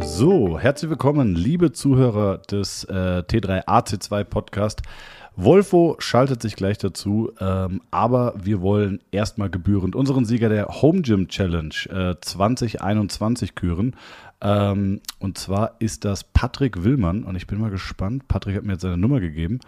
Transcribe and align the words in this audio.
So, 0.00 0.58
herzlich 0.58 0.90
willkommen, 0.90 1.34
liebe 1.34 1.72
Zuhörer 1.72 2.38
des 2.38 2.84
äh, 2.84 3.22
T3 3.28 3.66
AC2 3.66 4.24
Podcast. 4.24 4.80
Wolfo 5.36 5.96
schaltet 5.98 6.40
sich 6.40 6.56
gleich 6.56 6.78
dazu, 6.78 7.30
ähm, 7.38 7.82
aber 7.90 8.32
wir 8.42 8.62
wollen 8.62 9.00
erstmal 9.10 9.50
gebührend 9.50 9.94
unseren 9.94 10.24
Sieger 10.24 10.48
der 10.48 10.68
Home 10.80 11.02
Gym 11.02 11.28
Challenge 11.28 11.74
äh, 11.90 12.14
2021 12.18 13.54
küren. 13.54 13.94
Ähm, 14.40 15.02
und 15.18 15.36
zwar 15.36 15.76
ist 15.78 16.06
das 16.06 16.24
Patrick 16.24 16.82
Willmann 16.82 17.24
und 17.24 17.36
ich 17.36 17.46
bin 17.46 17.60
mal 17.60 17.70
gespannt. 17.70 18.26
Patrick 18.28 18.56
hat 18.56 18.64
mir 18.64 18.72
jetzt 18.72 18.82
seine 18.82 18.96
Nummer 18.96 19.20
gegeben. 19.20 19.60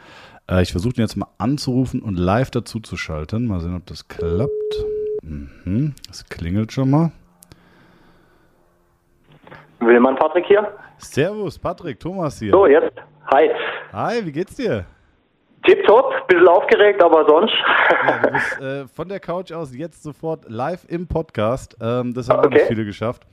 Äh, 0.50 0.62
ich 0.62 0.72
versuche 0.72 0.94
ihn 0.96 1.02
jetzt 1.02 1.16
mal 1.16 1.28
anzurufen 1.38 2.00
und 2.00 2.18
live 2.18 2.50
dazu 2.50 2.80
zu 2.80 2.96
schalten. 2.96 3.46
Mal 3.46 3.60
sehen, 3.60 3.76
ob 3.76 3.86
das 3.86 4.08
klappt. 4.08 4.86
Mhm, 5.22 5.94
das 6.06 6.28
klingelt 6.28 6.72
schon 6.72 6.90
mal. 6.90 7.12
Willmann 9.80 10.16
Patrick 10.16 10.46
hier. 10.46 10.66
Servus, 10.98 11.58
Patrick, 11.58 12.00
Thomas 12.00 12.38
hier. 12.38 12.50
So, 12.50 12.66
jetzt. 12.66 12.96
Hi. 13.30 13.50
Hi, 13.92 14.24
wie 14.24 14.32
geht's 14.32 14.56
dir? 14.56 14.86
Tipptopp, 15.64 16.26
bisschen 16.28 16.48
aufgeregt, 16.48 17.02
aber 17.02 17.26
sonst. 17.28 17.52
Ja, 18.06 18.18
du 18.18 18.30
bist 18.30 18.60
äh, 18.60 18.86
von 18.88 19.08
der 19.08 19.20
Couch 19.20 19.52
aus 19.52 19.74
jetzt 19.76 20.02
sofort 20.02 20.48
live 20.48 20.84
im 20.88 21.06
Podcast. 21.06 21.76
Ähm, 21.80 22.14
das 22.14 22.28
haben 22.28 22.38
okay. 22.38 22.46
auch 22.46 22.52
nicht 22.52 22.66
viele 22.66 22.84
geschafft. 22.84 23.26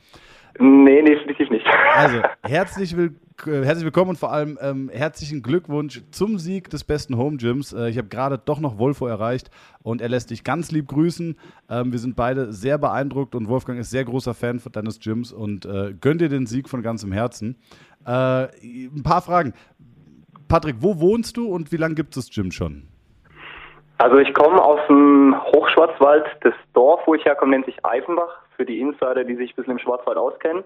Nee, 0.59 1.01
definitiv 1.01 1.49
nicht. 1.49 1.65
Also, 1.95 2.21
herzlich, 2.43 2.95
will, 2.95 3.15
herzlich 3.43 3.83
willkommen 3.83 4.11
und 4.11 4.17
vor 4.17 4.31
allem 4.31 4.57
ähm, 4.61 4.89
herzlichen 4.91 5.43
Glückwunsch 5.43 6.01
zum 6.11 6.37
Sieg 6.37 6.69
des 6.69 6.83
besten 6.83 7.17
Home 7.17 7.37
Gyms. 7.37 7.73
Äh, 7.73 7.89
ich 7.89 7.97
habe 7.97 8.07
gerade 8.07 8.37
doch 8.37 8.59
noch 8.59 8.77
Wolfo 8.77 9.07
erreicht 9.07 9.49
und 9.83 10.01
er 10.01 10.09
lässt 10.09 10.31
dich 10.31 10.43
ganz 10.43 10.71
lieb 10.71 10.87
grüßen. 10.87 11.37
Ähm, 11.69 11.91
wir 11.91 11.99
sind 11.99 12.15
beide 12.15 12.53
sehr 12.53 12.77
beeindruckt 12.77 13.35
und 13.35 13.49
Wolfgang 13.49 13.79
ist 13.79 13.91
sehr 13.91 14.05
großer 14.05 14.33
Fan 14.33 14.61
deines 14.71 14.99
Gyms 14.99 15.33
und 15.33 15.65
äh, 15.65 15.93
gönnt 15.99 16.21
dir 16.21 16.29
den 16.29 16.45
Sieg 16.45 16.69
von 16.69 16.81
ganzem 16.81 17.11
Herzen. 17.11 17.57
Äh, 18.05 18.47
ein 18.63 19.03
paar 19.03 19.21
Fragen. 19.21 19.53
Patrick, 20.47 20.77
wo 20.79 20.99
wohnst 20.99 21.37
du 21.37 21.47
und 21.47 21.71
wie 21.71 21.77
lange 21.77 21.95
gibt 21.95 22.15
es 22.15 22.25
das 22.25 22.33
Gym 22.33 22.51
schon? 22.51 22.87
Also 23.97 24.17
ich 24.17 24.33
komme 24.33 24.61
aus 24.61 24.79
dem 24.87 25.35
Hochschwarzwald. 25.53 26.25
Das 26.41 26.53
Dorf, 26.73 27.01
wo 27.05 27.15
ich 27.15 27.25
herkomme, 27.25 27.51
nennt 27.51 27.65
sich 27.65 27.83
Eifenbach. 27.83 28.41
Für 28.55 28.65
die 28.65 28.79
Insider, 28.79 29.23
die 29.23 29.35
sich 29.35 29.51
ein 29.51 29.55
bisschen 29.55 29.73
im 29.73 29.79
Schwarzwald 29.79 30.17
auskennen. 30.17 30.63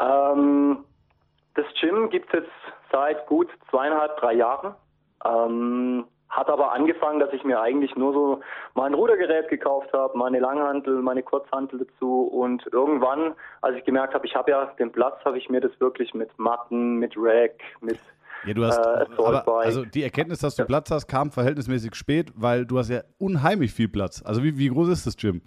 Ähm, 0.00 0.78
das 1.54 1.66
Gym 1.80 2.10
gibt 2.10 2.32
es 2.32 2.40
jetzt 2.40 2.52
seit 2.90 3.26
gut 3.26 3.48
zweieinhalb, 3.70 4.16
drei 4.18 4.34
Jahren. 4.34 4.74
Ähm, 5.24 6.04
hat 6.32 6.48
aber 6.48 6.72
angefangen, 6.72 7.20
dass 7.20 7.30
ich 7.34 7.44
mir 7.44 7.60
eigentlich 7.60 7.94
nur 7.94 8.12
so 8.14 8.40
mein 8.74 8.94
Rudergerät 8.94 9.48
gekauft 9.48 9.92
habe, 9.92 10.16
meine 10.16 10.40
Langhantel, 10.40 11.02
meine 11.02 11.22
Kurzhantel 11.22 11.80
dazu 11.80 12.22
und 12.22 12.66
irgendwann, 12.72 13.34
als 13.60 13.76
ich 13.76 13.84
gemerkt 13.84 14.14
habe, 14.14 14.26
ich 14.26 14.34
habe 14.34 14.50
ja 14.50 14.64
den 14.78 14.90
Platz, 14.90 15.22
habe 15.26 15.36
ich 15.36 15.50
mir 15.50 15.60
das 15.60 15.78
wirklich 15.78 16.14
mit 16.14 16.30
Matten, 16.38 16.96
mit 16.96 17.12
Rack, 17.16 17.60
mit 17.82 17.98
ja, 18.44 18.54
du 18.54 18.64
hast, 18.64 18.78
äh, 18.78 19.22
aber, 19.22 19.58
also 19.58 19.84
die 19.84 20.02
Erkenntnis, 20.02 20.40
dass 20.40 20.56
du 20.56 20.64
Platz 20.64 20.90
hast, 20.90 21.06
kam 21.06 21.30
verhältnismäßig 21.30 21.94
spät, 21.94 22.32
weil 22.34 22.66
du 22.66 22.78
hast 22.78 22.88
ja 22.88 23.02
unheimlich 23.18 23.72
viel 23.72 23.88
Platz. 23.88 24.22
Also 24.24 24.42
wie, 24.42 24.58
wie 24.58 24.68
groß 24.68 24.88
ist 24.88 25.06
das 25.06 25.16
Gym? 25.16 25.42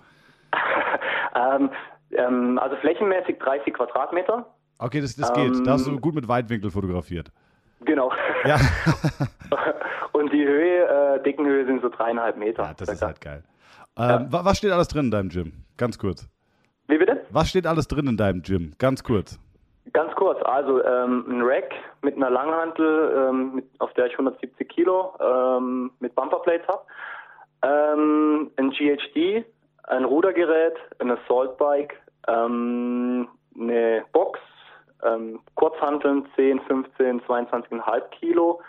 ähm, 1.36 1.72
ähm, 2.12 2.60
also 2.60 2.78
flächenmäßig 2.78 3.40
30 3.40 3.74
Quadratmeter. 3.74 4.46
Okay, 4.78 5.02
das, 5.02 5.16
das 5.16 5.34
geht. 5.34 5.66
da 5.66 5.72
hast 5.74 5.88
du 5.88 5.92
ähm, 5.92 6.02
gut 6.02 6.16
mit 6.16 6.28
Weitwinkel 6.28 6.70
fotografiert. 6.70 7.32
Genau. 7.82 8.12
Ja. 8.46 8.58
Und 10.12 10.32
die 10.32 10.46
Höhe, 10.46 11.16
äh, 11.16 11.24
Deckenhöhe 11.24 11.66
sind 11.66 11.82
so 11.82 11.90
dreieinhalb 11.90 12.38
Meter. 12.38 12.64
Ja, 12.64 12.74
das 12.74 12.90
ist 12.90 13.02
halt 13.02 13.22
geil. 13.22 13.44
Ähm, 13.98 14.30
ja. 14.32 14.46
Was 14.46 14.58
steht 14.58 14.72
alles 14.72 14.88
drin 14.88 15.06
in 15.06 15.12
deinem 15.12 15.30
Gym? 15.30 15.54
Ganz 15.78 15.98
kurz. 15.98 16.28
Wie 16.88 16.98
bitte? 16.98 17.26
Was 17.30 17.50
steht 17.50 17.68
alles 17.68 17.88
drin 17.88 18.08
in 18.08 18.18
deinem 18.18 18.42
Gym? 18.42 18.74
Ganz 18.78 19.04
kurz. 19.04 19.40
Ganz 19.94 20.14
kurz, 20.16 20.42
also 20.44 20.84
ähm, 20.84 21.26
ein 21.30 21.42
Rack 21.44 21.72
mit 22.02 22.16
einer 22.16 22.32
Langhantel, 22.32 23.30
ähm, 23.30 23.56
mit, 23.56 23.66
auf 23.80 23.94
der 23.94 24.08
ich 24.08 24.14
170 24.14 24.68
Kilo 24.68 25.14
ähm, 25.20 25.92
mit 26.00 26.16
Bumperplates 26.16 26.68
habe, 26.68 26.82
ähm, 27.62 28.52
ein 28.58 28.72
GHD, 28.72 29.46
ein 29.84 30.04
Rudergerät, 30.04 30.74
ein 31.00 31.12
Assault 31.12 31.58
Bike, 31.58 31.96
ähm, 32.28 33.28
eine 33.60 34.04
Box, 34.12 34.40
ähm, 35.06 35.40
Kurzhanteln 35.56 36.28
10, 36.36 36.62
15, 36.62 37.22
22,5 37.22 38.10
Kilo, 38.10 38.62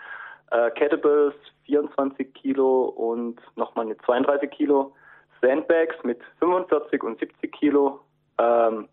äh, 0.51 0.71
Kettlebells 0.71 1.35
24 1.65 2.33
Kilo 2.33 2.85
und 2.85 3.39
nochmal 3.55 3.85
eine 3.85 3.97
32 3.97 4.49
Kilo, 4.49 4.93
Sandbags 5.41 5.95
mit 6.03 6.19
45 6.39 7.03
und 7.03 7.19
70 7.19 7.51
Kilo, 7.51 7.99
ähm, 8.37 8.87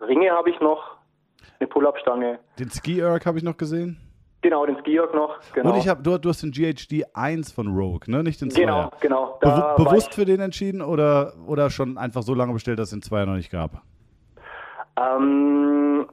Ringe 0.00 0.30
habe 0.30 0.50
ich 0.50 0.60
noch, 0.60 0.96
eine 1.58 1.68
Pull-Up-Stange. 1.68 2.38
Den 2.58 2.70
Ski-Erg 2.70 3.26
habe 3.26 3.38
ich 3.38 3.44
noch 3.44 3.56
gesehen. 3.56 3.98
Genau, 4.42 4.66
den 4.66 4.76
Ski-Erg 4.78 5.14
noch. 5.14 5.38
Genau. 5.52 5.70
Und 5.70 5.78
ich 5.78 5.88
habe, 5.88 6.02
du, 6.02 6.18
du, 6.18 6.28
hast 6.28 6.42
den 6.42 6.50
GHD 6.50 7.04
1 7.14 7.52
von 7.52 7.68
Rogue, 7.68 8.00
ne? 8.06 8.24
Nicht 8.24 8.40
den 8.40 8.50
2 8.50 8.60
Genau, 8.60 8.90
genau. 9.00 9.38
Be 9.40 9.74
bewusst 9.76 10.14
für 10.14 10.24
den 10.24 10.40
entschieden 10.40 10.82
oder, 10.82 11.34
oder 11.46 11.70
schon 11.70 11.96
einfach 11.96 12.22
so 12.22 12.34
lange 12.34 12.52
bestellt, 12.52 12.78
dass 12.78 12.88
es 12.88 12.92
den 12.92 13.02
2 13.02 13.24
noch 13.26 13.34
nicht 13.34 13.50
gab? 13.50 13.82
Ähm, 14.96 16.06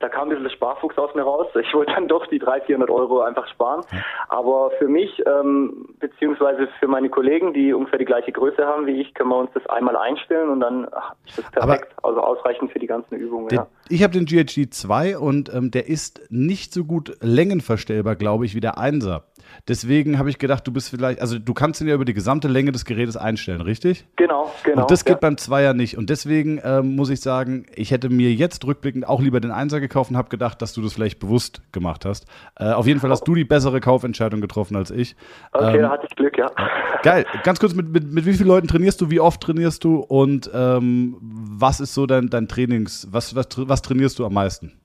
da 0.00 0.08
kam 0.08 0.24
ein 0.24 0.28
bisschen 0.30 0.44
der 0.44 0.50
Sparfuchs 0.50 0.96
aus 0.98 1.14
mir 1.14 1.22
raus. 1.22 1.46
Ich 1.60 1.72
wollte 1.74 1.92
dann 1.94 2.08
doch 2.08 2.26
die 2.26 2.38
300, 2.38 2.66
400 2.66 2.90
Euro 2.90 3.20
einfach 3.20 3.46
sparen. 3.48 3.82
Aber 4.28 4.70
für 4.78 4.88
mich, 4.88 5.10
ähm, 5.26 5.88
beziehungsweise 5.98 6.68
für 6.78 6.88
meine 6.88 7.08
Kollegen, 7.08 7.52
die 7.54 7.72
ungefähr 7.72 7.98
die 7.98 8.04
gleiche 8.04 8.32
Größe 8.32 8.64
haben 8.66 8.86
wie 8.86 9.00
ich, 9.00 9.14
können 9.14 9.30
wir 9.30 9.38
uns 9.38 9.50
das 9.54 9.66
einmal 9.66 9.96
einstellen 9.96 10.50
und 10.50 10.60
dann 10.60 10.84
ist 11.26 11.38
das 11.38 11.50
perfekt, 11.50 11.92
Aber 11.96 12.08
also 12.08 12.20
ausreichend 12.20 12.72
für 12.72 12.78
die 12.78 12.86
ganzen 12.86 13.16
Übungen. 13.16 13.48
Den, 13.48 13.58
ja. 13.58 13.66
Ich 13.88 14.02
habe 14.02 14.12
den 14.12 14.26
GHD 14.26 14.72
2 14.72 15.18
und 15.18 15.52
ähm, 15.54 15.70
der 15.70 15.88
ist 15.88 16.30
nicht 16.30 16.72
so 16.72 16.84
gut 16.84 17.16
längenverstellbar, 17.20 18.16
glaube 18.16 18.44
ich, 18.44 18.54
wie 18.54 18.60
der 18.60 18.74
1er. 18.76 19.22
Deswegen 19.68 20.18
habe 20.18 20.30
ich 20.30 20.38
gedacht, 20.38 20.66
du 20.66 20.72
bist 20.72 20.90
vielleicht, 20.90 21.20
also 21.20 21.38
du 21.38 21.54
kannst 21.54 21.80
ihn 21.80 21.88
ja 21.88 21.94
über 21.94 22.04
die 22.04 22.14
gesamte 22.14 22.48
Länge 22.48 22.72
des 22.72 22.84
Gerätes 22.84 23.16
einstellen, 23.16 23.60
richtig? 23.60 24.06
Genau, 24.16 24.50
genau. 24.64 24.82
Und 24.82 24.90
das 24.90 25.04
geht 25.04 25.16
ja. 25.16 25.20
beim 25.20 25.36
Zweier 25.36 25.74
nicht. 25.74 25.96
Und 25.96 26.10
deswegen 26.10 26.60
ähm, 26.64 26.96
muss 26.96 27.10
ich 27.10 27.20
sagen, 27.20 27.66
ich 27.74 27.90
hätte 27.90 28.08
mir 28.08 28.32
jetzt 28.32 28.64
rückblickend 28.66 29.06
auch 29.06 29.20
lieber 29.20 29.40
den 29.40 29.50
Einser 29.50 29.80
gekauft 29.80 30.10
und 30.10 30.16
habe 30.16 30.28
gedacht, 30.28 30.60
dass 30.62 30.72
du 30.72 30.82
das 30.82 30.92
vielleicht 30.92 31.18
bewusst 31.18 31.62
gemacht 31.72 32.04
hast. 32.04 32.26
Äh, 32.56 32.72
auf 32.72 32.86
jeden 32.86 33.00
Fall 33.00 33.10
hast 33.10 33.24
du 33.24 33.34
die 33.34 33.44
bessere 33.44 33.80
Kaufentscheidung 33.80 34.40
getroffen 34.40 34.76
als 34.76 34.90
ich. 34.90 35.16
Okay, 35.52 35.76
ähm, 35.76 35.82
da 35.82 35.90
hatte 35.90 36.06
ich 36.08 36.16
Glück, 36.16 36.36
ja. 36.38 36.50
Geil. 37.02 37.24
Ganz 37.44 37.60
kurz, 37.60 37.74
mit, 37.74 37.88
mit, 37.88 38.12
mit 38.12 38.26
wie 38.26 38.34
vielen 38.34 38.48
Leuten 38.48 38.68
trainierst 38.68 39.00
du? 39.00 39.10
Wie 39.10 39.20
oft 39.20 39.40
trainierst 39.40 39.84
du? 39.84 39.96
Und 39.96 40.50
ähm, 40.54 41.16
was 41.20 41.80
ist 41.80 41.94
so 41.94 42.06
dein, 42.06 42.28
dein 42.28 42.48
Trainings, 42.48 43.08
was, 43.10 43.34
was, 43.34 43.46
was 43.56 43.82
trainierst 43.82 44.18
du 44.18 44.26
am 44.26 44.34
meisten? 44.34 44.79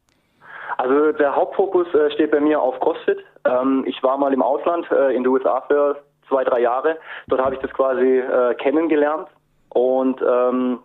Also 0.77 1.11
der 1.13 1.35
Hauptfokus 1.35 1.87
äh, 1.93 2.11
steht 2.11 2.31
bei 2.31 2.39
mir 2.39 2.61
auf 2.61 2.79
CrossFit. 2.79 3.19
Ähm, 3.45 3.83
ich 3.87 4.01
war 4.03 4.17
mal 4.17 4.33
im 4.33 4.41
Ausland 4.41 4.89
äh, 4.91 5.15
in 5.15 5.23
den 5.23 5.27
USA 5.27 5.61
für 5.61 5.97
zwei, 6.27 6.43
drei 6.43 6.59
Jahre. 6.61 6.97
Dort 7.27 7.41
habe 7.41 7.55
ich 7.55 7.61
das 7.61 7.71
quasi 7.71 8.19
äh, 8.19 8.55
kennengelernt 8.55 9.27
und 9.69 10.21
ähm, 10.21 10.79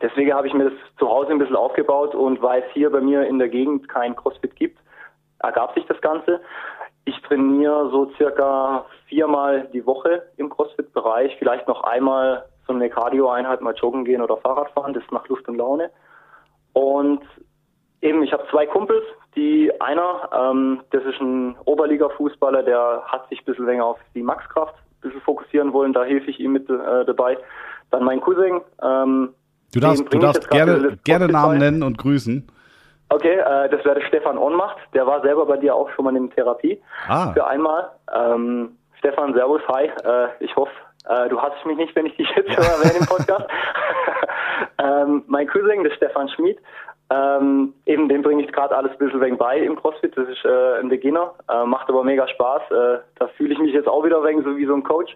deswegen 0.00 0.32
habe 0.32 0.46
ich 0.46 0.54
mir 0.54 0.70
das 0.70 0.78
zu 0.98 1.08
Hause 1.08 1.30
ein 1.30 1.38
bisschen 1.38 1.56
aufgebaut 1.56 2.14
und 2.14 2.40
weil 2.42 2.62
es 2.62 2.72
hier 2.72 2.90
bei 2.90 3.00
mir 3.00 3.26
in 3.26 3.38
der 3.38 3.48
Gegend 3.48 3.88
kein 3.88 4.16
CrossFit 4.16 4.56
gibt, 4.56 4.78
ergab 5.40 5.74
sich 5.74 5.84
das 5.86 6.00
Ganze. 6.00 6.40
Ich 7.04 7.20
trainiere 7.22 7.90
so 7.90 8.10
circa 8.16 8.86
viermal 9.06 9.68
die 9.72 9.86
Woche 9.86 10.22
im 10.36 10.50
CrossFit-Bereich, 10.50 11.36
vielleicht 11.38 11.68
noch 11.68 11.84
einmal 11.84 12.46
so 12.66 12.72
eine 12.72 12.90
Cardio-Einheit, 12.90 13.60
mal 13.60 13.74
joggen 13.74 14.04
gehen 14.04 14.22
oder 14.22 14.36
Fahrrad 14.38 14.70
fahren, 14.70 14.92
das 14.92 15.04
macht 15.10 15.28
Luft 15.28 15.46
und 15.48 15.56
Laune. 15.56 15.90
Und 16.72 17.22
eben, 18.00 18.22
ich 18.22 18.32
habe 18.32 18.46
zwei 18.50 18.66
Kumpels, 18.66 19.04
die 19.36 19.70
einer, 19.80 20.30
ähm, 20.32 20.80
das 20.90 21.04
ist 21.04 21.20
ein 21.20 21.56
Oberliga-Fußballer, 21.64 22.62
der 22.62 23.02
hat 23.06 23.28
sich 23.28 23.40
ein 23.40 23.44
bisschen 23.44 23.66
länger 23.66 23.84
auf 23.84 23.98
die 24.14 24.22
Maxkraft 24.22 24.74
ein 24.74 25.00
bisschen 25.02 25.20
fokussieren 25.20 25.72
wollen, 25.72 25.92
da 25.92 26.04
helfe 26.04 26.30
ich 26.30 26.40
ihm 26.40 26.52
mit 26.52 26.68
äh, 26.68 27.04
dabei. 27.04 27.38
Dann 27.90 28.04
mein 28.04 28.20
Cousin. 28.20 28.60
Ähm, 28.82 29.34
du 29.72 29.80
darfst, 29.80 30.12
du 30.12 30.18
darfst 30.18 30.50
gerne, 30.50 30.98
gerne 31.04 31.28
Namen 31.28 31.58
nennen 31.58 31.82
und 31.82 31.98
grüßen. 31.98 32.50
Okay, 33.08 33.34
äh, 33.34 33.68
das 33.68 33.84
wäre 33.84 34.00
Stefan 34.08 34.36
Onmacht. 34.36 34.78
Der 34.94 35.06
war 35.06 35.20
selber 35.22 35.46
bei 35.46 35.56
dir 35.58 35.74
auch 35.74 35.88
schon 35.90 36.04
mal 36.06 36.16
in 36.16 36.30
Therapie. 36.30 36.80
Ah. 37.06 37.32
Für 37.32 37.46
einmal. 37.46 37.90
Ähm, 38.12 38.76
Stefan, 38.98 39.34
Servus, 39.34 39.62
hi. 39.68 39.84
Äh, 39.86 40.28
ich 40.40 40.56
hoffe, 40.56 40.72
äh, 41.08 41.28
du 41.28 41.40
hast 41.40 41.64
mich 41.66 41.76
nicht, 41.76 41.94
wenn 41.94 42.06
ich 42.06 42.16
dich 42.16 42.28
jetzt 42.34 42.48
erwähne 42.48 42.98
im 42.98 43.06
Podcast. 43.06 43.46
ähm, 44.78 45.22
mein 45.28 45.46
Cousin, 45.46 45.84
der 45.84 45.92
Stefan 45.92 46.28
Schmid, 46.30 46.58
ähm, 47.08 47.72
eben 47.84 48.08
dem 48.08 48.22
bringe 48.22 48.42
ich 48.42 48.52
gerade 48.52 48.76
alles 48.76 48.92
ein 48.92 48.98
bisschen 48.98 49.20
wegen 49.20 49.38
bei 49.38 49.58
im 49.58 49.76
CrossFit. 49.76 50.16
Das 50.16 50.28
ist 50.28 50.44
äh, 50.44 50.80
ein 50.80 50.88
Beginner, 50.88 51.34
äh, 51.48 51.64
macht 51.64 51.88
aber 51.88 52.02
mega 52.02 52.26
Spaß. 52.26 52.62
Äh, 52.70 52.98
da 53.16 53.28
fühle 53.36 53.54
ich 53.54 53.60
mich 53.60 53.72
jetzt 53.72 53.88
auch 53.88 54.04
wieder 54.04 54.24
wegen 54.24 54.42
so 54.42 54.56
wie 54.56 54.66
so 54.66 54.74
ein 54.74 54.82
Coach. 54.82 55.14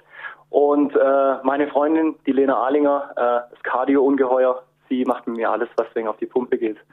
Und 0.51 0.95
äh, 0.95 1.35
meine 1.43 1.69
Freundin, 1.69 2.17
die 2.27 2.33
Lena 2.33 2.63
Ahlinger, 2.63 3.11
äh, 3.17 3.55
das 3.55 3.63
Cardio-Ungeheuer. 3.63 4.63
die 4.91 5.05
macht 5.05 5.27
mit 5.29 5.37
mir 5.37 5.51
alles, 5.51 5.69
was 5.77 5.87
wegen 5.95 6.09
auf 6.09 6.17
die 6.19 6.27
Pumpe 6.27 6.59
geht. 6.59 6.77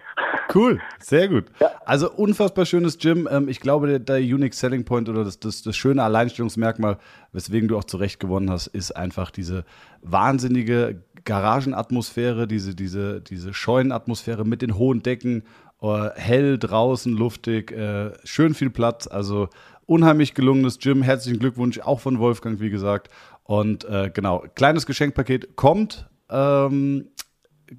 Cool, 0.56 0.80
sehr 1.00 1.28
gut. 1.28 1.46
Ja. 1.60 1.72
Also 1.86 2.10
unfassbar 2.10 2.66
schönes 2.66 2.98
Gym. 2.98 3.28
Ähm, 3.30 3.50
ich 3.50 3.60
glaube, 3.60 3.88
der, 3.88 4.00
der 4.00 4.18
Unique 4.18 4.54
Selling 4.54 4.86
Point 4.86 5.10
oder 5.10 5.24
das, 5.24 5.40
das, 5.40 5.62
das 5.62 5.76
schöne 5.76 6.02
Alleinstellungsmerkmal, 6.02 6.98
weswegen 7.34 7.68
du 7.68 7.78
auch 7.78 7.84
zurecht 7.84 8.20
gewonnen 8.20 8.50
hast, 8.50 8.68
ist 8.68 8.92
einfach 8.94 9.30
diese 9.30 9.66
wahnsinnige 10.02 11.02
Garagenatmosphäre, 11.28 12.48
diese, 12.48 12.74
diese, 12.74 13.20
diese 13.20 13.54
Scheunenatmosphäre 13.54 14.46
mit 14.46 14.62
den 14.62 14.78
hohen 14.78 15.04
Decken, 15.04 15.44
äh, 15.82 16.10
hell 16.16 16.58
draußen, 16.58 17.14
luftig, 17.16 17.72
äh, 17.72 18.14
schön 18.24 18.54
viel 18.54 18.70
Platz. 18.70 19.08
Also 19.08 19.50
unheimlich 19.86 20.34
gelungenes 20.34 20.80
Gym. 20.80 21.04
Herzlichen 21.04 21.40
Glückwunsch, 21.40 21.80
auch 21.80 22.00
von 22.00 22.20
Wolfgang, 22.20 22.62
wie 22.62 22.70
gesagt. 22.70 23.10
Und 23.44 23.84
äh, 23.86 24.10
genau, 24.10 24.46
kleines 24.56 24.86
Geschenkpaket 24.86 25.58
kommt. 25.58 26.10
Ähm, 26.30 27.10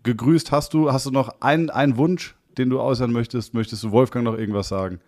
gegrüßt 0.02 0.52
hast 0.52 0.74
du. 0.74 0.92
Hast 0.92 1.06
du 1.06 1.10
noch 1.10 1.40
einen, 1.40 1.70
einen 1.70 1.96
Wunsch, 1.96 2.36
den 2.58 2.68
du 2.68 2.80
äußern 2.80 3.10
möchtest? 3.10 3.54
Möchtest 3.54 3.82
du 3.82 3.92
Wolfgang 3.92 4.26
noch 4.26 4.36
irgendwas 4.36 4.68
sagen? 4.68 5.00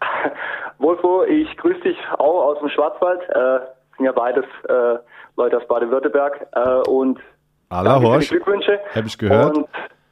Wolfo, 0.78 1.22
ich 1.22 1.56
grüße 1.58 1.80
dich 1.80 1.96
auch 2.18 2.42
aus 2.42 2.58
dem 2.58 2.70
Schwarzwald. 2.70 3.20
Äh, 3.30 3.66
sind 3.96 4.06
ja 4.06 4.12
beides 4.12 4.44
äh, 4.68 4.98
Leute 5.36 5.58
aus 5.58 5.68
Baden-Württemberg. 5.68 6.48
Äh, 6.52 6.90
und 6.90 7.20
Aller 7.68 8.00
Horsch, 8.00 8.28
Glückwünsche. 8.30 8.78
hab 8.94 9.04
ich 9.06 9.18
gehört. 9.18 9.56
Und 9.56 9.66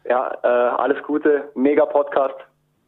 ja, 0.08 0.32
äh, 0.42 0.46
alles 0.46 1.02
Gute. 1.04 1.50
Mega 1.54 1.86
Podcast. 1.86 2.34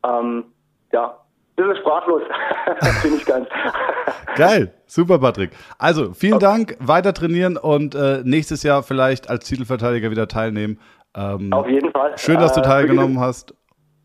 Ähm, 0.04 0.44
ja, 0.92 1.16
bisschen 1.56 1.76
sprachlos. 1.76 2.22
Bin 3.02 3.14
ich 3.16 3.24
ganz. 3.24 3.48
Geil, 4.36 4.72
super, 4.86 5.18
Patrick. 5.18 5.50
Also, 5.78 6.12
vielen 6.12 6.38
Dank, 6.40 6.76
weiter 6.80 7.14
trainieren 7.14 7.56
und 7.56 7.94
äh, 7.94 8.22
nächstes 8.24 8.62
Jahr 8.62 8.82
vielleicht 8.82 9.30
als 9.30 9.46
Titelverteidiger 9.46 10.10
wieder 10.10 10.26
teilnehmen. 10.28 10.80
Ähm, 11.16 11.52
auf 11.52 11.68
jeden 11.68 11.92
Fall. 11.92 12.18
schön, 12.18 12.38
dass 12.40 12.52
du 12.54 12.60
Äh, 12.60 12.64
teilgenommen 12.64 13.20
hast. 13.20 13.54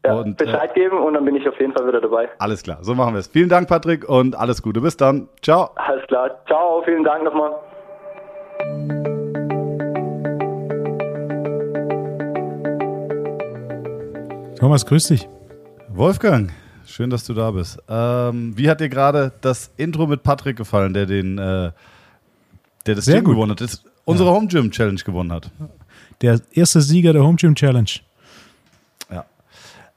Ja, 0.05 0.13
und 0.13 0.39
äh, 0.41 0.45
Bescheid 0.45 0.73
geben 0.75 0.97
und 0.99 1.15
dann 1.15 1.25
bin 1.25 1.35
ich 1.35 1.49
auf 1.49 1.59
jeden 1.59 1.73
Fall 1.73 1.85
wieder 1.87 1.99
dabei. 1.99 2.29
alles 2.39 2.63
klar, 2.63 2.77
so 2.81 2.95
machen 2.95 3.15
wir 3.15 3.19
es. 3.19 3.27
Vielen 3.27 3.49
Dank, 3.49 3.67
Patrick, 3.67 4.07
und 4.07 4.33
alles 4.37 4.61
Gute. 4.61 4.79
Bis 4.79 4.95
dann. 4.95 5.27
Ciao. 5.41 5.71
Alles 5.75 6.05
klar. 6.07 6.29
Ciao, 6.45 6.81
vielen 6.85 7.03
Dank 7.03 7.23
nochmal. 7.23 7.51
Thomas, 14.59 14.85
grüß 14.85 15.07
dich. 15.07 15.25
Wolfgang, 15.87 16.51
schön, 16.85 17.09
dass 17.09 17.23
du 17.23 17.33
da 17.33 17.49
bist. 17.51 17.79
Ähm, 17.87 18.57
wie 18.57 18.69
hat 18.69 18.81
dir 18.81 18.89
gerade 18.89 19.31
das 19.39 19.71
Intro 19.77 20.05
mit 20.05 20.21
Patrick 20.21 20.57
gefallen, 20.57 20.93
der 20.93 21.05
den, 21.05 21.37
äh, 21.37 21.71
der 22.85 22.95
das 22.95 23.05
Sehr 23.05 23.15
Gym 23.15 23.23
gut. 23.23 23.35
gewonnen 23.35 23.51
hat, 23.53 23.61
das 23.61 23.85
unsere 24.03 24.29
Home 24.31 24.47
Gym 24.47 24.69
Challenge 24.69 24.99
gewonnen 24.99 25.31
hat? 25.31 25.49
Der 26.21 26.41
erste 26.51 26.81
Sieger 26.81 27.13
der 27.13 27.23
Home 27.23 27.37
Gym 27.37 27.55
Challenge. 27.55 27.89
Ja. 29.09 29.25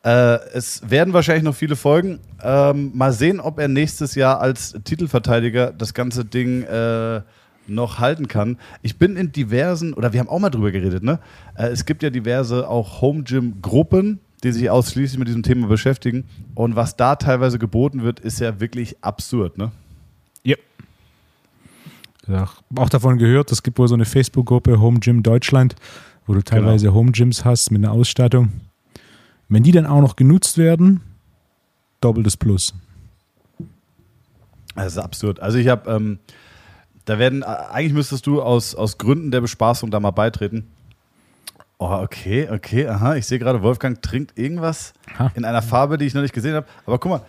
Äh, 0.05 0.39
es 0.55 0.89
werden 0.89 1.13
wahrscheinlich 1.13 1.43
noch 1.43 1.57
viele 1.57 1.75
Folgen. 1.75 2.21
Ähm, 2.41 2.93
mal 2.95 3.13
sehen, 3.13 3.41
ob 3.41 3.59
er 3.59 3.67
nächstes 3.67 4.15
Jahr 4.15 4.41
als 4.41 4.77
Titelverteidiger 4.85 5.73
das 5.73 5.93
ganze 5.93 6.25
Ding 6.25 6.63
äh, 6.63 7.23
noch 7.67 7.99
halten 7.99 8.29
kann. 8.29 8.59
Ich 8.81 8.97
bin 8.97 9.17
in 9.17 9.33
diversen, 9.33 9.93
oder 9.93 10.13
wir 10.13 10.21
haben 10.21 10.29
auch 10.29 10.39
mal 10.39 10.51
drüber 10.51 10.71
geredet, 10.71 11.03
ne? 11.03 11.19
Äh, 11.57 11.67
es 11.71 11.85
gibt 11.85 12.05
ja 12.05 12.11
diverse 12.11 12.69
auch 12.69 13.01
Home 13.01 13.25
Gym 13.25 13.61
Gruppen, 13.61 14.21
die 14.43 14.53
sich 14.53 14.71
ausschließlich 14.71 15.19
mit 15.19 15.29
diesem 15.29 15.43
Thema 15.43 15.69
beschäftigen. 15.69 16.25
Und 16.55 16.77
was 16.77 16.97
da 16.97 17.17
teilweise 17.17 17.59
geboten 17.59 18.03
wird, 18.03 18.21
ist 18.21 18.41
ja 18.41 18.61
wirklich 18.61 19.03
absurd, 19.03 19.59
ne? 19.59 19.71
Ja. 20.43 20.57
ja. 22.27 22.49
Auch 22.77 22.89
davon 22.89 23.19
gehört, 23.19 23.53
es 23.53 23.63
gibt 23.63 23.79
wohl 23.79 23.89
so 23.89 23.95
eine 23.95 24.05
Facebook-Gruppe 24.05 24.81
Home 24.81 25.01
Gym 25.01 25.23
Deutschland, 25.23 25.77
wo 26.27 26.35
du 26.35 26.43
teilweise 26.43 26.93
Home 26.93 27.13
Gyms 27.13 27.45
hast 27.45 27.71
mit 27.71 27.85
einer 27.85 27.93
Ausstattung. 27.93 28.53
Wenn 29.49 29.63
die 29.63 29.73
dann 29.73 29.87
auch 29.87 30.01
noch 30.01 30.17
genutzt 30.17 30.59
werden, 30.59 31.01
doppeltes 32.01 32.37
Plus. 32.37 32.75
Das 34.75 34.93
ist 34.93 34.99
absurd. 34.99 35.41
Also 35.41 35.59
ich 35.59 35.69
habe, 35.69 35.91
ähm, 35.91 36.19
da 37.05 37.19
werden, 37.19 37.43
äh, 37.43 37.47
eigentlich 37.47 37.93
müsstest 37.93 38.27
du 38.27 38.43
aus, 38.43 38.75
aus 38.75 38.99
Gründen 38.99 39.31
der 39.31 39.41
Bespaßung 39.41 39.91
da 39.91 40.01
mal 40.01 40.11
beitreten. 40.11 40.69
Oh, 41.83 42.01
okay, 42.01 42.49
okay, 42.49 42.87
aha. 42.87 43.17
Ich 43.17 43.27
sehe 43.27 43.41
gerade, 43.41 43.61
Wolfgang 43.61 44.01
trinkt 44.01 44.39
irgendwas 44.39 44.93
Ha. 45.19 45.33
in 45.35 45.45
einer 45.45 45.63
Farbe, 45.63 45.99
die 45.99 46.05
ich 46.07 46.15
noch 46.15 46.23
nicht 46.23 46.33
gesehen 46.33 46.55
habe. 46.55 46.67
Aber 46.87 46.99
guck 47.01 47.11
mal, 47.11 47.23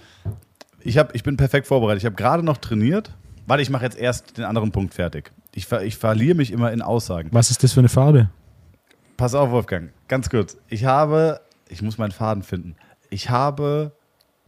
ich, 0.82 1.00
hab, 1.00 1.16
ich 1.16 1.24
bin 1.24 1.38
perfekt 1.38 1.66
vorbereitet. 1.66 2.04
Ich 2.04 2.06
habe 2.06 2.16
gerade 2.16 2.44
noch 2.44 2.58
trainiert. 2.58 3.12
Warte, 3.48 3.64
ich 3.64 3.72
mache 3.72 3.84
jetzt 3.84 3.98
erst 3.98 4.38
den 4.38 4.44
anderen 4.46 4.72
Punkt 4.72 4.94
fertig. 4.94 5.32
Ich, 5.56 5.66
ver, 5.66 5.84
ich 5.84 5.98
verliere 5.98 6.36
mich 6.36 6.52
immer 6.52 6.72
in 6.72 6.84
Aussagen. 6.84 7.30
Was 7.32 7.50
ist 7.50 7.64
das 7.64 7.74
für 7.74 7.80
eine 7.80 7.90
Farbe? 7.90 8.30
Pass 9.18 9.34
auf, 9.34 9.50
Wolfgang, 9.50 9.90
ganz 10.08 10.30
kurz. 10.30 10.56
Ich 10.70 10.86
habe, 10.86 11.42
ich 11.68 11.82
muss 11.82 11.98
meinen 11.98 12.12
Faden 12.12 12.44
finden. 12.44 12.76
Ich 13.10 13.32
habe, 13.32 13.92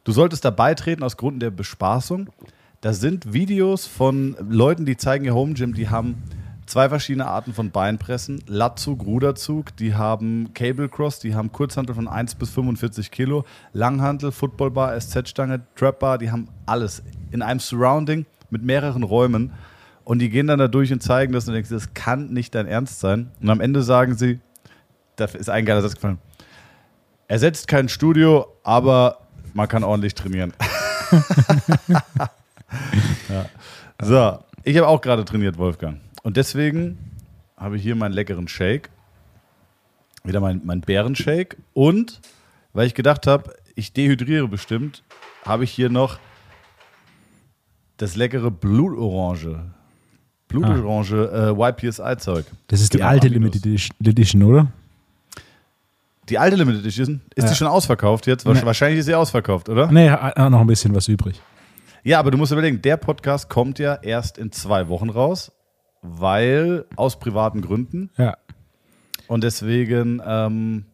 du 0.03 0.11
solltest 0.11 0.45
da 0.45 0.51
beitreten 0.51 1.01
aus 1.01 1.17
Gründen 1.17 1.39
der 1.39 1.49
Bespaßung. 1.51 2.29
Da 2.81 2.93
sind 2.93 3.33
Videos 3.33 3.87
von 3.87 4.35
Leuten, 4.47 4.85
die 4.85 4.97
zeigen 4.97 5.25
ihr 5.25 5.33
Home 5.33 5.53
Gym, 5.53 5.73
die 5.73 5.89
haben 5.89 6.21
zwei 6.65 6.89
verschiedene 6.89 7.27
Arten 7.27 7.53
von 7.53 7.71
Beinpressen, 7.71 8.44
Latzug, 8.47 9.06
Ruderzug, 9.06 9.75
die 9.77 9.95
haben 9.95 10.53
Cable 10.53 10.89
Cross, 10.89 11.19
die 11.19 11.35
haben 11.35 11.51
Kurzhantel 11.51 11.95
von 11.95 12.07
1 12.07 12.35
bis 12.35 12.50
45 12.50 13.12
Kilo, 13.12 13.45
Langhantel, 13.73 14.31
Footballbar, 14.31 15.00
SZ-Stange, 15.00 15.62
Trapbar, 15.75 16.17
die 16.17 16.31
haben 16.31 16.50
alles 16.65 17.03
in 17.31 17.41
einem 17.41 17.59
Surrounding 17.59 18.25
mit 18.50 18.63
mehreren 18.63 19.03
Räumen. 19.03 19.53
Und 20.03 20.19
die 20.19 20.29
gehen 20.29 20.47
dann 20.47 20.59
da 20.59 20.67
durch 20.67 20.94
und 20.94 21.01
zeigen 21.01 21.33
das 21.33 21.47
und 21.47 21.56
denkst, 21.56 21.69
das 21.69 21.94
kann 21.94 22.31
nicht 22.31 22.53
dein 22.53 22.67
Ernst 22.67 23.00
sein. 23.00 23.31
Und 23.41 23.50
am 23.50 23.59
Ende 23.59 23.81
sagen 23.81 24.15
sie, 24.15 24.39
da 25.15 25.25
ist 25.25 25.50
ein 25.50 25.65
geiler 25.65 25.81
Satz 25.81 25.95
gefallen. 25.95 26.19
Ersetzt 27.27 27.67
kein 27.67 27.89
Studio, 27.89 28.45
aber 28.63 29.17
man 29.53 29.67
kann 29.67 29.83
ordentlich 29.83 30.13
trainieren. 30.13 30.53
ja. 33.29 33.45
So, 34.01 34.39
ich 34.63 34.77
habe 34.77 34.88
auch 34.88 35.01
gerade 35.01 35.25
trainiert, 35.25 35.57
Wolfgang. 35.57 36.00
Und 36.25 36.38
deswegen 36.38 36.98
habe 37.56 37.77
ich 37.77 37.83
hier 37.83 37.95
meinen 37.95 38.12
leckeren 38.12 38.48
Shake. 38.48 38.89
Wieder 40.24 40.39
mein, 40.39 40.60
mein 40.66 40.81
Bärenshake. 40.81 41.56
Und 41.74 42.19
weil 42.74 42.88
ich 42.88 42.95
gedacht 42.95 43.27
habe, 43.27 43.54
ich 43.75 43.94
dehydriere 43.94 44.48
bestimmt, 44.48 45.04
habe 45.45 45.66
ich 45.66 45.69
hier 45.72 45.92
noch 45.92 46.18
das 47.98 48.16
leckere 48.16 48.50
Blutorange. 48.50 49.72
Blutorange 50.48 51.30
äh, 51.56 51.69
YPSI-Zeug. 51.86 52.45
Das 52.69 52.81
ist 52.81 52.94
die 52.94 52.98
Genau, 52.98 53.10
alte 53.10 53.27
Aminos. 53.27 53.54
Limited 53.63 53.92
Edition, 54.07 54.42
oder? 54.42 54.68
Die 56.27 56.39
alte 56.39 56.56
Limited 56.56 56.81
Edition, 56.81 57.22
ist 57.36 57.44
Ja. 57.44 57.50
die 57.51 57.56
schon 57.56 57.68
ausverkauft 57.68 58.25
jetzt? 58.25 58.48
Nee. 58.48 58.60
Wahrscheinlich 58.63 59.01
ist 59.01 59.06
sie 59.06 59.13
ausverkauft, 59.13 59.69
oder? 59.69 59.92
Nee, 59.92 60.10
noch 60.10 60.60
ein 60.62 60.66
bisschen 60.66 60.95
was 60.95 61.07
übrig. 61.07 61.39
Ja, 62.04 62.18
aber 62.18 62.31
du 62.31 62.38
musst 62.39 62.51
überlegen, 62.51 62.81
der 62.81 62.98
Podcast 62.98 63.48
kommt 63.48 63.77
ja 63.77 63.94
erst 63.94 64.39
in 64.39 64.51
zwei 64.51 64.88
Wochen 64.88 65.12
raus, 65.12 65.51
weil 66.07 66.85
aus 66.95 67.19
privaten 67.19 67.61
Gründen. 67.61 68.09
Ja. 68.17 68.37
Und 69.27 69.43
deswegen, 69.43 70.21
ähm, 70.25 70.85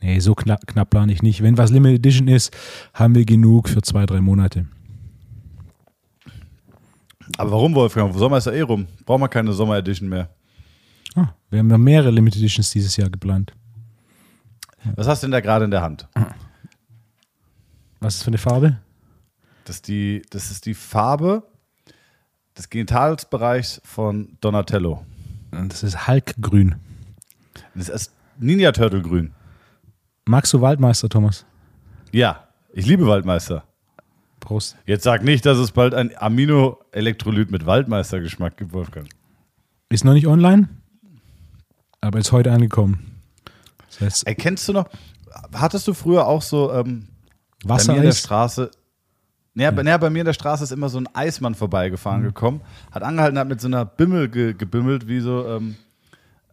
Nee, 0.00 0.20
so 0.20 0.34
knapp, 0.34 0.66
knapp 0.66 0.90
plane 0.90 1.10
ich 1.12 1.22
nicht. 1.22 1.42
Wenn 1.42 1.56
was 1.56 1.70
Limited 1.70 2.00
Edition 2.00 2.28
ist, 2.28 2.54
haben 2.92 3.14
wir 3.14 3.24
genug 3.24 3.70
für 3.70 3.80
zwei, 3.80 4.04
drei 4.04 4.20
Monate. 4.20 4.66
aber 7.38 7.52
warum, 7.52 7.74
Wolfgang? 7.74 8.14
Sommer 8.14 8.36
ist 8.36 8.46
ja 8.46 8.52
eh 8.52 8.60
rum. 8.60 8.86
Brauchen 9.06 9.22
wir 9.22 9.28
keine 9.28 9.52
Sommer 9.54 9.78
Edition 9.78 10.08
mehr. 10.08 10.28
Ah, 11.14 11.28
wir 11.48 11.60
haben 11.60 11.68
noch 11.68 11.78
mehrere 11.78 12.10
Limited 12.10 12.40
Editions 12.40 12.70
dieses 12.70 12.96
Jahr 12.96 13.08
geplant. 13.08 13.54
Was 14.96 15.06
hast 15.06 15.22
du 15.22 15.26
denn 15.26 15.32
da 15.32 15.40
gerade 15.40 15.64
in 15.64 15.70
der 15.70 15.80
Hand? 15.80 16.06
Was 18.00 18.16
ist 18.16 18.22
für 18.22 18.28
eine 18.28 18.38
Farbe? 18.38 18.78
Das 19.64 19.76
ist 19.76 19.88
die, 19.88 20.20
das 20.28 20.50
ist 20.50 20.66
die 20.66 20.74
Farbe 20.74 21.44
des 22.56 22.70
Genitalsbereichs 22.70 23.80
von 23.84 24.36
Donatello. 24.40 25.04
Das 25.50 25.82
ist 25.82 26.06
Hulkgrün. 26.06 26.76
Das 27.74 27.88
ist 27.88 28.12
Ninja 28.38 28.72
Turtle 28.72 29.02
Grün. 29.02 29.32
Magst 30.24 30.52
du 30.52 30.60
Waldmeister, 30.60 31.08
Thomas? 31.08 31.44
Ja, 32.12 32.48
ich 32.72 32.86
liebe 32.86 33.06
Waldmeister. 33.06 33.64
Prost. 34.40 34.76
Jetzt 34.86 35.04
sag 35.04 35.22
nicht, 35.22 35.46
dass 35.46 35.58
es 35.58 35.72
bald 35.72 35.94
ein 35.94 36.12
Amino-Elektrolyt 36.16 37.50
mit 37.50 37.66
Waldmeister-Geschmack 37.66 38.56
gibt, 38.56 38.72
Wolfgang. 38.72 39.08
Ist 39.88 40.04
noch 40.04 40.12
nicht 40.12 40.26
online, 40.26 40.68
aber 42.00 42.18
ist 42.18 42.32
heute 42.32 42.52
angekommen. 42.52 43.20
Das 43.88 44.00
heißt, 44.00 44.26
Erkennst 44.26 44.68
du 44.68 44.72
noch, 44.72 44.88
hattest 45.52 45.88
du 45.88 45.94
früher 45.94 46.26
auch 46.26 46.42
so 46.42 46.72
ähm, 46.72 47.08
bei 47.64 47.82
mir 47.84 47.96
in 47.96 48.02
der. 48.02 48.12
Straße, 48.12 48.70
naja, 49.54 49.70
bei- 49.70 49.82
naja, 49.82 49.96
bei 49.98 50.10
mir 50.10 50.20
in 50.20 50.26
der 50.26 50.32
Straße 50.32 50.64
ist 50.64 50.72
immer 50.72 50.88
so 50.88 50.98
ein 50.98 51.08
Eismann 51.14 51.54
vorbeigefahren 51.54 52.22
Mhm. 52.22 52.26
gekommen, 52.26 52.60
hat 52.92 53.02
angehalten, 53.02 53.38
hat 53.38 53.48
mit 53.48 53.60
so 53.60 53.68
einer 53.68 53.84
Bimmel 53.84 54.28
ge 54.28 54.52
gebimmelt, 54.54 55.06
wie 55.08 55.20
so, 55.20 55.46
ähm, 55.48 55.76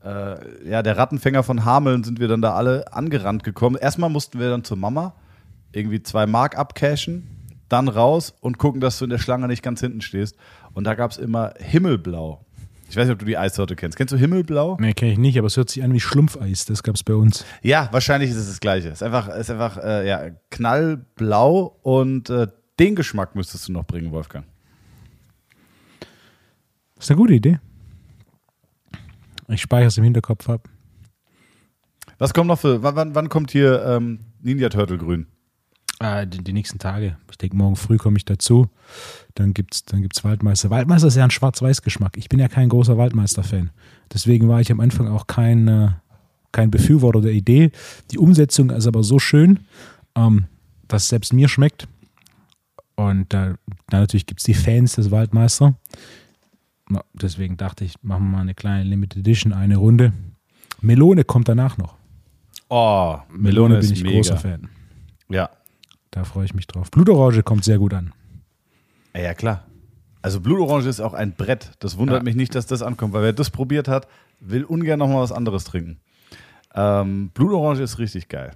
äh, 0.04 0.70
ja, 0.70 0.82
der 0.84 0.98
Rattenfänger 0.98 1.44
von 1.44 1.66
Hameln 1.66 2.04
sind 2.04 2.20
wir 2.20 2.28
dann 2.28 2.42
da 2.42 2.54
alle 2.56 2.92
angerannt 2.94 3.44
gekommen. 3.44 3.76
Erstmal 3.76 4.10
mussten 4.10 4.40
wir 4.40 4.50
dann 4.50 4.64
zur 4.64 4.78
Mama 4.78 5.14
irgendwie 5.74 6.02
zwei 6.04 6.26
Mark 6.26 6.58
abcashen, 6.58 7.28
dann 7.70 7.88
raus 7.88 8.34
und 8.42 8.58
gucken, 8.58 8.82
dass 8.82 8.98
du 9.00 9.06
in 9.06 9.10
der 9.12 9.20
Schlange 9.20 9.48
nicht 9.48 9.64
ganz 9.64 9.80
hinten 9.80 10.02
stehst. 10.02 10.36
Und 10.74 10.86
da 10.86 10.96
gab 10.96 11.12
es 11.12 11.18
immer 11.18 11.54
Himmelblau. 11.58 12.46
Ich 12.90 12.98
weiß 12.98 13.06
nicht, 13.06 13.14
ob 13.14 13.20
du 13.20 13.26
die 13.26 13.38
Eissorte 13.38 13.78
kennst. 13.78 13.98
Kennst 13.98 14.12
du 14.14 14.18
Himmelblau? 14.18 14.76
Nee, 14.82 14.94
kenne 14.94 15.14
ich 15.14 15.18
nicht, 15.18 15.38
aber 15.38 15.48
es 15.48 15.56
hört 15.56 15.70
sich 15.70 15.82
an 15.82 15.94
wie 15.94 16.02
Schlumpfeis. 16.02 16.66
Das 16.66 16.84
gab 16.84 16.96
es 16.96 17.04
bei 17.04 17.14
uns. 17.14 17.46
Ja, 17.62 17.88
wahrscheinlich 17.94 18.32
ist 18.32 18.36
es 18.36 18.50
das 18.50 18.60
Gleiche. 18.60 18.90
Es 18.90 18.96
ist 18.96 19.04
einfach, 19.04 19.30
es 19.30 19.38
ist 19.42 19.50
einfach 19.52 19.78
äh, 19.78 20.06
ja, 20.06 20.22
knallblau 20.50 21.78
und 21.84 22.30
äh, 22.30 22.48
den 22.82 22.96
Geschmack 22.96 23.36
müsstest 23.36 23.68
du 23.68 23.74
noch 23.74 23.86
bringen, 23.86 24.12
Wolfgang. 24.12 24.46
Das 26.96 27.06
ist 27.06 27.12
eine 27.12 27.18
gute 27.18 27.36
Idee. 27.36 27.60
Ich 29.48 29.62
speichere 29.62 29.88
es 29.88 29.98
im 29.98 30.04
Hinterkopf 30.04 30.50
ab. 30.50 30.68
Was 32.18 32.34
kommt 32.34 32.48
noch 32.48 32.60
für, 32.60 32.82
wann, 32.82 33.14
wann 33.14 33.30
kommt 33.30 33.52
hier 33.52 33.86
ähm, 33.86 34.20
Ninja 34.42 34.70
Turtle 34.70 34.98
Grün? 34.98 35.28
Äh, 36.00 36.26
die, 36.26 36.44
die, 36.44 36.54
nächsten 36.54 36.80
Tage. 36.80 37.18
Ich 37.30 37.38
denke, 37.38 37.56
morgen 37.56 37.76
früh 37.76 37.98
komme 37.98 38.18
ich 38.18 38.26
dazu. 38.26 38.70
Dann 39.36 39.54
gibt 39.54 39.76
es 39.76 39.86
dann 39.86 40.02
gibt's 40.02 40.24
Waldmeister. 40.24 40.72
Waldmeister 40.72 41.08
ist 41.08 41.18
ja 41.18 41.24
ein 41.24 41.32
Schwarz-Weiß-Geschmack. 41.32 42.18
Ich 42.18 42.30
bin 42.30 42.40
ja 42.40 42.48
kein 42.48 42.70
großer 42.70 42.98
Waldmeister-Fan. 42.98 43.70
Deswegen 44.12 44.48
war 44.50 44.60
ich 44.60 44.72
am 44.72 44.80
Anfang 44.80 45.08
auch 45.08 45.28
kein, 45.28 45.68
äh, 45.68 45.90
kein 46.52 46.72
Befürworter 46.72 47.22
der 47.22 47.34
Idee. 47.34 47.72
Die 48.10 48.18
Umsetzung 48.18 48.72
ist 48.72 48.88
aber 48.88 49.04
so 49.04 49.20
schön, 49.20 49.60
ähm, 50.16 50.46
dass 50.88 51.04
es 51.04 51.10
selbst 51.10 51.34
mir 51.34 51.48
schmeckt. 51.48 51.88
Und 53.10 53.34
äh, 53.34 53.56
natürlich 53.92 54.26
gibt 54.26 54.42
es 54.42 54.46
die 54.46 54.54
Fans 54.54 54.94
des 54.96 55.10
Waldmeister. 55.10 55.76
Deswegen 57.14 57.58
dachte 57.58 57.84
ich, 57.84 57.96
machen 58.04 58.26
wir 58.26 58.38
mal 58.38 58.42
eine 58.42 58.54
kleine 58.54 58.84
Limited 58.84 59.20
Edition, 59.20 59.54
eine 59.54 59.78
Runde. 59.78 60.14
Melone 60.82 61.24
kommt 61.24 61.48
danach 61.48 61.78
noch. 61.78 61.96
Oh, 62.70 63.18
Melone, 63.30 63.76
Melone 63.76 63.80
bin 63.80 63.92
ich 63.92 64.04
mega. 64.04 64.16
großer 64.16 64.38
Fan. 64.38 64.70
Ja. 65.30 65.50
Da 66.12 66.26
freue 66.26 66.46
ich 66.46 66.54
mich 66.54 66.68
drauf. 66.68 66.92
Blutorange 66.92 67.44
kommt 67.44 67.64
sehr 67.64 67.80
gut 67.80 67.94
an. 67.94 68.14
Ja, 69.16 69.34
klar. 69.34 69.66
Also 70.22 70.40
Blutorange 70.42 70.88
ist 70.88 71.00
auch 71.00 71.14
ein 71.14 71.34
Brett. 71.34 71.72
Das 71.80 71.98
wundert 71.98 72.20
ja. 72.20 72.24
mich 72.24 72.36
nicht, 72.36 72.54
dass 72.54 72.68
das 72.68 72.82
ankommt, 72.82 73.14
weil 73.14 73.24
wer 73.24 73.34
das 73.34 73.50
probiert 73.50 73.88
hat, 73.88 74.08
will 74.40 74.64
ungern 74.64 75.00
nochmal 75.00 75.22
was 75.22 75.32
anderes 75.32 75.64
trinken. 75.64 76.00
Ähm, 76.76 77.30
Blutorange 77.34 77.82
ist 77.82 77.98
richtig 77.98 78.28
geil. 78.28 78.52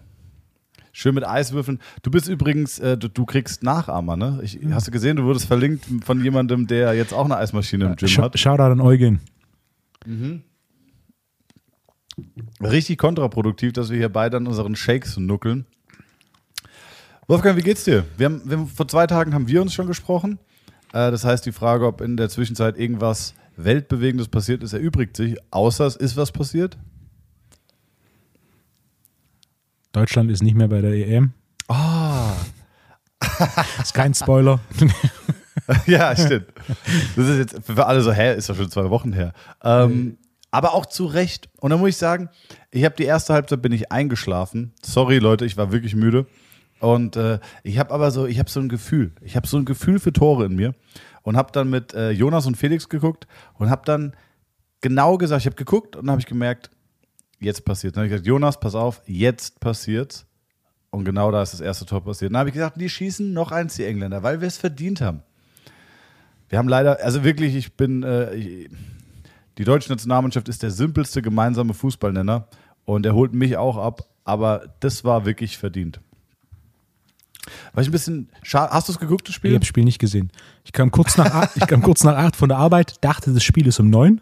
Schön 0.97 1.13
mit 1.13 1.27
Eiswürfeln. 1.27 1.79
Du 2.03 2.09
bist 2.09 2.29
übrigens, 2.29 2.79
äh, 2.79 2.97
du, 2.97 3.09
du, 3.09 3.25
kriegst 3.25 3.63
Nachahmer, 3.63 4.15
ne? 4.15 4.39
Ich, 4.43 4.61
mhm. 4.61 4.73
Hast 4.73 4.87
du 4.87 4.91
gesehen, 4.91 5.17
du 5.17 5.23
wurdest 5.23 5.45
verlinkt 5.45 5.85
von 6.05 6.23
jemandem, 6.23 6.67
der 6.67 6.93
jetzt 6.93 7.13
auch 7.13 7.25
eine 7.25 7.35
Eismaschine 7.35 7.87
im 7.87 7.95
Gym 7.97 8.07
Sch 8.07 8.17
hat. 8.19 8.39
Shoutout 8.39 8.63
an 8.63 8.79
Eugen. 8.79 9.19
Mhm. 10.05 10.43
Richtig 12.61 12.97
kontraproduktiv, 12.97 13.73
dass 13.73 13.89
wir 13.89 13.97
hier 13.97 14.07
beide 14.07 14.37
an 14.37 14.47
unseren 14.47 14.77
Shakes 14.77 15.17
nuckeln. 15.17 15.65
Wolfgang, 17.27 17.57
wie 17.57 17.63
geht's 17.63 17.83
dir? 17.83 18.05
Wir 18.15 18.27
haben, 18.27 18.41
wir 18.45 18.65
vor 18.65 18.87
zwei 18.87 19.05
Tagen 19.05 19.33
haben 19.33 19.49
wir 19.49 19.61
uns 19.61 19.73
schon 19.73 19.87
gesprochen. 19.87 20.39
Äh, 20.93 21.11
das 21.11 21.25
heißt, 21.25 21.45
die 21.45 21.51
Frage, 21.51 21.87
ob 21.87 21.99
in 21.99 22.15
der 22.15 22.29
Zwischenzeit 22.29 22.77
irgendwas 22.77 23.33
Weltbewegendes 23.57 24.29
passiert 24.29 24.63
ist, 24.63 24.71
erübrigt 24.71 25.17
sich. 25.17 25.35
Außer 25.51 25.85
es 25.87 25.97
ist 25.97 26.15
was 26.15 26.31
passiert. 26.31 26.77
Deutschland 29.95 30.29
ist 30.29 30.43
nicht 30.43 30.55
mehr 30.55 30.67
bei 30.67 30.81
der 30.81 30.91
EM. 30.91 31.31
Ah. 31.69 32.33
Oh. 32.33 33.61
ist 33.81 33.93
kein 33.93 34.13
Spoiler. 34.13 34.59
ja, 35.85 36.13
stimmt. 36.13 36.47
Das 37.15 37.27
ist 37.29 37.37
jetzt 37.37 37.65
für 37.65 37.85
alle 37.85 38.01
so, 38.01 38.11
hä, 38.11 38.35
ist 38.35 38.49
doch 38.49 38.57
schon 38.57 38.69
zwei 38.69 38.89
Wochen 38.89 39.13
her. 39.13 39.31
Ähm, 39.63 40.17
aber 40.51 40.73
auch 40.73 40.85
zu 40.85 41.05
Recht. 41.05 41.47
Und 41.61 41.69
da 41.69 41.77
muss 41.77 41.89
ich 41.89 41.97
sagen, 41.97 42.27
ich 42.71 42.83
habe 42.83 42.95
die 42.97 43.05
erste 43.05 43.33
Halbzeit 43.33 43.61
bin 43.61 43.71
ich 43.71 43.89
eingeschlafen. 43.89 44.73
Sorry, 44.83 45.19
Leute, 45.19 45.45
ich 45.45 45.55
war 45.55 45.71
wirklich 45.71 45.95
müde. 45.95 46.25
Und 46.81 47.15
äh, 47.15 47.39
ich 47.63 47.79
habe 47.79 47.93
aber 47.93 48.11
so, 48.11 48.25
ich 48.25 48.37
habe 48.37 48.49
so 48.49 48.59
ein 48.59 48.67
Gefühl. 48.67 49.13
Ich 49.21 49.37
habe 49.37 49.47
so 49.47 49.55
ein 49.55 49.63
Gefühl 49.63 49.99
für 49.99 50.11
Tore 50.11 50.45
in 50.45 50.57
mir. 50.57 50.75
Und 51.21 51.37
habe 51.37 51.53
dann 51.53 51.69
mit 51.69 51.93
äh, 51.93 52.11
Jonas 52.11 52.47
und 52.47 52.57
Felix 52.57 52.89
geguckt 52.89 53.27
und 53.53 53.69
habe 53.69 53.83
dann 53.85 54.13
genau 54.81 55.17
gesagt, 55.17 55.41
ich 55.41 55.45
habe 55.45 55.55
geguckt 55.55 55.95
und 55.95 56.11
habe 56.11 56.19
ich 56.19 56.27
gemerkt, 56.27 56.69
jetzt 57.45 57.63
passiert. 57.63 57.95
Dann 57.95 58.01
habe 58.01 58.07
ich 58.07 58.11
gesagt, 58.11 58.27
Jonas, 58.27 58.59
pass 58.59 58.75
auf, 58.75 59.01
jetzt 59.05 59.59
passiert's. 59.59 60.25
Und 60.89 61.05
genau 61.05 61.31
da 61.31 61.41
ist 61.41 61.53
das 61.53 61.61
erste 61.61 61.85
Tor 61.85 62.03
passiert. 62.03 62.31
Dann 62.31 62.39
habe 62.39 62.49
ich 62.49 62.53
gesagt, 62.53 62.79
die 62.79 62.89
schießen 62.89 63.33
noch 63.33 63.51
eins, 63.51 63.75
die 63.75 63.85
Engländer, 63.85 64.23
weil 64.23 64.41
wir 64.41 64.47
es 64.47 64.57
verdient 64.57 65.01
haben. 65.01 65.23
Wir 66.49 66.57
haben 66.57 66.69
leider, 66.69 67.03
also 67.03 67.23
wirklich, 67.23 67.55
ich 67.55 67.73
bin, 67.73 68.03
äh, 68.03 68.33
ich, 68.35 68.69
die 69.57 69.63
deutsche 69.63 69.89
Nationalmannschaft 69.89 70.47
ist 70.47 70.63
der 70.63 70.71
simpelste 70.71 71.21
gemeinsame 71.21 71.73
Fußballnenner 71.73 72.47
und 72.85 73.05
er 73.05 73.13
holt 73.13 73.33
mich 73.33 73.57
auch 73.57 73.77
ab, 73.77 74.03
aber 74.23 74.73
das 74.79 75.03
war 75.03 75.25
wirklich 75.25 75.57
verdient. 75.57 75.99
War 77.73 77.81
ich 77.81 77.89
ein 77.89 77.91
bisschen 77.91 78.29
schade. 78.41 78.71
Hast 78.71 78.87
du 78.87 78.93
es 78.93 78.99
geguckt, 78.99 79.27
das 79.27 79.35
Spiel? 79.35 79.51
Ich 79.51 79.55
habe 79.55 79.61
das 79.61 79.67
Spiel 79.67 79.83
nicht 79.83 79.99
gesehen. 79.99 80.31
Ich 80.63 80.71
kam 80.71 80.91
kurz 80.91 81.17
nach 81.17 81.33
acht, 81.33 81.57
ich 81.57 81.67
kam 81.67 81.81
kurz 81.81 82.03
nach 82.03 82.15
acht 82.15 82.35
von 82.35 82.49
der 82.49 82.57
Arbeit, 82.57 83.03
dachte, 83.03 83.33
das 83.33 83.43
Spiel 83.43 83.67
ist 83.67 83.79
um 83.79 83.89
neun. 83.89 84.21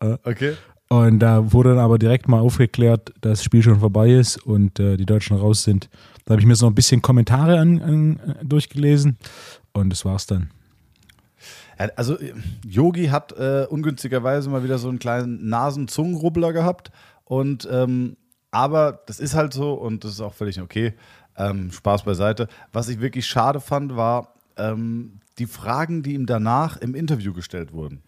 Äh, 0.00 0.16
okay. 0.24 0.54
Und 1.02 1.18
da 1.18 1.52
wurde 1.52 1.70
dann 1.70 1.78
aber 1.78 1.98
direkt 1.98 2.28
mal 2.28 2.40
aufgeklärt, 2.40 3.12
dass 3.20 3.38
das 3.38 3.44
Spiel 3.44 3.62
schon 3.62 3.80
vorbei 3.80 4.10
ist 4.10 4.36
und 4.36 4.78
äh, 4.78 4.96
die 4.96 5.06
Deutschen 5.06 5.36
raus 5.36 5.64
sind. 5.64 5.88
Da 6.24 6.32
habe 6.32 6.40
ich 6.40 6.46
mir 6.46 6.54
so 6.54 6.66
ein 6.66 6.74
bisschen 6.74 7.02
Kommentare 7.02 7.58
an, 7.58 7.82
an, 7.82 8.20
äh, 8.20 8.44
durchgelesen 8.44 9.18
und 9.72 9.90
das 9.90 10.04
war's 10.04 10.26
dann. 10.26 10.50
Also 11.96 12.16
Yogi 12.64 13.06
hat 13.06 13.32
äh, 13.32 13.66
ungünstigerweise 13.68 14.48
mal 14.48 14.62
wieder 14.62 14.78
so 14.78 14.88
einen 14.88 15.00
kleinen 15.00 15.48
Nasen-Zungenrubbler 15.48 16.52
gehabt 16.52 16.92
und 17.24 17.68
ähm, 17.68 18.16
aber 18.52 19.00
das 19.06 19.18
ist 19.18 19.34
halt 19.34 19.52
so 19.52 19.74
und 19.74 20.04
das 20.04 20.12
ist 20.12 20.20
auch 20.20 20.34
völlig 20.34 20.60
okay. 20.60 20.94
Ähm, 21.36 21.72
Spaß 21.72 22.04
beiseite. 22.04 22.46
Was 22.72 22.88
ich 22.88 23.00
wirklich 23.00 23.26
schade 23.26 23.58
fand, 23.58 23.96
war 23.96 24.34
ähm, 24.56 25.18
die 25.38 25.46
Fragen, 25.46 26.04
die 26.04 26.14
ihm 26.14 26.26
danach 26.26 26.76
im 26.76 26.94
Interview 26.94 27.32
gestellt 27.32 27.72
wurden. 27.72 28.04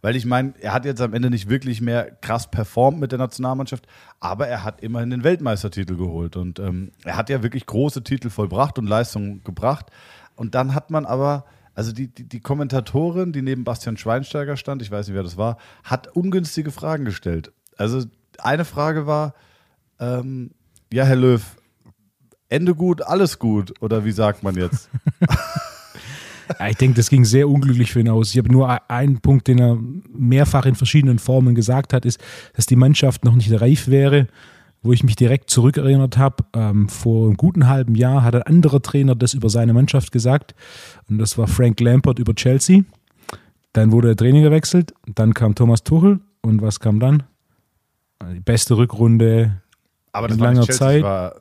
Weil 0.00 0.14
ich 0.14 0.26
meine, 0.26 0.54
er 0.60 0.72
hat 0.72 0.84
jetzt 0.84 1.00
am 1.00 1.12
Ende 1.12 1.28
nicht 1.28 1.48
wirklich 1.48 1.80
mehr 1.80 2.10
krass 2.20 2.50
performt 2.50 3.00
mit 3.00 3.10
der 3.10 3.18
Nationalmannschaft, 3.18 3.86
aber 4.20 4.46
er 4.46 4.62
hat 4.62 4.80
immerhin 4.80 5.10
den 5.10 5.24
Weltmeistertitel 5.24 5.96
geholt. 5.96 6.36
Und 6.36 6.60
ähm, 6.60 6.92
er 7.04 7.16
hat 7.16 7.30
ja 7.30 7.42
wirklich 7.42 7.66
große 7.66 8.04
Titel 8.04 8.30
vollbracht 8.30 8.78
und 8.78 8.86
Leistungen 8.86 9.42
gebracht. 9.42 9.86
Und 10.36 10.54
dann 10.54 10.74
hat 10.74 10.90
man 10.90 11.04
aber, 11.04 11.46
also 11.74 11.90
die, 11.90 12.06
die, 12.06 12.28
die 12.28 12.40
Kommentatorin, 12.40 13.32
die 13.32 13.42
neben 13.42 13.64
Bastian 13.64 13.96
Schweinsteiger 13.96 14.56
stand, 14.56 14.82
ich 14.82 14.90
weiß 14.90 15.08
nicht, 15.08 15.16
wer 15.16 15.24
das 15.24 15.36
war, 15.36 15.58
hat 15.82 16.06
ungünstige 16.14 16.70
Fragen 16.70 17.04
gestellt. 17.04 17.52
Also 17.76 18.04
eine 18.38 18.64
Frage 18.64 19.06
war, 19.08 19.34
ähm, 19.98 20.52
ja, 20.92 21.04
Herr 21.04 21.16
Löw, 21.16 21.42
Ende 22.48 22.74
gut, 22.76 23.02
alles 23.02 23.40
gut, 23.40 23.74
oder 23.82 24.04
wie 24.04 24.12
sagt 24.12 24.44
man 24.44 24.54
jetzt? 24.54 24.88
ich 26.70 26.76
denke, 26.76 26.96
das 26.96 27.10
ging 27.10 27.24
sehr 27.24 27.48
unglücklich 27.48 27.92
für 27.92 28.00
ihn 28.00 28.08
aus. 28.08 28.30
Ich 28.30 28.38
habe 28.38 28.50
nur 28.50 28.90
einen 28.90 29.20
Punkt, 29.20 29.48
den 29.48 29.58
er 29.58 29.78
mehrfach 30.12 30.66
in 30.66 30.74
verschiedenen 30.74 31.18
Formen 31.18 31.54
gesagt 31.54 31.92
hat, 31.92 32.04
ist, 32.04 32.20
dass 32.54 32.66
die 32.66 32.76
Mannschaft 32.76 33.24
noch 33.24 33.34
nicht 33.34 33.52
reif 33.60 33.88
wäre. 33.88 34.28
Wo 34.80 34.92
ich 34.92 35.02
mich 35.02 35.16
direkt 35.16 35.50
zurückerinnert 35.50 36.18
habe, 36.18 36.44
ähm, 36.54 36.88
vor 36.88 37.26
einem 37.26 37.36
guten 37.36 37.66
halben 37.66 37.96
Jahr 37.96 38.22
hat 38.22 38.36
ein 38.36 38.42
anderer 38.42 38.80
Trainer 38.80 39.16
das 39.16 39.34
über 39.34 39.50
seine 39.50 39.72
Mannschaft 39.72 40.12
gesagt. 40.12 40.54
Und 41.10 41.18
das 41.18 41.36
war 41.36 41.48
Frank 41.48 41.80
Lampard 41.80 42.20
über 42.20 42.32
Chelsea. 42.32 42.82
Dann 43.72 43.90
wurde 43.90 44.08
der 44.08 44.16
Trainer 44.16 44.40
gewechselt. 44.40 44.94
Dann 45.06 45.34
kam 45.34 45.56
Thomas 45.56 45.82
Tuchel. 45.82 46.20
Und 46.42 46.62
was 46.62 46.78
kam 46.78 47.00
dann? 47.00 47.24
Die 48.32 48.40
beste 48.40 48.76
Rückrunde 48.76 49.60
Aber 50.12 50.30
in 50.30 50.38
langer 50.38 50.68
Zeit. 50.68 51.02
War 51.02 51.34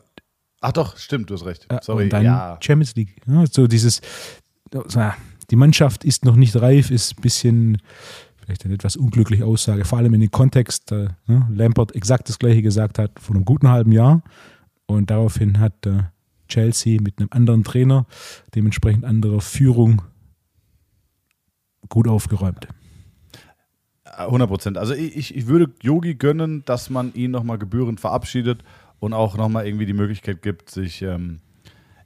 Ach 0.61 0.71
doch, 0.71 0.97
stimmt, 0.97 1.29
du 1.29 1.35
hast 1.35 1.45
recht. 1.45 1.67
Sorry. 1.81 2.05
Und 2.05 2.13
dann 2.13 2.23
ja. 2.23 2.57
Champions 2.61 2.95
League. 2.95 3.15
Ja, 3.27 3.45
so 3.45 3.67
dieses, 3.67 4.01
die 5.49 5.55
Mannschaft 5.55 6.03
ist 6.03 6.25
noch 6.25 6.35
nicht 6.35 6.55
reif, 6.55 6.91
ist 6.91 7.17
ein 7.17 7.21
bisschen 7.21 7.77
vielleicht 8.37 8.63
eine 8.63 8.75
etwas 8.75 8.95
unglückliche 8.95 9.45
Aussage, 9.45 9.83
vor 9.83 9.97
allem 9.97 10.13
in 10.13 10.21
dem 10.21 10.31
Kontext, 10.31 10.91
äh, 10.93 11.09
ne, 11.27 11.47
Lampert 11.53 11.95
exakt 11.95 12.29
das 12.29 12.39
gleiche 12.39 12.61
gesagt 12.61 12.97
hat 12.97 13.19
vor 13.19 13.35
einem 13.35 13.43
guten 13.43 13.67
halben 13.67 13.91
Jahr 13.91 14.23
und 14.85 15.09
daraufhin 15.09 15.59
hat 15.59 15.85
äh, 15.85 16.03
Chelsea 16.47 17.01
mit 17.01 17.19
einem 17.19 17.27
anderen 17.31 17.63
Trainer, 17.65 18.05
dementsprechend 18.55 19.03
anderer 19.03 19.41
Führung 19.41 20.01
gut 21.89 22.07
aufgeräumt. 22.07 22.67
100 24.05 24.49
Prozent. 24.49 24.77
Also 24.77 24.93
ich, 24.93 25.35
ich 25.35 25.47
würde 25.47 25.73
Yogi 25.81 26.15
gönnen, 26.15 26.63
dass 26.65 26.89
man 26.89 27.13
ihn 27.13 27.31
nochmal 27.31 27.57
gebührend 27.57 27.99
verabschiedet 27.99 28.63
und 28.99 29.13
auch 29.13 29.37
nochmal 29.37 29.67
irgendwie 29.67 29.85
die 29.85 29.93
Möglichkeit 29.93 30.41
gibt, 30.41 30.69
sich 30.69 31.01
ähm, 31.01 31.39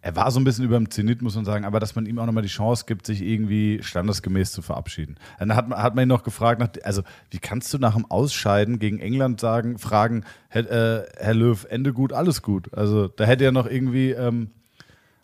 er 0.02 0.16
war 0.16 0.32
so 0.32 0.40
ein 0.40 0.44
bisschen 0.44 0.66
über 0.66 0.78
dem 0.78 0.90
Zenit, 0.90 1.22
muss 1.22 1.36
man 1.36 1.46
sagen, 1.46 1.64
aber 1.64 1.80
dass 1.80 1.96
man 1.96 2.08
ihm 2.08 2.18
auch 2.18 2.26
nochmal 2.26 2.44
die 2.44 2.50
Chance 2.50 2.86
gibt, 2.88 3.06
sich 3.06 3.22
irgendwie 3.22 3.80
standesgemäß 3.84 4.52
zu 4.52 4.62
verabschieden. 4.64 5.16
Dann 5.40 5.56
hat 5.56 5.70
man, 5.70 5.82
hat 5.82 5.96
man 5.96 6.06
ihn 6.06 6.10
noch 6.10 6.24
gefragt, 6.24 6.84
also 6.84 7.04
wie 7.30 7.38
kannst 7.38 7.72
du 7.74 7.78
nach 7.78 7.96
dem 7.96 8.10
Ausscheiden 8.10 8.80
gegen 8.80 9.00
England 9.00 9.40
sagen, 9.40 9.78
fragen, 9.78 10.24
Herr, 10.50 10.70
äh, 10.72 11.06
Herr 11.18 11.36
Löw, 11.36 11.66
Ende 11.70 11.94
gut, 11.94 12.14
alles 12.14 12.42
gut. 12.42 12.74
Also 12.74 13.08
da 13.08 13.26
hätte 13.26 13.46
er 13.46 13.52
noch 13.52 13.68
irgendwie, 13.68 14.12
ähm, 14.12 14.50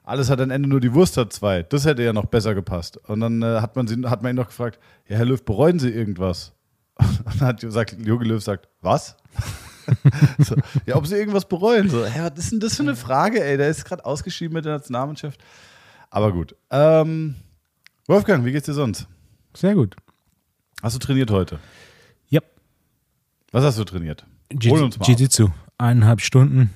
alles 0.04 0.30
hat 0.30 0.40
ein 0.42 0.52
Ende, 0.52 0.70
nur 0.70 0.80
die 0.80 0.94
Wurst 0.94 1.18
hat 1.18 1.34
zwei. 1.34 1.64
Das 1.64 1.86
hätte 1.86 2.04
ja 2.04 2.14
noch 2.14 2.26
besser 2.26 2.54
gepasst. 2.54 2.98
Und 2.98 3.20
dann 3.20 3.42
äh, 3.42 3.62
hat, 3.62 3.76
man 3.76 3.88
sie, 3.88 4.02
hat 4.06 4.22
man 4.22 4.34
ihn 4.34 4.38
noch 4.38 4.48
gefragt, 4.48 4.80
ja, 5.08 5.18
Herr 5.18 5.26
Löw, 5.26 5.44
bereuen 5.44 5.80
Sie 5.80 5.90
irgendwas? 5.90 6.54
Und 7.00 7.42
dann 7.42 7.48
hat 7.48 7.62
gesagt, 7.62 7.98
Jogi 8.00 8.28
Löw 8.28 8.44
sagt, 8.44 8.70
was? 8.82 9.18
so, 10.40 10.56
ja, 10.86 10.96
ob 10.96 11.08
sie 11.08 11.16
irgendwas 11.16 11.48
bereuen. 11.48 11.90
So, 11.90 12.06
hä, 12.06 12.20
was 12.22 12.38
ist 12.38 12.52
denn 12.52 12.60
das 12.60 12.76
für 12.76 12.84
eine 12.84 12.96
Frage, 12.96 13.44
ey? 13.44 13.58
Der 13.58 13.70
ist 13.70 13.86
gerade 13.86 14.06
ausgeschieden 14.06 14.54
mit 14.54 14.66
der 14.66 14.74
Nationalmannschaft. 14.74 15.44
Aber 16.10 16.32
gut. 16.32 16.56
Ähm, 16.70 17.36
Wolfgang, 18.08 18.46
wie 18.46 18.52
geht's 18.52 18.66
dir 18.66 18.74
sonst? 18.74 19.08
Sehr 19.56 19.76
gut. 19.76 19.96
Hast 20.82 20.96
du 20.96 21.00
trainiert 21.00 21.32
heute? 21.32 21.60
Was 23.52 23.64
hast 23.64 23.80
du 23.80 23.86
trainiert? 23.86 24.26
Jiu-Jitsu. 24.52 25.50
Eineinhalb 25.78 26.22
Stunden 26.22 26.74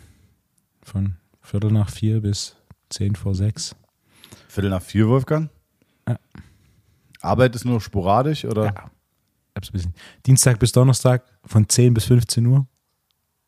von 0.82 1.16
Viertel 1.42 1.72
nach 1.72 1.90
vier 1.90 2.22
bis 2.22 2.56
zehn 2.90 3.16
vor 3.16 3.36
sechs. 3.36 3.76
Viertel 4.48 4.70
nach 4.70 4.82
vier, 4.82 5.08
Wolfgang? 5.08 5.50
Ja. 6.08 6.18
Arbeit 7.22 7.56
ist 7.56 7.66
nur 7.66 7.82
sporadisch 7.82 8.46
oder? 8.46 8.66
Ja. 8.66 8.92
Hab's 9.56 9.70
ein 9.70 9.74
bisschen. 9.74 9.94
Dienstag 10.26 10.60
bis 10.60 10.72
Donnerstag 10.72 11.24
von 11.46 11.68
10 11.68 11.94
bis 11.94 12.06
15 12.06 12.46
Uhr. 12.46 12.66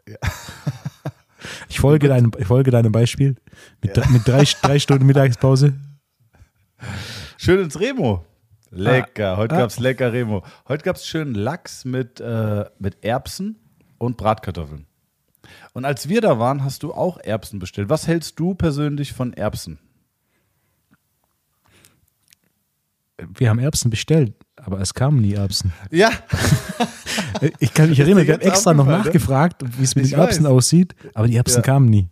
Ich 1.67 1.79
folge, 1.79 2.07
deinem, 2.07 2.31
ich 2.37 2.47
folge 2.47 2.71
deinem 2.71 2.91
Beispiel 2.93 3.35
mit, 3.81 3.97
drei- 3.97 4.07
mit 4.09 4.25
drei, 4.27 4.43
drei 4.61 4.79
Stunden 4.79 5.05
Mittagspause. 5.05 5.73
Schön 7.37 7.59
ins 7.61 7.79
Remo. 7.79 8.25
Lecker. 8.69 9.35
Heute 9.37 9.55
Ah. 9.55 9.59
gab's 9.59 9.77
lecker 9.79 10.13
Remo. 10.13 10.43
Heute 10.67 10.83
gab's 10.83 11.05
schönen 11.05 11.35
Lachs 11.35 11.83
mit, 11.83 12.21
äh, 12.21 12.65
mit 12.79 13.03
Erbsen 13.03 13.57
und 13.97 14.15
Bratkartoffeln. 14.17 14.85
Und 15.73 15.83
als 15.85 16.07
wir 16.07 16.21
da 16.21 16.39
waren, 16.39 16.63
hast 16.63 16.83
du 16.83 16.93
auch 16.93 17.17
Erbsen 17.17 17.59
bestellt. 17.59 17.89
Was 17.89 18.07
hältst 18.07 18.39
du 18.39 18.55
persönlich 18.55 19.11
von 19.13 19.33
Erbsen? 19.33 19.79
Wir 23.37 23.49
haben 23.49 23.59
Erbsen 23.59 23.89
bestellt, 23.91 24.33
aber 24.55 24.79
es 24.81 24.93
kamen 24.93 25.21
nie 25.21 25.33
Erbsen. 25.33 25.71
Ja, 25.91 26.11
Ich 27.59 27.73
kann 27.73 27.89
mich 27.89 27.99
erinnern, 27.99 28.25
wir 28.27 28.33
haben 28.33 28.41
extra 28.41 28.73
noch 28.73 28.85
ne? 28.85 28.91
nachgefragt, 28.93 29.63
wie 29.77 29.83
es 29.83 29.95
mit 29.95 30.05
Ich 30.05 30.11
den 30.11 30.19
Erbsen 30.19 30.43
weiß. 30.45 30.51
aussieht, 30.51 30.95
aber 31.13 31.27
die 31.27 31.35
Erbsen 31.35 31.57
Ja. 31.57 31.61
kamen 31.61 31.87
nie. 31.89 32.07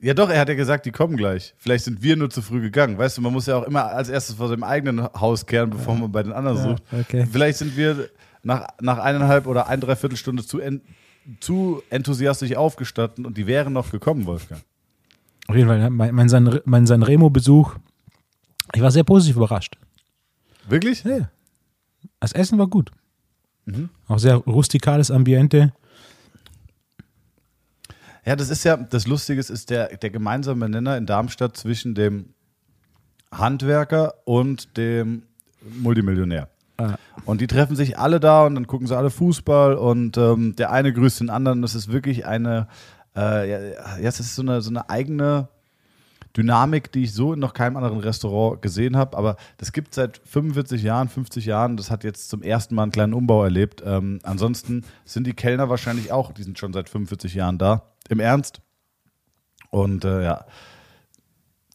Ja, 0.00 0.12
doch, 0.12 0.28
er 0.28 0.40
hat 0.40 0.48
ja 0.48 0.54
gesagt, 0.54 0.84
die 0.84 0.90
kommen 0.90 1.16
gleich. 1.16 1.54
Vielleicht 1.56 1.84
sind 1.84 2.02
wir 2.02 2.16
nur 2.16 2.28
zu 2.28 2.42
früh 2.42 2.60
gegangen. 2.60 2.98
Weißt 2.98 3.16
du, 3.16 3.22
man 3.22 3.32
muss 3.32 3.46
ja 3.46 3.56
auch 3.56 3.62
immer 3.62 3.86
als 3.86 4.08
erstes 4.10 4.34
vor 4.36 4.48
seinem 4.48 4.62
eigenen 4.64 5.02
Haus 5.14 5.46
kehren, 5.46 5.70
bevor 5.70 5.94
man 5.94 6.12
bei 6.12 6.22
den 6.22 6.32
anderen 6.32 6.58
Ja, 6.58 6.62
sucht. 6.64 6.82
okay. 6.92 7.26
Vielleicht 7.30 7.58
sind 7.58 7.74
wir 7.76 8.10
nach, 8.42 8.66
nach 8.82 8.98
eineinhalb 8.98 9.46
oder 9.46 9.66
ein, 9.68 9.80
dreiviertel 9.80 10.16
Stunde 10.18 10.44
zu, 10.44 10.58
en, 10.60 10.82
zu 11.40 11.82
enthusiastisch 11.88 12.54
aufgestanden 12.54 13.24
und 13.24 13.38
die 13.38 13.46
wären 13.46 13.72
noch 13.72 13.90
gekommen, 13.90 14.26
Wolfgang. 14.26 14.60
Auf 15.46 15.56
jeden 15.56 15.68
Fall, 15.68 15.88
mein, 15.90 16.14
mein, 16.14 16.28
San, 16.28 16.60
mein 16.66 16.86
Sanremo-Besuch, 16.86 17.76
ich 18.74 18.82
war 18.82 18.90
sehr 18.90 19.04
positiv 19.04 19.36
überrascht. 19.36 19.78
Wirklich? 20.68 21.04
Ja. 21.04 21.30
Das 22.20 22.32
Essen 22.32 22.58
war 22.58 22.66
gut. 22.66 22.90
Mhm. 23.66 23.90
Auch 24.08 24.18
sehr 24.18 24.36
rustikales 24.36 25.10
Ambiente. 25.10 25.72
Ja, 28.24 28.36
das 28.36 28.48
ist 28.48 28.64
ja, 28.64 28.76
das 28.76 29.06
Lustige 29.06 29.40
ist, 29.40 29.70
der, 29.70 29.96
der 29.96 30.10
gemeinsame 30.10 30.68
Nenner 30.68 30.96
in 30.96 31.06
Darmstadt 31.06 31.56
zwischen 31.56 31.94
dem 31.94 32.30
Handwerker 33.30 34.14
und 34.24 34.76
dem 34.76 35.24
Multimillionär. 35.60 36.48
Ah. 36.76 36.94
Und 37.24 37.40
die 37.40 37.46
treffen 37.46 37.76
sich 37.76 37.98
alle 37.98 38.20
da 38.20 38.46
und 38.46 38.54
dann 38.54 38.66
gucken 38.66 38.86
sie 38.86 38.96
alle 38.96 39.10
Fußball 39.10 39.74
und 39.74 40.16
ähm, 40.16 40.56
der 40.56 40.72
eine 40.72 40.92
grüßt 40.92 41.20
den 41.20 41.30
anderen. 41.30 41.62
Das 41.62 41.74
ist 41.74 41.92
wirklich 41.92 42.26
eine, 42.26 42.68
äh, 43.14 43.50
ja, 43.50 43.98
ja, 43.98 44.08
es 44.08 44.20
ist 44.20 44.34
so 44.34 44.42
eine, 44.42 44.60
so 44.60 44.70
eine 44.70 44.88
eigene 44.88 45.48
Dynamik, 46.36 46.90
die 46.92 47.04
ich 47.04 47.12
so 47.12 47.32
in 47.32 47.38
noch 47.40 47.54
keinem 47.54 47.76
anderen 47.76 48.00
Restaurant 48.00 48.60
gesehen 48.60 48.96
habe. 48.96 49.16
Aber 49.16 49.36
das 49.58 49.72
gibt 49.72 49.90
es 49.90 49.96
seit 49.96 50.20
45 50.24 50.82
Jahren, 50.82 51.08
50 51.08 51.44
Jahren. 51.46 51.76
Das 51.76 51.90
hat 51.90 52.02
jetzt 52.04 52.28
zum 52.28 52.42
ersten 52.42 52.74
Mal 52.74 52.84
einen 52.84 52.92
kleinen 52.92 53.14
Umbau 53.14 53.44
erlebt. 53.44 53.82
Ähm, 53.86 54.18
ansonsten 54.24 54.84
sind 55.04 55.26
die 55.26 55.34
Kellner 55.34 55.68
wahrscheinlich 55.68 56.10
auch, 56.12 56.32
die 56.32 56.42
sind 56.42 56.58
schon 56.58 56.72
seit 56.72 56.88
45 56.88 57.34
Jahren 57.34 57.58
da. 57.58 57.82
Im 58.08 58.20
Ernst. 58.20 58.60
Und 59.70 60.04
äh, 60.04 60.22
ja, 60.24 60.44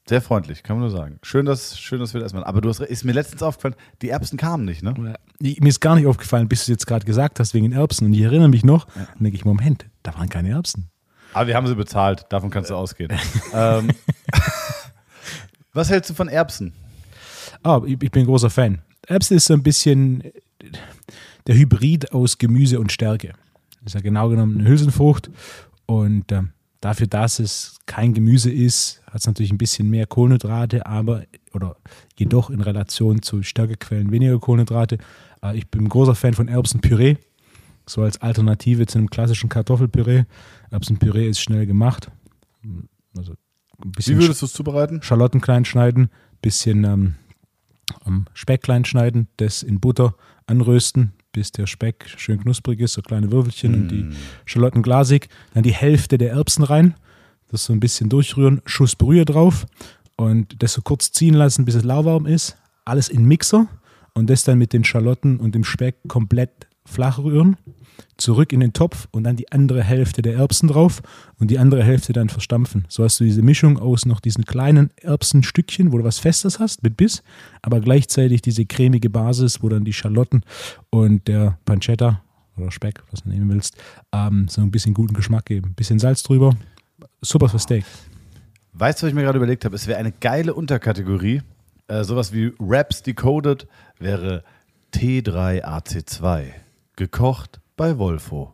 sehr 0.07 0.21
freundlich, 0.21 0.63
kann 0.63 0.77
man 0.79 0.89
nur 0.89 0.97
sagen. 0.97 1.19
Schön, 1.21 1.45
dass, 1.45 1.79
schön, 1.79 1.99
dass 1.99 2.13
wir 2.13 2.21
das 2.21 2.33
machen. 2.33 2.43
Aber 2.45 2.61
du 2.61 2.69
hast, 2.69 2.79
ist 2.79 3.03
mir 3.05 3.11
letztens 3.11 3.43
aufgefallen, 3.43 3.75
die 4.01 4.09
Erbsen 4.09 4.37
kamen 4.37 4.65
nicht, 4.65 4.81
ne? 4.83 5.15
Ich- 5.39 5.59
Mir 5.61 5.69
ist 5.69 5.79
gar 5.81 5.95
nicht 5.95 6.07
aufgefallen, 6.07 6.47
bis 6.49 6.59
du 6.61 6.63
es 6.63 6.79
jetzt 6.79 6.87
gerade 6.87 7.05
gesagt 7.05 7.39
hast, 7.39 7.53
wegen 7.53 7.65
den 7.69 7.73
Erbsen. 7.79 8.07
Und 8.07 8.13
ich 8.13 8.21
erinnere 8.21 8.49
mich 8.49 8.65
noch, 8.65 8.85
dann 8.95 9.07
denke 9.23 9.35
ich, 9.37 9.45
Moment, 9.45 9.85
da 10.03 10.15
waren 10.15 10.27
keine 10.29 10.49
Erbsen. 10.49 10.89
Aber 11.33 11.47
wir 11.47 11.55
haben 11.55 11.67
sie 11.67 11.75
bezahlt, 11.75 12.25
davon 12.29 12.49
kannst 12.49 12.69
du 12.69 12.75
ausgehen. 12.75 13.11
ähm, 13.53 13.89
was 15.73 15.89
hältst 15.89 16.09
du 16.09 16.13
von 16.13 16.27
Erbsen? 16.27 16.73
Ah, 17.63 17.81
ich, 17.85 18.01
ich 18.01 18.11
bin 18.11 18.23
ein 18.23 18.25
großer 18.25 18.49
Fan. 18.49 18.81
Erbsen 19.07 19.37
ist 19.37 19.45
so 19.45 19.53
ein 19.53 19.63
bisschen 19.63 20.23
der 21.47 21.55
Hybrid 21.55 22.11
aus 22.11 22.37
Gemüse 22.37 22.79
und 22.79 22.91
Stärke. 22.91 23.33
Ist 23.85 23.95
ja 23.95 24.01
genau 24.01 24.29
genommen 24.29 24.59
eine 24.59 24.69
Hülsenfrucht. 24.69 25.29
Und 25.85 26.31
ähm, 26.31 26.51
dafür, 26.81 27.07
dass 27.07 27.39
es 27.39 27.79
kein 27.85 28.13
Gemüse 28.13 28.51
ist, 28.51 29.01
hat 29.07 29.21
es 29.21 29.27
natürlich 29.27 29.51
ein 29.51 29.57
bisschen 29.57 29.89
mehr 29.89 30.05
Kohlenhydrate, 30.05 30.85
aber 30.85 31.23
oder 31.53 31.77
jedoch 32.17 32.49
in 32.49 32.61
Relation 32.61 33.21
zu 33.21 33.41
Stärkequellen 33.41 34.11
weniger 34.11 34.39
Kohlenhydrate. 34.39 34.97
Äh, 35.41 35.57
ich 35.57 35.69
bin 35.69 35.85
ein 35.85 35.89
großer 35.89 36.15
Fan 36.15 36.33
von 36.33 36.47
Erbsenpüree. 36.47 37.15
So 37.89 38.03
als 38.03 38.21
Alternative 38.21 38.85
zu 38.85 38.99
einem 38.99 39.09
klassischen 39.09 39.49
Kartoffelpüree. 39.49 40.25
Erbsenpüree 40.69 41.27
ist 41.27 41.41
schnell 41.41 41.65
gemacht. 41.65 42.11
Also 43.17 43.33
ein 43.33 43.37
Wie 43.85 43.89
bisschen 43.89 44.19
würdest 44.19 44.41
du 44.41 44.45
es 44.45 44.53
zubereiten? 44.53 45.01
Schalotten 45.01 45.41
klein 45.41 45.65
schneiden, 45.65 46.09
bisschen 46.41 46.83
ähm, 46.83 47.15
ähm, 48.05 48.25
Speck 48.33 48.61
klein 48.61 48.85
schneiden, 48.85 49.27
das 49.37 49.63
in 49.63 49.79
Butter 49.79 50.13
anrösten, 50.45 51.13
bis 51.31 51.51
der 51.51 51.65
Speck 51.65 52.05
schön 52.17 52.39
knusprig 52.41 52.79
ist, 52.79 52.93
so 52.93 53.01
kleine 53.01 53.31
Würfelchen 53.31 53.73
und 53.73 53.87
die 53.89 54.09
Schalotten 54.45 54.83
glasig. 54.83 55.27
Dann 55.55 55.63
die 55.63 55.73
Hälfte 55.73 56.19
der 56.19 56.33
Erbsen 56.33 56.63
rein, 56.63 56.93
das 57.49 57.65
so 57.65 57.73
ein 57.73 57.79
bisschen 57.79 58.09
durchrühren, 58.09 58.61
Schuss 58.65 58.95
Brühe 58.95 59.25
drauf 59.25 59.65
und 60.15 60.61
das 60.61 60.73
so 60.73 60.83
kurz 60.83 61.11
ziehen 61.11 61.33
lassen, 61.33 61.65
bis 61.65 61.73
es 61.73 61.83
lauwarm 61.83 62.27
ist. 62.27 62.55
Alles 62.85 63.09
in 63.09 63.25
Mixer 63.25 63.67
und 64.13 64.29
das 64.29 64.43
dann 64.43 64.59
mit 64.59 64.73
den 64.73 64.83
Schalotten 64.83 65.39
und 65.39 65.55
dem 65.55 65.63
Speck 65.63 65.95
komplett 66.07 66.67
flach 66.85 67.19
rühren, 67.19 67.57
zurück 68.17 68.53
in 68.53 68.59
den 68.59 68.73
Topf 68.73 69.07
und 69.11 69.23
dann 69.23 69.35
die 69.35 69.51
andere 69.51 69.83
Hälfte 69.83 70.21
der 70.21 70.35
Erbsen 70.35 70.67
drauf 70.67 71.01
und 71.39 71.49
die 71.49 71.59
andere 71.59 71.83
Hälfte 71.83 72.13
dann 72.13 72.29
verstampfen. 72.29 72.85
So 72.89 73.03
hast 73.03 73.19
du 73.19 73.23
diese 73.23 73.41
Mischung 73.41 73.77
aus 73.77 74.05
noch 74.05 74.19
diesen 74.19 74.45
kleinen 74.45 74.91
Erbsenstückchen, 75.01 75.91
wo 75.91 75.97
du 75.97 76.03
was 76.03 76.19
Festes 76.19 76.59
hast 76.59 76.83
mit 76.83 76.97
Biss, 76.97 77.23
aber 77.61 77.79
gleichzeitig 77.79 78.41
diese 78.41 78.65
cremige 78.65 79.09
Basis, 79.09 79.63
wo 79.63 79.69
dann 79.69 79.85
die 79.85 79.93
Schalotten 79.93 80.43
und 80.89 81.27
der 81.27 81.57
Pancetta 81.65 82.21
oder 82.57 82.71
Speck, 82.71 83.03
was 83.11 83.23
du 83.23 83.29
nehmen 83.29 83.49
willst, 83.49 83.75
ähm, 84.11 84.47
so 84.49 84.61
ein 84.61 84.71
bisschen 84.71 84.93
guten 84.93 85.13
Geschmack 85.13 85.45
geben. 85.45 85.73
bisschen 85.75 85.99
Salz 85.99 86.23
drüber. 86.23 86.55
Super 87.21 87.49
für 87.49 87.59
Steak. 87.59 87.85
Weißt 88.73 89.01
du, 89.01 89.05
was 89.05 89.09
ich 89.09 89.15
mir 89.15 89.23
gerade 89.23 89.37
überlegt 89.37 89.65
habe? 89.65 89.75
Es 89.75 89.87
wäre 89.87 89.99
eine 89.99 90.11
geile 90.11 90.53
Unterkategorie. 90.53 91.41
Äh, 91.87 92.03
sowas 92.03 92.33
wie 92.33 92.53
Raps 92.59 93.01
Decoded 93.03 93.67
wäre 93.97 94.43
T3AC2. 94.93 96.51
Gekocht 96.95 97.59
bei 97.79 97.97
Wolfo. 97.97 98.53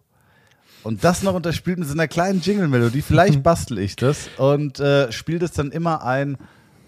Und 0.84 1.04
das 1.04 1.24
noch 1.24 1.34
unterspielt 1.34 1.80
mit 1.80 1.88
so 1.88 1.94
einer 1.96 2.08
kleinen 2.08 2.42
Jingle-Melodie. 2.42 3.02
Vielleicht 3.02 3.42
bastel 3.44 3.80
ich 3.80 3.96
das 3.96 4.30
und 4.38 4.80
äh, 4.80 5.12
spiele 5.12 5.40
das 5.40 5.52
dann 5.52 5.72
immer 5.72 6.04
ein, 6.06 6.38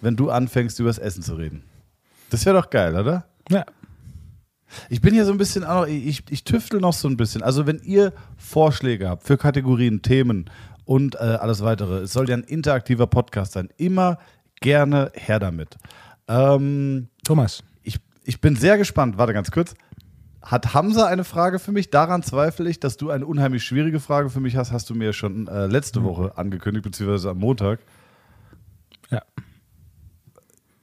wenn 0.01 0.15
du 0.15 0.29
anfängst, 0.29 0.79
über 0.79 0.89
das 0.89 0.99
Essen 0.99 1.23
zu 1.23 1.33
reden. 1.33 1.63
Das 2.29 2.45
wäre 2.45 2.55
doch 2.61 2.69
geil, 2.69 2.95
oder? 2.95 3.25
Ja. 3.49 3.65
Ich 4.89 5.01
bin 5.01 5.15
hier 5.15 5.25
so 5.25 5.31
ein 5.31 5.39
bisschen, 5.39 5.63
auch 5.63 5.81
noch- 5.81 5.87
ich, 5.87 6.23
ich 6.29 6.43
tüftel 6.43 6.79
noch 6.79 6.93
so 6.93 7.07
ein 7.07 7.17
bisschen. 7.17 7.41
Also 7.41 7.65
wenn 7.65 7.79
ihr 7.79 8.13
Vorschläge 8.37 9.09
habt 9.09 9.23
für 9.23 9.37
Kategorien, 9.37 10.03
Themen 10.03 10.47
und 10.85 11.15
äh, 11.15 11.17
alles 11.19 11.63
weitere, 11.63 12.01
es 12.01 12.13
soll 12.13 12.29
ja 12.29 12.37
ein 12.37 12.43
interaktiver 12.43 13.07
Podcast 13.07 13.53
sein. 13.53 13.69
Immer 13.77 14.19
gerne 14.61 15.11
her 15.15 15.39
damit. 15.39 15.75
Ähm, 16.27 17.07
Thomas, 17.25 17.63
ich, 17.81 17.97
ich 18.25 18.39
bin 18.41 18.55
sehr 18.55 18.77
gespannt. 18.77 19.17
Warte 19.17 19.33
ganz 19.33 19.49
kurz. 19.49 19.73
Hat 20.41 20.73
Hamza 20.73 21.07
eine 21.07 21.23
Frage 21.23 21.59
für 21.59 21.71
mich? 21.71 21.89
Daran 21.89 22.23
zweifle 22.23 22.69
ich, 22.69 22.79
dass 22.79 22.95
du 22.97 23.09
eine 23.09 23.25
unheimlich 23.25 23.63
schwierige 23.63 23.99
Frage 23.99 24.29
für 24.29 24.39
mich 24.39 24.55
hast. 24.55 24.71
Hast 24.71 24.89
du 24.89 24.95
mir 24.95 25.11
schon 25.13 25.47
äh, 25.47 25.65
letzte 25.67 26.03
Woche 26.03 26.37
angekündigt, 26.37 26.83
beziehungsweise 26.83 27.31
am 27.31 27.39
Montag. 27.39 27.79
ja. 29.09 29.21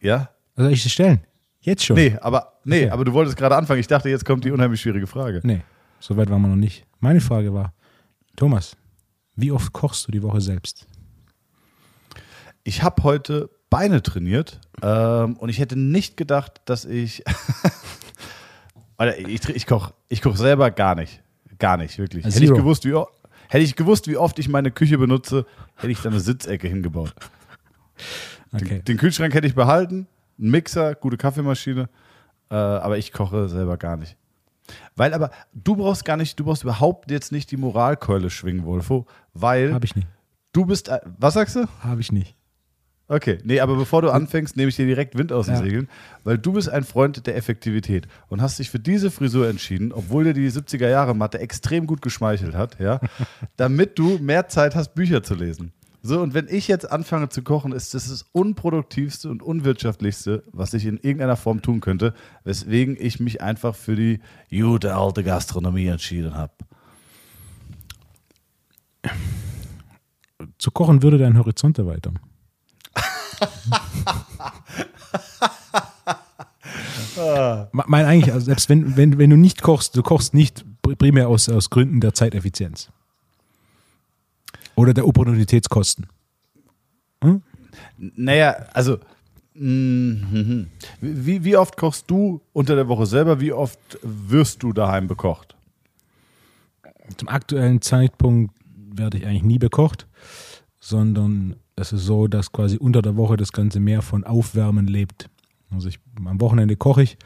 Ja? 0.01 0.29
Also 0.57 0.71
ich 0.71 0.83
sie 0.83 0.91
stellen. 0.91 1.21
Jetzt 1.61 1.85
schon. 1.85 1.97
Nee, 1.97 2.19
aber, 2.21 2.59
nee, 2.65 2.83
Okay. 2.85 2.91
aber 2.91 3.05
du 3.07 3.13
wolltest 3.15 3.37
gerade 3.39 3.57
anfangen. 3.57 3.81
Ich 3.81 3.87
dachte, 3.87 4.11
jetzt 4.11 4.25
kommt 4.27 4.45
die 4.45 4.51
unheimlich 4.51 4.81
schwierige 4.83 5.07
Frage. 5.07 5.41
Nee, 5.45 5.63
so 5.99 6.15
weit 6.17 6.29
waren 6.29 6.43
wir 6.43 6.49
noch 6.49 6.57
nicht. 6.57 6.85
Meine 7.01 7.21
Frage 7.23 7.55
war, 7.55 7.73
Thomas, 8.37 8.77
wie 9.35 9.51
oft 9.51 9.73
kochst 9.73 10.07
du 10.07 10.13
die 10.13 10.23
Woche 10.23 10.43
selbst? 10.43 10.87
Ich 12.65 12.83
habe 12.83 13.03
heute 13.03 13.49
Beine 13.71 14.03
trainiert 14.03 14.61
ähm, 14.83 15.37
und 15.39 15.49
ich 15.49 15.59
hätte 15.59 15.77
nicht 15.79 16.17
gedacht, 16.19 16.61
dass 16.67 16.85
ich. 16.85 17.25
Alter, 19.05 19.29
ich, 19.29 19.49
ich 19.49 19.67
koche 19.67 19.93
ich 20.09 20.23
koch 20.23 20.37
selber 20.37 20.71
gar 20.71 20.95
nicht. 20.95 21.23
Gar 21.59 21.77
nicht, 21.77 21.99
wirklich. 21.99 22.25
Hätte 22.25 22.45
ich, 22.45 22.53
gewusst, 22.53 22.85
wie, 22.85 22.95
hätte 23.49 23.65
ich 23.65 23.77
gewusst, 23.77 24.09
wie 24.09 24.17
oft 24.17 24.39
ich 24.39 24.49
meine 24.49 24.71
Küche 24.71 24.99
benutze, 24.99 25.47
hätte 25.77 25.93
ich 25.93 26.01
da 26.01 26.09
eine 26.09 26.21
Sitzecke 26.21 26.67
hingebaut. 26.67 27.15
Okay. 28.53 28.65
Den, 28.65 28.85
den 28.85 28.97
Kühlschrank 28.97 29.35
hätte 29.35 29.47
ich 29.47 29.55
behalten, 29.55 30.09
einen 30.39 30.51
Mixer, 30.51 30.95
gute 30.95 31.17
Kaffeemaschine, 31.17 31.89
äh, 32.51 32.55
aber 32.55 32.99
ich 32.99 33.13
koche 33.13 33.49
selber 33.49 33.77
gar 33.77 33.97
nicht. 33.97 34.17
Weil 34.97 35.13
aber, 35.13 35.31
du 35.53 35.77
brauchst 35.77 36.05
gar 36.05 36.17
nicht, 36.17 36.39
du 36.41 36.45
brauchst 36.45 36.63
überhaupt 36.63 37.11
jetzt 37.11 37.33
nicht 37.33 37.51
die 37.51 37.57
Moralkeule 37.57 38.31
schwingen, 38.31 38.65
Wolfo, 38.65 39.07
weil 39.33 39.75
Habe 39.75 39.85
ich 39.85 39.95
nicht. 39.95 40.09
du 40.53 40.67
bist, 40.67 40.89
äh, 40.89 41.01
was 41.19 41.35
sagst 41.35 41.57
du? 41.57 41.67
Habe 41.83 42.01
ich 42.01 42.11
nicht. 42.11 42.37
Okay, 43.07 43.39
nee, 43.45 43.61
aber 43.61 43.77
bevor 43.77 44.01
du 44.01 44.11
anfängst, 44.11 44.57
nehme 44.57 44.71
ich 44.71 44.77
dir 44.77 44.87
direkt 44.87 45.17
Wind 45.17 45.31
aus 45.31 45.47
den 45.47 45.57
Ja. 45.57 45.61
Segeln, 45.63 45.89
weil 46.25 46.39
du 46.39 46.53
bist 46.53 46.71
ein 46.71 46.85
Freund 46.85 47.27
der 47.27 47.37
Effektivität 47.37 48.09
und 48.29 48.41
hast 48.41 48.59
dich 48.59 48.71
für 48.71 48.79
diese 48.79 49.11
Frisur 49.11 49.47
entschieden, 49.47 49.93
obwohl 49.93 50.25
dir 50.25 50.33
die 50.33 50.51
70er 50.51 50.89
Jahre 50.89 51.15
Matte 51.15 51.39
extrem 51.39 51.87
gut 51.87 52.01
geschmeichelt 52.01 52.55
hat, 52.55 52.81
ja, 52.81 53.01
damit 53.57 53.99
du 53.99 54.19
mehr 54.19 54.49
Zeit 54.49 54.75
hast, 54.75 54.95
Bücher 54.95 55.23
zu 55.23 55.35
lesen. 55.35 55.73
So, 56.07 56.21
und 56.21 56.35
wenn 56.35 56.49
ich 56.49 56.69
jetzt 56.69 56.91
anfange 56.91 57.31
zu 57.31 57.43
kochen, 57.43 57.73
ist 57.73 57.95
das 57.95 58.09
das 58.09 58.27
unproduktivste 58.33 59.31
und 59.31 59.43
unwirtschaftlichste, 59.43 60.43
was 60.53 60.75
ich 60.75 60.85
in 60.85 60.97
irgendeiner 60.97 61.37
Form 61.37 61.63
tun 61.63 61.81
könnte, 61.81 62.13
weswegen 62.45 62.97
ich 62.99 63.21
mich 63.21 63.41
einfach 63.43 63.75
für 63.75 63.97
die 63.97 64.21
gute 64.51 64.95
alte 64.95 65.25
Gastronomie 65.25 65.87
entschieden 65.87 66.35
habe. 66.35 66.53
Zu 70.59 70.71
kochen 70.71 71.03
würde 71.03 71.19
deinen 71.19 71.39
Horizont 71.39 71.79
erweitern. 71.79 72.19
Me- 77.73 77.85
Mein 77.87 78.07
eigentlich, 78.07 78.33
also 78.33 78.47
selbst 78.47 78.69
wenn, 78.69 78.97
wenn, 78.97 79.19
wenn 79.19 79.31
du 79.31 79.37
nicht 79.37 79.63
kochst, 79.63 79.97
du 79.97 80.03
kochst 80.03 80.35
nicht 80.35 80.65
pr- 80.83 80.97
primär 80.97 81.29
aus, 81.29 81.49
aus 81.49 81.71
Gründen 81.71 82.01
der 82.01 82.15
Zeiteffizienz. 82.15 82.91
Oder 84.75 84.93
der 84.95 85.07
Opportunitätskosten. 85.07 86.07
Naja, 87.97 88.67
also, 88.73 88.99
mhm. 89.55 90.69
wie, 91.01 91.45
wie 91.45 91.57
oft 91.57 91.77
kochst 91.77 92.11
du 92.11 92.41
unter 92.53 92.75
der 92.75 92.89
Woche 92.89 93.07
selber? 93.07 93.41
Wie 93.41 93.53
oft 93.53 93.79
wirst 94.03 94.63
du 94.63 94.73
daheim 94.73 95.07
bekocht? 95.07 95.55
Zum 97.17 97.29
aktuellen 97.29 97.81
Zeitpunkt 97.81 98.53
werde 98.93 99.19
ich 99.19 99.27
eigentlich 99.27 99.43
nie 99.45 99.59
bekocht, 99.59 100.07
sondern 100.85 101.57
es 101.77 101.95
ist 101.95 102.05
so, 102.05 102.29
dass 102.29 102.53
quasi 102.53 102.77
unter 102.77 103.01
der 103.01 103.17
Woche 103.17 103.39
das 103.39 103.53
Ganze 103.53 103.81
mehr 103.81 104.03
von 104.03 104.23
Aufwärmen 104.23 104.87
lebt. 104.87 105.31
Also 105.71 105.89
ich, 105.89 105.99
am 106.23 106.41
Wochenende 106.43 106.77
koche 106.77 107.03
ich 107.03 107.17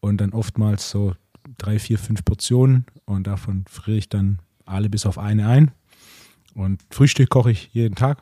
und 0.00 0.20
dann 0.20 0.34
oftmals 0.34 0.90
so 0.90 1.14
drei, 1.56 1.78
vier, 1.78 1.98
fünf 1.98 2.26
Portionen 2.26 2.84
und 3.06 3.26
davon 3.26 3.64
friere 3.70 3.96
ich 3.96 4.10
dann 4.10 4.40
alle 4.66 4.90
bis 4.90 5.06
auf 5.06 5.16
eine 5.16 5.48
ein. 5.48 5.70
Und 6.54 6.82
Frühstück 6.90 7.30
koche 7.30 7.52
ich 7.52 7.70
jeden 7.72 7.94
Tag, 7.94 8.18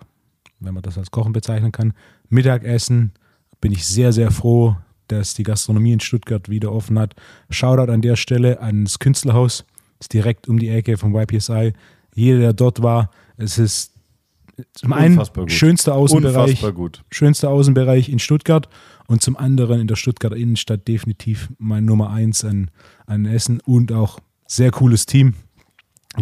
wenn 0.60 0.74
man 0.74 0.84
das 0.84 0.96
als 0.96 1.10
Kochen 1.10 1.32
bezeichnen 1.32 1.72
kann. 1.72 1.92
Mittagessen 2.28 3.10
bin 3.60 3.72
ich 3.72 3.84
sehr, 3.84 4.12
sehr 4.12 4.30
froh, 4.30 4.76
dass 5.08 5.34
die 5.34 5.42
Gastronomie 5.42 5.92
in 5.92 6.00
Stuttgart 6.00 6.48
wieder 6.48 6.70
offen 6.70 7.00
hat. 7.00 7.16
Shoutout 7.50 7.90
an 7.90 8.00
der 8.00 8.14
Stelle 8.14 8.60
ans 8.60 9.00
Künstlerhaus. 9.00 9.64
Ist 9.98 10.12
direkt 10.12 10.48
um 10.48 10.60
die 10.60 10.68
Ecke 10.68 10.96
vom 10.96 11.16
YPSI. 11.16 11.72
Jeder, 12.14 12.38
der 12.38 12.52
dort 12.52 12.80
war, 12.80 13.10
es 13.36 13.58
ist 13.58 13.93
zum 14.72 14.92
einen 14.92 15.14
Unfassbar 15.14 15.48
schönster 15.48 15.94
Außenbereich, 15.94 16.64
schönster 17.10 17.50
Außenbereich 17.50 18.08
in 18.08 18.18
Stuttgart 18.18 18.68
und 19.06 19.22
zum 19.22 19.36
anderen 19.36 19.80
in 19.80 19.86
der 19.86 19.96
Stuttgarter 19.96 20.36
Innenstadt 20.36 20.86
definitiv 20.86 21.50
mein 21.58 21.84
Nummer 21.84 22.10
eins 22.10 22.44
an, 22.44 22.70
an 23.06 23.26
Essen 23.26 23.60
und 23.60 23.92
auch 23.92 24.18
sehr 24.46 24.70
cooles 24.70 25.06
Team. 25.06 25.34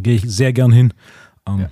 Gehe 0.03 0.15
ich 0.15 0.23
sehr 0.23 0.53
gern 0.53 0.73
hin. 0.73 0.95
Ähm, 1.47 1.67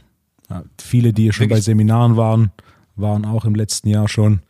Ja. 0.50 0.64
viele, 0.80 1.12
die 1.12 1.32
schon 1.32 1.48
bei 1.48 1.60
Seminaren 1.60 2.16
waren, 2.16 2.50
waren 2.96 3.24
auch 3.24 3.44
im 3.44 3.54
letzten 3.54 3.88
Jahr 3.88 4.08
schon. 4.08 4.40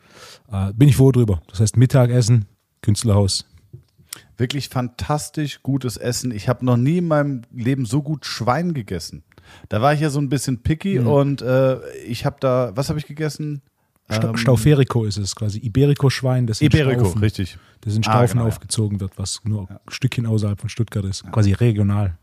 Äh, 0.50 0.72
bin 0.74 0.88
ich 0.88 0.96
froh 0.96 1.12
drüber. 1.12 1.40
Das 1.48 1.60
heißt 1.60 1.76
Mittagessen, 1.76 2.46
Künstlerhaus. 2.82 3.46
Wirklich 4.36 4.70
fantastisch 4.70 5.62
gutes 5.62 5.96
Essen. 5.96 6.32
Ich 6.32 6.48
habe 6.48 6.64
noch 6.64 6.76
nie 6.78 6.98
in 6.98 7.08
meinem 7.08 7.42
Leben 7.52 7.84
so 7.84 8.02
gut 8.02 8.24
Schwein 8.24 8.72
gegessen. 8.74 9.22
Da 9.68 9.80
war 9.82 9.94
ich 9.94 10.00
ja 10.00 10.10
so 10.10 10.20
ein 10.20 10.28
bisschen 10.28 10.62
picky 10.62 10.98
Mhm. 11.00 11.06
und 11.06 11.42
äh, 11.42 11.78
ich 12.06 12.24
habe 12.24 12.36
da, 12.40 12.72
was 12.74 12.88
habe 12.88 12.98
ich 12.98 13.06
gegessen? 13.06 13.62
Sta 14.10 14.30
Ähm, 14.30 14.36
Stauferico 14.36 15.04
ist 15.04 15.18
es 15.18 15.36
quasi. 15.36 15.58
Iberico-Schwein, 15.60 16.46
das 16.48 16.60
in 16.60 16.66
Iberico, 16.66 17.04
Staufen, 17.04 17.20
richtig. 17.20 17.58
das 17.82 17.94
in 17.94 18.00
Ah, 18.00 18.10
Staufen 18.10 18.32
genau, 18.32 18.42
ja. 18.42 18.48
aufgezogen 18.48 18.98
wird, 19.00 19.12
was 19.18 19.40
nur 19.44 19.70
ein 19.70 19.78
Stückchen 19.88 20.26
außerhalb 20.26 20.60
von 20.60 20.68
Stuttgart 20.68 21.04
ist. 21.04 21.24
Quasi 21.30 21.52
regional. 21.52 22.16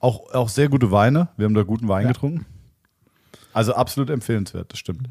Auch, 0.00 0.32
auch 0.32 0.48
sehr 0.48 0.68
gute 0.68 0.90
Weine. 0.90 1.28
Wir 1.36 1.44
haben 1.44 1.54
da 1.54 1.62
guten 1.62 1.86
Wein 1.86 2.06
Ja. 2.06 2.12
getrunken. 2.12 2.46
Also 3.52 3.74
absolut 3.74 4.10
empfehlenswert, 4.10 4.72
das 4.72 4.78
stimmt. 4.78 5.08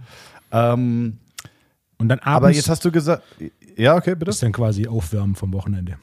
Ähm, 0.52 1.18
Und 1.98 2.10
dann 2.10 2.20
abends 2.20 2.26
aber 2.36 2.52
jetzt 2.52 2.68
hast 2.70 2.84
du 2.84 2.92
gesagt, 2.92 3.24
ja, 3.78 3.96
okay, 3.96 4.16
bitte. 4.16 4.32
ist 4.32 4.42
dann 4.44 4.52
quasi 4.52 4.88
Aufwärmen 4.88 5.36
vom 5.36 5.54
Wochenende. 5.54 5.98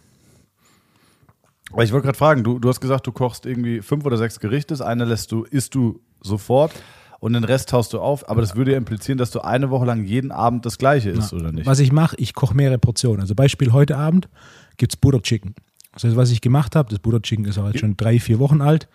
Aber 1.72 1.84
ich 1.84 1.92
wollte 1.92 2.06
gerade 2.06 2.18
fragen, 2.18 2.44
du, 2.44 2.58
du 2.58 2.68
hast 2.68 2.80
gesagt, 2.80 3.06
du 3.06 3.12
kochst 3.12 3.46
irgendwie 3.46 3.82
fünf 3.82 4.04
oder 4.04 4.16
sechs 4.16 4.40
Gerichte. 4.40 4.74
Das 4.74 4.80
eine 4.80 5.04
lässt 5.04 5.32
du, 5.32 5.44
isst 5.44 5.74
du 5.74 6.00
sofort 6.22 6.72
und 7.20 7.32
den 7.34 7.44
Rest 7.44 7.70
taust 7.70 7.92
du 7.92 8.00
auf. 8.00 8.28
Aber 8.28 8.40
das 8.40 8.56
würde 8.56 8.72
ja 8.72 8.78
implizieren, 8.78 9.18
dass 9.18 9.30
du 9.30 9.40
eine 9.40 9.70
Woche 9.70 9.84
lang 9.84 10.04
jeden 10.04 10.32
Abend 10.32 10.64
das 10.64 10.78
Gleiche 10.78 11.10
isst, 11.10 11.32
oder 11.32 11.52
nicht? 11.52 11.66
Was 11.66 11.78
ich 11.78 11.92
mache, 11.92 12.16
ich 12.18 12.34
koche 12.34 12.54
mehrere 12.54 12.78
Portionen. 12.78 13.20
Also 13.20 13.34
Beispiel 13.34 13.72
heute 13.72 13.96
Abend 13.96 14.28
gibt 14.76 14.92
es 14.92 14.96
Butter 14.96 15.20
Chicken. 15.20 15.54
Das 15.92 16.04
heißt, 16.04 16.16
was 16.16 16.30
ich 16.30 16.40
gemacht 16.40 16.76
habe, 16.76 16.90
das 16.90 17.00
Butter 17.00 17.20
Chicken 17.20 17.44
ist 17.44 17.58
auch 17.58 17.66
jetzt 17.66 17.80
schon 17.80 17.96
drei, 17.96 18.18
vier 18.18 18.38
Wochen 18.38 18.60
alt. 18.60 18.88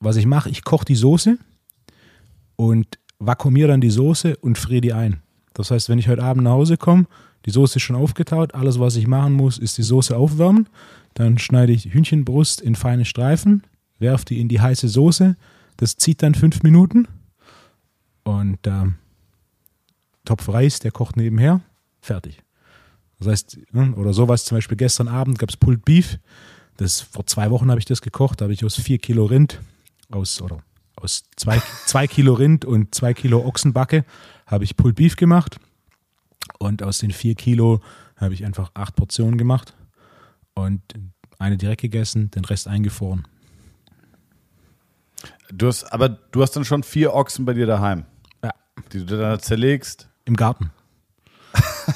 Was 0.00 0.16
ich 0.16 0.26
mache, 0.26 0.48
ich 0.48 0.64
koche 0.64 0.84
die 0.84 0.96
Soße 0.96 1.38
und 2.56 2.98
vakuumiere 3.18 3.68
dann 3.68 3.80
die 3.80 3.90
Soße 3.90 4.36
und 4.36 4.58
friere 4.58 4.80
die 4.80 4.92
ein. 4.92 5.22
Das 5.54 5.70
heißt, 5.70 5.88
wenn 5.88 5.98
ich 5.98 6.08
heute 6.08 6.22
Abend 6.22 6.44
nach 6.44 6.52
Hause 6.52 6.76
komme, 6.76 7.06
die 7.46 7.50
Soße 7.50 7.76
ist 7.76 7.82
schon 7.82 7.96
aufgetaut, 7.96 8.54
alles, 8.54 8.80
was 8.80 8.96
ich 8.96 9.06
machen 9.06 9.34
muss, 9.34 9.58
ist 9.58 9.78
die 9.78 9.82
Soße 9.82 10.16
aufwärmen. 10.16 10.68
Dann 11.14 11.38
schneide 11.38 11.72
ich 11.72 11.92
Hühnchenbrust 11.94 12.60
in 12.60 12.74
feine 12.74 13.04
Streifen, 13.04 13.62
werfe 13.98 14.24
die 14.26 14.40
in 14.40 14.48
die 14.48 14.60
heiße 14.60 14.88
Soße. 14.88 15.36
Das 15.76 15.96
zieht 15.96 16.22
dann 16.22 16.34
fünf 16.34 16.62
Minuten. 16.62 17.08
Und 18.24 18.58
ähm, 18.66 18.96
Topf 20.24 20.48
Reis, 20.48 20.80
der 20.80 20.90
kocht 20.90 21.16
nebenher, 21.16 21.60
fertig. 22.00 22.42
Das 23.18 23.28
heißt, 23.28 23.58
ne, 23.72 23.94
oder 23.94 24.12
sowas, 24.12 24.44
zum 24.44 24.56
Beispiel 24.56 24.76
gestern 24.76 25.08
Abend 25.08 25.38
gab 25.38 25.50
es 25.50 25.56
Pulled 25.56 25.84
Beef. 25.84 26.18
Das, 26.76 27.00
vor 27.00 27.26
zwei 27.26 27.50
Wochen 27.50 27.70
habe 27.70 27.78
ich 27.78 27.84
das 27.84 28.02
gekocht, 28.02 28.40
da 28.40 28.44
habe 28.44 28.52
ich 28.52 28.64
aus 28.64 28.74
vier 28.74 28.98
Kilo 28.98 29.26
Rind, 29.26 29.60
aus, 30.10 30.42
oder 30.42 30.58
aus 30.96 31.24
zwei, 31.36 31.62
zwei 31.86 32.08
Kilo 32.08 32.34
Rind 32.34 32.64
und 32.64 32.94
zwei 32.94 33.14
Kilo 33.14 33.46
Ochsenbacke 33.46 34.04
habe 34.46 34.64
ich 34.64 34.76
Pulled 34.76 34.96
Beef 34.96 35.16
gemacht. 35.16 35.58
Und 36.58 36.82
aus 36.82 36.98
den 36.98 37.10
vier 37.10 37.34
Kilo 37.34 37.80
habe 38.16 38.34
ich 38.34 38.44
einfach 38.44 38.70
acht 38.74 38.96
Portionen 38.96 39.38
gemacht 39.38 39.74
und 40.54 40.80
eine 41.38 41.56
direkt 41.56 41.80
gegessen, 41.82 42.30
den 42.30 42.44
Rest 42.44 42.68
eingefroren. 42.68 43.26
Du 45.52 45.66
hast, 45.66 45.84
aber 45.92 46.08
du 46.08 46.42
hast 46.42 46.52
dann 46.56 46.64
schon 46.64 46.82
vier 46.82 47.12
Ochsen 47.14 47.44
bei 47.44 47.52
dir 47.54 47.66
daheim, 47.66 48.04
Ja, 48.42 48.50
die 48.92 49.04
du 49.04 49.16
dann 49.18 49.38
zerlegst. 49.40 50.08
im 50.24 50.36
Garten. 50.36 50.70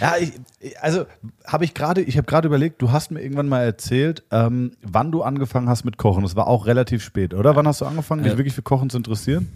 Ja, 0.00 0.14
ich, 0.16 0.32
also 0.80 1.04
habe 1.46 1.66
ich 1.66 1.74
gerade, 1.74 2.00
ich 2.00 2.16
habe 2.16 2.26
gerade 2.26 2.48
überlegt, 2.48 2.80
du 2.80 2.90
hast 2.90 3.10
mir 3.10 3.20
irgendwann 3.20 3.48
mal 3.50 3.60
erzählt, 3.62 4.22
ähm, 4.30 4.72
wann 4.80 5.12
du 5.12 5.22
angefangen 5.22 5.68
hast 5.68 5.84
mit 5.84 5.98
Kochen. 5.98 6.22
Das 6.22 6.36
war 6.36 6.46
auch 6.46 6.64
relativ 6.66 7.04
spät, 7.04 7.34
oder? 7.34 7.54
Wann 7.54 7.66
hast 7.68 7.82
du 7.82 7.84
angefangen, 7.84 8.22
dich 8.22 8.32
Äh, 8.32 8.38
wirklich 8.38 8.54
für 8.54 8.62
Kochen 8.62 8.88
zu 8.88 8.96
interessieren? 8.96 9.50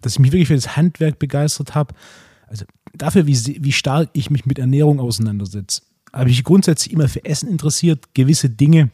dass 0.00 0.14
ich 0.14 0.18
mich 0.18 0.32
wirklich 0.32 0.48
für 0.48 0.54
das 0.56 0.76
Handwerk 0.76 1.20
begeistert 1.20 1.76
habe. 1.76 1.94
Also 2.48 2.64
dafür, 2.98 3.26
wie, 3.26 3.58
wie 3.62 3.72
stark 3.72 4.10
ich 4.12 4.30
mich 4.30 4.46
mit 4.46 4.58
Ernährung 4.58 5.00
auseinandersetze. 5.00 5.82
Habe 6.12 6.30
ich 6.30 6.44
grundsätzlich 6.44 6.92
immer 6.92 7.08
für 7.08 7.24
Essen 7.24 7.48
interessiert, 7.48 8.14
gewisse 8.14 8.50
Dinge, 8.50 8.90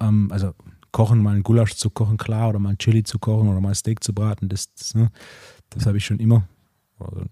ähm, 0.00 0.30
also 0.30 0.52
kochen, 0.92 1.22
mal 1.22 1.34
einen 1.34 1.42
Gulasch 1.42 1.74
zu 1.74 1.90
kochen, 1.90 2.16
klar, 2.16 2.50
oder 2.50 2.58
mal 2.58 2.70
ein 2.70 2.78
Chili 2.78 3.02
zu 3.02 3.18
kochen 3.18 3.48
oder 3.48 3.60
mal 3.60 3.70
ein 3.70 3.74
Steak 3.74 4.04
zu 4.04 4.14
braten, 4.14 4.48
das, 4.48 4.72
das, 4.74 4.94
ne, 4.94 5.10
das 5.70 5.86
habe 5.86 5.96
ich 5.96 6.04
schon 6.04 6.20
immer, 6.20 6.46
also, 6.98 7.24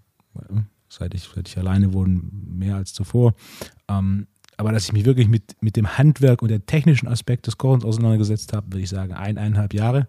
seit, 0.89 1.13
ich, 1.13 1.29
seit 1.33 1.47
ich 1.47 1.57
alleine 1.57 1.93
wohne, 1.93 2.21
mehr 2.31 2.75
als 2.75 2.93
zuvor. 2.93 3.33
Ähm, 3.87 4.27
aber 4.57 4.71
dass 4.71 4.85
ich 4.85 4.93
mich 4.93 5.05
wirklich 5.05 5.27
mit, 5.27 5.55
mit 5.61 5.75
dem 5.75 5.97
Handwerk 5.97 6.41
und 6.41 6.49
der 6.49 6.65
technischen 6.65 7.07
Aspekt 7.07 7.47
des 7.47 7.57
Kochens 7.57 7.85
auseinandergesetzt 7.85 8.53
habe, 8.53 8.67
würde 8.67 8.81
ich 8.81 8.89
sagen, 8.89 9.13
eineinhalb 9.13 9.73
Jahre. 9.73 10.07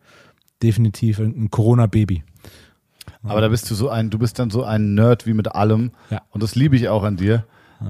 Definitiv 0.63 1.19
ein 1.19 1.51
Corona-Baby. 1.51 2.23
Aber 3.25 3.41
da 3.41 3.49
bist 3.49 3.71
du 3.71 3.75
so 3.75 3.89
ein, 3.89 4.11
du 4.11 4.19
bist 4.19 4.39
dann 4.39 4.51
so 4.51 4.65
ein 4.65 4.95
Nerd 4.95 5.27
wie 5.27 5.33
mit 5.33 5.55
allem. 5.55 5.93
Ja. 6.11 6.23
Und 6.31 6.43
das 6.43 6.55
liebe 6.55 6.77
ich 6.77 6.89
auch 6.89 7.03
an 7.03 7.17
dir. 7.17 7.45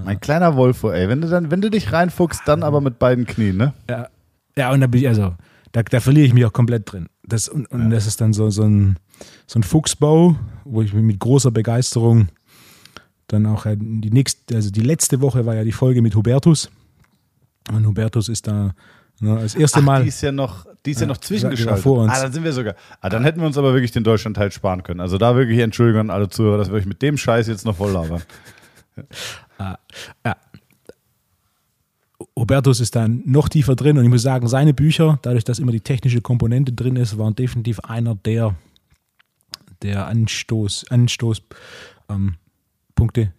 Mein 0.05 0.20
kleiner 0.20 0.57
Wolfo, 0.57 0.90
ey. 0.90 1.09
Wenn 1.09 1.20
du 1.20 1.29
dann, 1.29 1.51
wenn 1.51 1.61
du 1.61 1.70
dich 1.70 1.92
reinfuchst, 1.92 2.42
dann 2.47 2.62
aber 2.62 2.81
mit 2.81 2.99
beiden 2.99 3.27
Knien, 3.27 3.57
ne? 3.57 3.75
Ja, 3.88 4.09
ja 4.57 4.73
und 4.73 4.81
da 4.81 4.87
bin 4.87 5.01
ich, 5.01 5.09
also, 5.09 5.35
da, 5.73 5.83
da 5.83 6.01
verliere 6.01 6.27
ich 6.27 6.35
mich 6.35 6.44
auch 6.44 6.53
komplett 6.53 6.90
drin. 6.90 7.09
Das, 7.23 7.49
und 7.49 7.66
und 7.70 7.90
das 7.90 8.07
ist 8.07 8.20
dann 8.20 8.33
so, 8.33 8.51
so, 8.51 8.64
ein, 8.64 8.99
so 9.47 9.59
ein 9.59 9.62
Fuchsbau, 9.62 10.37
wo 10.64 10.83
ich 10.83 10.92
mich 10.92 11.05
mit 11.05 11.20
großer 11.20 11.51
Begeisterung 11.51 12.29
dann 13.29 13.47
auch 13.47 13.66
äh, 13.66 13.77
die 13.79 14.11
nächste, 14.11 14.57
also 14.57 14.70
die 14.70 14.83
letzte 14.83 15.20
Woche 15.20 15.47
war 15.47 15.55
ja 15.55 15.64
die 15.64 15.73
Folge 15.73 16.03
mit 16.03 16.14
Hubertus. 16.14 16.70
Und 17.73 17.87
Hubertus 17.87 18.29
ist 18.29 18.47
da 18.47 18.75
ne, 19.20 19.38
das 19.40 19.55
erste 19.55 19.81
Ach, 19.81 19.85
Mal. 19.85 20.03
die 20.03 20.09
ist 20.09 20.20
ja 20.23 20.33
noch, 20.33 20.66
die 20.85 20.90
ist 20.90 21.01
ja, 21.01 21.07
Ja, 21.07 21.09
noch 21.09 21.18
zwischengeschaltet. 21.18 21.83
vor 21.83 22.03
uns. 22.03 22.12
Ah, 22.12 22.23
dann 22.23 22.33
sind 22.33 22.44
wir 22.44 22.53
sogar. 22.53 22.75
Ah, 23.01 23.09
dann 23.09 23.25
hätten 23.25 23.40
wir 23.40 23.47
uns 23.47 23.57
aber 23.59 23.73
wirklich 23.73 23.92
den 23.92 24.05
Deutschlandteil 24.05 24.53
sparen 24.53 24.83
können. 24.83 25.01
Also 25.01 25.18
da 25.18 25.37
wirklich 25.37 25.59
Entschuldigung 25.61 26.01
an 26.03 26.11
alle 26.11 26.29
Zuhörer, 26.29 26.59
dass 26.59 26.68
wir 26.68 26.75
euch 26.75 26.87
mit 26.87 27.01
dem 27.03 27.16
Scheiß 27.16 27.47
jetzt 27.47 27.64
noch 27.64 27.77
voll 27.77 27.92
labern. 27.92 28.23
Ja. 30.25 30.37
Hubertus 32.37 32.81
ist 32.81 32.97
da 32.97 33.07
noch 33.09 33.49
tiefer 33.49 33.77
drin 33.77 33.97
und 33.99 34.05
ich 34.05 34.11
muss 34.11 34.23
sagen, 34.23 34.49
seine 34.49 34.75
Bücher, 34.75 35.18
dadurch, 35.23 35.44
dass 35.44 35.59
immer 35.59 35.73
die 35.73 35.81
technische 35.81 36.20
Komponente 36.20 36.73
drin 36.73 36.97
ist, 36.97 37.16
waren 37.18 37.35
definitiv 37.35 37.81
einer 37.81 38.14
der, 38.16 38.57
der 39.83 40.07
Anstoß, 40.07 40.90
Anstoßpunkte, 40.90 41.55
ähm, 42.09 43.33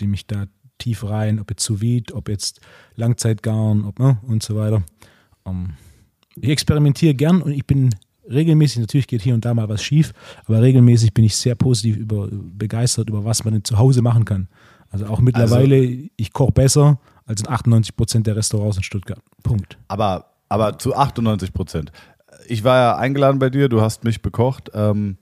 die 0.00 0.06
mich 0.06 0.26
da 0.26 0.46
tief 0.78 1.04
rein, 1.04 1.40
ob 1.40 1.50
jetzt 1.50 1.64
sous 1.64 1.80
ob 2.12 2.28
jetzt 2.28 2.60
Langzeitgarn 2.96 3.84
ob, 3.84 3.98
ne, 3.98 4.18
und 4.26 4.42
so 4.42 4.56
weiter. 4.56 4.82
Ähm, 5.46 5.74
ich 6.40 6.48
experimentiere 6.48 7.14
gern 7.14 7.42
und 7.42 7.52
ich 7.52 7.66
bin 7.66 7.90
regelmäßig, 8.28 8.80
natürlich 8.80 9.06
geht 9.06 9.22
hier 9.22 9.34
und 9.34 9.44
da 9.44 9.54
mal 9.54 9.68
was 9.68 9.82
schief, 9.82 10.12
aber 10.46 10.62
regelmäßig 10.62 11.12
bin 11.12 11.24
ich 11.24 11.36
sehr 11.36 11.54
positiv 11.54 11.96
über, 11.96 12.28
begeistert 12.30 13.08
über 13.08 13.24
was 13.24 13.44
man 13.44 13.62
zu 13.64 13.78
Hause 13.78 14.02
machen 14.02 14.24
kann. 14.24 14.48
Also 14.90 15.06
auch 15.06 15.20
mittlerweile, 15.20 15.76
also, 15.76 16.08
ich 16.16 16.32
koche 16.32 16.52
besser 16.52 16.98
als 17.26 17.40
in 17.40 17.48
98 17.48 17.96
Prozent 17.96 18.26
der 18.26 18.36
Restaurants 18.36 18.76
in 18.76 18.82
Stuttgart. 18.82 19.20
Punkt. 19.42 19.76
Aber, 19.88 20.26
aber 20.48 20.78
zu 20.78 20.94
98 20.94 21.52
Prozent. 21.52 21.92
Ich 22.46 22.64
war 22.64 22.76
ja 22.76 22.96
eingeladen 22.96 23.38
bei 23.38 23.50
dir, 23.50 23.68
du 23.68 23.80
hast 23.80 24.04
mich 24.04 24.22
bekocht. 24.22 24.70
Ähm, 24.74 25.16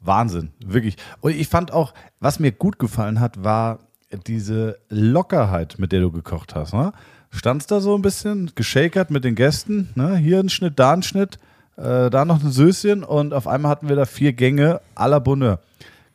Wahnsinn, 0.00 0.50
wirklich. 0.64 0.96
Und 1.20 1.34
ich 1.34 1.48
fand 1.48 1.72
auch, 1.72 1.94
was 2.20 2.38
mir 2.38 2.52
gut 2.52 2.78
gefallen 2.78 3.20
hat, 3.20 3.42
war 3.42 3.78
diese 4.26 4.78
Lockerheit, 4.90 5.76
mit 5.78 5.92
der 5.92 6.00
du 6.00 6.12
gekocht 6.12 6.54
hast. 6.54 6.74
Ne? 6.74 6.92
Standst 7.34 7.70
da 7.70 7.80
so 7.80 7.94
ein 7.96 8.02
bisschen, 8.02 8.52
geschakert 8.54 9.10
mit 9.10 9.24
den 9.24 9.34
Gästen, 9.34 9.90
ne? 9.96 10.16
hier 10.16 10.38
ein 10.38 10.48
Schnitt, 10.48 10.78
da 10.78 10.92
ein 10.92 11.02
Schnitt, 11.02 11.38
äh, 11.76 12.08
da 12.08 12.24
noch 12.24 12.42
ein 12.42 12.50
Söschen 12.50 13.02
und 13.02 13.34
auf 13.34 13.48
einmal 13.48 13.70
hatten 13.70 13.88
wir 13.88 13.96
da 13.96 14.06
vier 14.06 14.32
Gänge 14.32 14.80
à 14.94 15.08
la 15.08 15.18
Bonheur. 15.18 15.58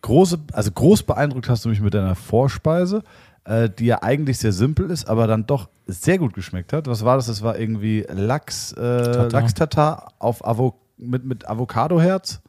Große, 0.01 0.39
also 0.53 0.71
groß 0.71 1.03
beeindruckt 1.03 1.49
hast 1.49 1.65
du 1.65 1.69
mich 1.69 1.81
mit 1.81 1.93
deiner 1.93 2.15
Vorspeise, 2.15 3.03
äh, 3.43 3.69
die 3.69 3.87
ja 3.87 4.01
eigentlich 4.01 4.37
sehr 4.37 4.53
simpel 4.53 4.89
ist, 4.89 5.09
aber 5.09 5.27
dann 5.27 5.45
doch 5.45 5.67
sehr 5.87 6.17
gut 6.17 6.33
geschmeckt 6.33 6.71
hat. 6.71 6.87
Was 6.87 7.03
war 7.03 7.17
das? 7.17 7.27
Das 7.27 7.41
war 7.41 7.59
irgendwie 7.59 8.05
Lachs, 8.09 8.71
äh, 8.73 9.27
Lachs-Tatar 9.27 10.13
auf 10.19 10.45
Avo 10.45 10.79
mit, 10.97 11.25
mit 11.25 11.49
Avocado-Herz. 11.49 12.39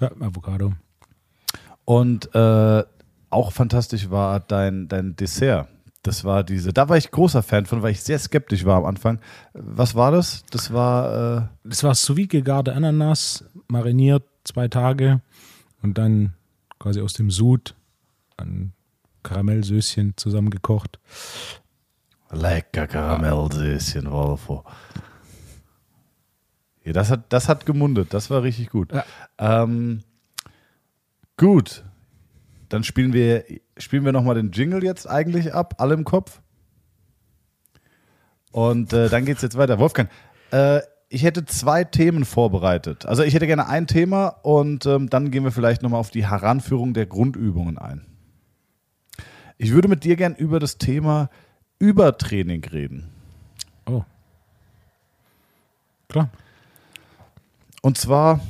Ja, 0.00 0.10
Avocado. 0.20 0.72
Und 1.84 2.34
äh, 2.34 2.82
auch 3.30 3.52
fantastisch 3.52 4.10
war 4.10 4.40
dein, 4.40 4.88
dein 4.88 5.14
Dessert. 5.14 5.68
Das 6.02 6.24
war 6.24 6.44
diese, 6.44 6.72
da 6.72 6.88
war 6.88 6.96
ich 6.96 7.10
großer 7.10 7.42
Fan 7.42 7.66
von, 7.66 7.82
weil 7.82 7.92
ich 7.92 8.02
sehr 8.02 8.18
skeptisch 8.18 8.64
war 8.64 8.78
am 8.78 8.86
Anfang. 8.86 9.20
Was 9.52 9.94
war 9.94 10.10
das? 10.10 10.44
Das 10.50 10.72
war. 10.72 11.48
Äh 11.64 11.68
das 11.68 11.84
war 11.84 11.94
sous 11.94 12.28
gegarte 12.28 12.74
Ananas, 12.74 13.44
mariniert 13.68 14.24
zwei 14.44 14.68
Tage 14.68 15.20
und 15.82 15.98
dann 15.98 16.34
quasi 16.78 17.00
aus 17.02 17.12
dem 17.12 17.30
Sud 17.30 17.74
ein 18.38 18.72
Karamellsöschen 19.22 20.14
zusammengekocht. 20.16 20.98
Lecker 22.30 22.86
Karamellsöschen, 22.86 24.10
Wolfo. 24.10 24.64
Ja, 26.84 26.92
das 26.92 27.10
hat, 27.10 27.24
das 27.32 27.48
hat 27.48 27.66
gemundet, 27.66 28.14
das 28.14 28.30
war 28.30 28.42
richtig 28.42 28.70
gut. 28.70 28.92
Ja. 28.92 29.04
Ähm, 29.38 30.00
gut, 31.36 31.84
dann 32.70 32.84
spielen 32.84 33.12
wir, 33.12 33.44
spielen 33.80 34.04
wir 34.04 34.12
nochmal 34.12 34.34
den 34.34 34.52
Jingle 34.52 34.84
jetzt 34.84 35.08
eigentlich 35.08 35.54
ab, 35.54 35.74
alle 35.78 35.94
im 35.94 36.04
Kopf. 36.04 36.40
Und 38.52 38.92
äh, 38.92 39.08
dann 39.08 39.24
geht 39.24 39.36
es 39.36 39.42
jetzt 39.42 39.56
weiter. 39.56 39.78
Wolfgang, 39.78 40.10
äh, 40.50 40.80
ich 41.08 41.24
hätte 41.24 41.44
zwei 41.44 41.84
Themen 41.84 42.24
vorbereitet. 42.24 43.06
Also 43.06 43.22
ich 43.22 43.34
hätte 43.34 43.46
gerne 43.46 43.68
ein 43.68 43.86
Thema 43.86 44.28
und 44.28 44.86
ähm, 44.86 45.10
dann 45.10 45.30
gehen 45.30 45.44
wir 45.44 45.52
vielleicht 45.52 45.82
nochmal 45.82 46.00
auf 46.00 46.10
die 46.10 46.28
Heranführung 46.28 46.94
der 46.94 47.06
Grundübungen 47.06 47.78
ein. 47.78 48.06
Ich 49.58 49.72
würde 49.72 49.88
mit 49.88 50.04
dir 50.04 50.16
gern 50.16 50.34
über 50.34 50.60
das 50.60 50.78
Thema 50.78 51.28
Übertraining 51.78 52.64
reden. 52.64 53.10
Oh. 53.86 54.04
Klar. 56.08 56.30
Und 57.82 57.98
zwar 57.98 58.40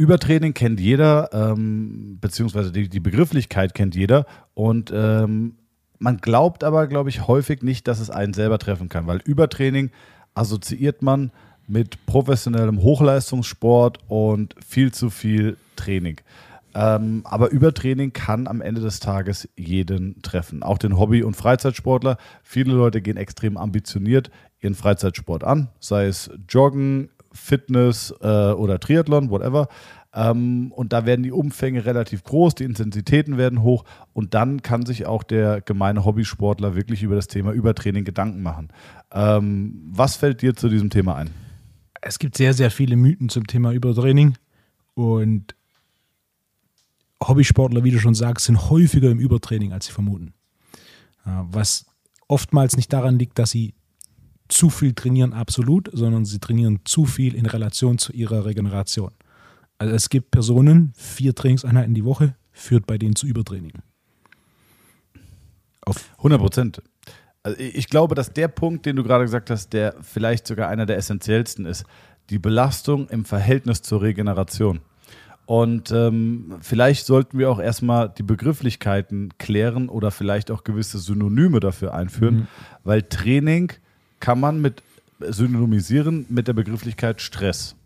Übertraining 0.00 0.54
kennt 0.54 0.80
jeder, 0.80 1.28
ähm, 1.34 2.16
beziehungsweise 2.22 2.72
die, 2.72 2.88
die, 2.88 3.00
Begrifflichkeit 3.00 3.74
kennt 3.74 3.94
jeder. 3.94 4.24
Und 4.54 4.90
ähm, 4.94 5.56
man 5.98 6.16
glaubt 6.16 6.64
aber, 6.64 6.86
glaube 6.86 7.10
ich, 7.10 7.28
häufig 7.28 7.62
nicht, 7.62 7.86
dass 7.86 8.00
es 8.00 8.08
einen 8.08 8.32
selber 8.32 8.58
treffen 8.58 8.88
kann, 8.88 9.06
weil 9.06 9.18
Übertraining 9.18 9.90
assoziiert 10.32 11.02
man 11.02 11.32
mit 11.66 12.06
professionellem 12.06 12.80
Hochleistungssport 12.80 13.98
und 14.08 14.54
viel 14.66 14.90
zu 14.90 15.10
viel 15.10 15.58
Training. 15.76 16.16
Ähm, 16.74 17.20
aber 17.24 17.50
Übertraining 17.50 18.14
kann 18.14 18.46
am 18.46 18.62
Ende 18.62 18.80
des 18.80 19.00
Tages 19.00 19.50
jeden 19.54 20.22
treffen, 20.22 20.62
auch 20.62 20.78
den 20.78 20.96
Hobby- 20.98 21.22
und 21.22 21.36
Freizeitsportler. 21.36 22.16
Viele 22.42 22.72
Leute 22.72 23.02
gehen 23.02 23.18
extrem 23.18 23.58
ambitioniert 23.58 24.30
ihren 24.60 24.74
Freizeitsport 24.74 25.44
an, 25.44 25.68
sei 25.78 26.06
es 26.06 26.30
Joggen, 26.48 27.10
Fitness 27.32 28.14
äh, 28.20 28.26
oder 28.52 28.80
Triathlon, 28.80 29.30
whatever. 29.30 29.68
Ähm, 30.12 30.72
und 30.72 30.92
da 30.92 31.06
werden 31.06 31.22
die 31.22 31.30
Umfänge 31.30 31.84
relativ 31.84 32.24
groß, 32.24 32.56
die 32.56 32.64
Intensitäten 32.64 33.36
werden 33.36 33.62
hoch 33.62 33.84
und 34.12 34.34
dann 34.34 34.60
kann 34.62 34.84
sich 34.84 35.06
auch 35.06 35.22
der 35.22 35.60
gemeine 35.60 36.04
Hobbysportler 36.04 36.74
wirklich 36.74 37.04
über 37.04 37.14
das 37.14 37.28
Thema 37.28 37.52
Übertraining 37.52 38.04
Gedanken 38.04 38.42
machen. 38.42 38.68
Ähm, 39.12 39.80
was 39.92 40.16
fällt 40.16 40.42
dir 40.42 40.56
zu 40.56 40.68
diesem 40.68 40.90
Thema 40.90 41.14
ein? 41.14 41.30
Es 42.00 42.18
gibt 42.18 42.36
sehr, 42.36 42.54
sehr 42.54 42.72
viele 42.72 42.96
Mythen 42.96 43.28
zum 43.28 43.46
Thema 43.46 43.72
Übertraining 43.72 44.34
und 44.94 45.54
Hobbysportler, 47.22 47.84
wie 47.84 47.90
du 47.90 48.00
schon 48.00 48.14
sagst, 48.14 48.46
sind 48.46 48.70
häufiger 48.70 49.10
im 49.10 49.20
Übertraining, 49.20 49.72
als 49.72 49.86
sie 49.86 49.92
vermuten. 49.92 50.32
Was 51.24 51.84
oftmals 52.28 52.76
nicht 52.76 52.92
daran 52.92 53.18
liegt, 53.18 53.38
dass 53.38 53.50
sie 53.50 53.74
zu 54.50 54.70
viel 54.70 54.92
trainieren 54.92 55.32
absolut, 55.32 55.88
sondern 55.92 56.24
sie 56.24 56.38
trainieren 56.38 56.80
zu 56.84 57.04
viel 57.04 57.34
in 57.34 57.46
Relation 57.46 57.98
zu 57.98 58.12
ihrer 58.12 58.44
Regeneration. 58.44 59.12
Also 59.78 59.94
es 59.94 60.10
gibt 60.10 60.30
Personen, 60.30 60.92
vier 60.94 61.34
Trainingseinheiten 61.34 61.94
die 61.94 62.04
Woche, 62.04 62.36
führt 62.52 62.86
bei 62.86 62.98
denen 62.98 63.16
zu 63.16 63.26
Übertraining. 63.26 63.72
Auf 65.82 66.10
100 66.18 66.40
Prozent. 66.40 66.82
Also 67.42 67.58
ich 67.58 67.88
glaube, 67.88 68.14
dass 68.14 68.32
der 68.32 68.48
Punkt, 68.48 68.84
den 68.84 68.96
du 68.96 69.02
gerade 69.02 69.24
gesagt 69.24 69.48
hast, 69.48 69.72
der 69.72 69.94
vielleicht 70.02 70.46
sogar 70.46 70.68
einer 70.68 70.84
der 70.84 70.98
essentiellsten 70.98 71.64
ist, 71.64 71.84
die 72.28 72.38
Belastung 72.38 73.08
im 73.08 73.24
Verhältnis 73.24 73.80
zur 73.82 74.02
Regeneration. 74.02 74.80
Und 75.46 75.90
ähm, 75.90 76.58
vielleicht 76.60 77.06
sollten 77.06 77.38
wir 77.38 77.50
auch 77.50 77.58
erstmal 77.58 78.08
die 78.10 78.22
Begrifflichkeiten 78.22 79.30
klären 79.38 79.88
oder 79.88 80.12
vielleicht 80.12 80.50
auch 80.50 80.62
gewisse 80.62 80.98
Synonyme 80.98 81.58
dafür 81.58 81.92
einführen, 81.92 82.36
mhm. 82.36 82.46
weil 82.84 83.02
Training 83.02 83.72
kann 84.20 84.40
man 84.40 84.60
mit 84.60 84.82
synonymisieren 85.20 86.26
mit 86.28 86.48
der 86.48 86.52
Begrifflichkeit 86.52 87.20
Stress. 87.20 87.76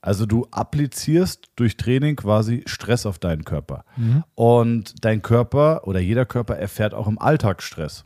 Also 0.00 0.26
du 0.26 0.46
applizierst 0.50 1.48
durch 1.56 1.76
Training 1.78 2.16
quasi 2.16 2.62
Stress 2.66 3.06
auf 3.06 3.18
deinen 3.18 3.44
Körper. 3.44 3.84
Mhm. 3.96 4.22
Und 4.34 5.04
dein 5.04 5.22
Körper 5.22 5.86
oder 5.86 5.98
jeder 5.98 6.26
Körper 6.26 6.56
erfährt 6.56 6.92
auch 6.92 7.08
im 7.08 7.18
Alltag 7.18 7.62
Stress. 7.62 8.04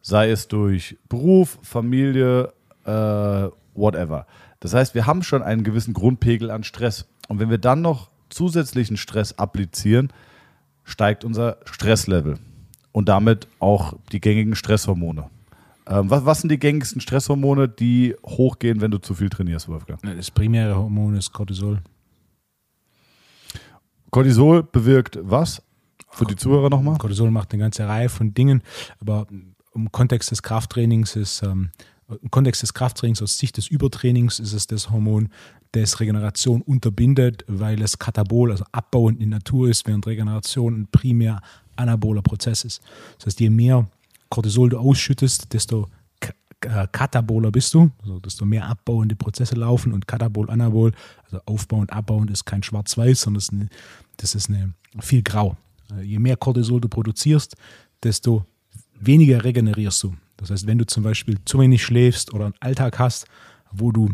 Sei 0.00 0.30
es 0.30 0.46
durch 0.46 0.96
Beruf, 1.08 1.58
Familie, 1.62 2.52
äh, 2.84 3.48
whatever. 3.74 4.26
Das 4.60 4.74
heißt, 4.74 4.94
wir 4.94 5.06
haben 5.06 5.24
schon 5.24 5.42
einen 5.42 5.64
gewissen 5.64 5.92
Grundpegel 5.92 6.52
an 6.52 6.62
Stress. 6.62 7.08
Und 7.26 7.40
wenn 7.40 7.50
wir 7.50 7.58
dann 7.58 7.82
noch 7.82 8.10
zusätzlichen 8.28 8.96
Stress 8.96 9.38
applizieren, 9.38 10.12
steigt 10.84 11.24
unser 11.24 11.58
Stresslevel 11.64 12.38
und 12.92 13.08
damit 13.08 13.48
auch 13.58 13.94
die 14.12 14.20
gängigen 14.20 14.54
Stresshormone. 14.54 15.30
Ähm, 15.88 16.10
was, 16.10 16.24
was, 16.24 16.40
sind 16.40 16.50
die 16.50 16.58
gängigsten 16.58 17.00
Stresshormone, 17.00 17.68
die 17.68 18.14
hochgehen, 18.24 18.80
wenn 18.80 18.90
du 18.90 18.98
zu 18.98 19.14
viel 19.14 19.30
trainierst, 19.30 19.68
Wolfgang? 19.68 20.00
Das 20.02 20.30
primäre 20.30 20.76
Hormon 20.76 21.16
ist 21.16 21.32
Cortisol. 21.32 21.80
Cortisol 24.10 24.62
bewirkt 24.62 25.18
was? 25.22 25.62
Für 26.10 26.24
die 26.24 26.36
Zuhörer 26.36 26.70
nochmal? 26.70 26.98
Cortisol 26.98 27.30
macht 27.30 27.52
eine 27.52 27.62
ganze 27.62 27.86
Reihe 27.86 28.08
von 28.08 28.34
Dingen, 28.34 28.62
aber 29.00 29.26
im 29.74 29.92
Kontext 29.92 30.30
des 30.30 30.42
Krafttrainings 30.42 31.16
ist, 31.16 31.42
ähm, 31.42 31.70
im 32.08 32.30
Kontext 32.30 32.62
des 32.62 32.74
Krafttrainings 32.74 33.22
aus 33.22 33.38
Sicht 33.38 33.56
des 33.56 33.68
Übertrainings 33.68 34.40
ist 34.40 34.54
es 34.54 34.66
das 34.66 34.90
Hormon, 34.90 35.28
das 35.72 36.00
Regeneration 36.00 36.62
unterbindet, 36.62 37.44
weil 37.46 37.80
es 37.82 37.98
katabol, 37.98 38.50
also 38.50 38.64
abbauend 38.72 39.20
in 39.20 39.28
Natur 39.28 39.68
ist, 39.68 39.86
während 39.86 40.06
Regeneration 40.06 40.80
ein 40.80 40.88
primär 40.90 41.40
anaboler 41.76 42.22
Prozess 42.22 42.64
ist. 42.64 42.82
Das 43.18 43.26
heißt, 43.26 43.40
je 43.40 43.50
mehr 43.50 43.86
Cortisol 44.30 44.68
du 44.68 44.78
ausschüttest, 44.78 45.52
desto 45.52 45.88
kataboler 46.60 47.52
bist 47.52 47.72
du, 47.74 47.90
also 48.02 48.18
desto 48.18 48.44
mehr 48.44 48.66
abbauende 48.66 49.14
Prozesse 49.14 49.54
laufen 49.54 49.92
und 49.92 50.08
katabol, 50.08 50.50
anabol, 50.50 50.92
also 51.24 51.40
aufbauend, 51.46 51.92
abbauend 51.92 52.30
ist 52.30 52.44
kein 52.44 52.62
schwarz-weiß, 52.62 53.22
sondern 53.22 53.38
das 53.38 53.44
ist, 53.44 53.52
eine, 53.52 53.68
das 54.16 54.34
ist 54.34 54.48
eine, 54.50 54.74
viel 55.00 55.22
grau. 55.22 55.56
Äh, 55.92 56.02
je 56.02 56.18
mehr 56.18 56.36
Cortisol 56.36 56.80
du 56.80 56.88
produzierst, 56.88 57.56
desto 58.02 58.44
weniger 58.98 59.44
regenerierst 59.44 60.02
du. 60.02 60.14
Das 60.36 60.50
heißt, 60.50 60.66
wenn 60.66 60.78
du 60.78 60.86
zum 60.86 61.04
Beispiel 61.04 61.38
zu 61.44 61.60
wenig 61.60 61.84
schläfst 61.84 62.34
oder 62.34 62.46
einen 62.46 62.54
Alltag 62.60 62.98
hast, 62.98 63.26
wo 63.70 63.92
du 63.92 64.08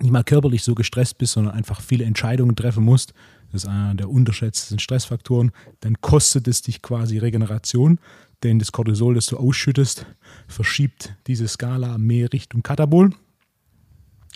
nicht 0.00 0.12
mal 0.12 0.24
körperlich 0.24 0.62
so 0.62 0.74
gestresst 0.74 1.18
bist, 1.18 1.32
sondern 1.32 1.54
einfach 1.54 1.80
viele 1.80 2.04
Entscheidungen 2.04 2.54
treffen 2.54 2.84
musst, 2.84 3.14
das 3.52 3.64
ist 3.64 3.68
einer 3.68 3.94
der 3.94 4.10
unterschätzten 4.10 4.78
Stressfaktoren, 4.78 5.52
dann 5.80 6.00
kostet 6.00 6.48
es 6.48 6.62
dich 6.62 6.82
quasi 6.82 7.18
Regeneration 7.18 7.98
denn 8.42 8.58
das 8.58 8.72
Cortisol, 8.72 9.14
das 9.14 9.26
du 9.26 9.36
ausschüttest, 9.36 10.06
verschiebt 10.46 11.14
diese 11.26 11.48
Skala 11.48 11.98
mehr 11.98 12.32
Richtung 12.32 12.62
Katabol 12.62 13.10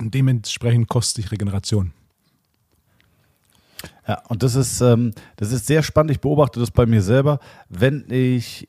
und 0.01 0.15
dementsprechend 0.15 0.89
kostet 0.89 1.25
sich 1.25 1.33
Regeneration. 1.33 1.93
Ja, 4.07 4.23
und 4.29 4.43
das 4.43 4.55
ist, 4.55 4.81
ähm, 4.81 5.13
das 5.37 5.53
ist 5.53 5.67
sehr 5.67 5.83
spannend. 5.83 6.13
Ich 6.13 6.21
beobachte 6.21 6.59
das 6.59 6.71
bei 6.71 6.87
mir 6.87 7.03
selber. 7.03 7.39
Wenn 7.69 8.05
ich 8.11 8.69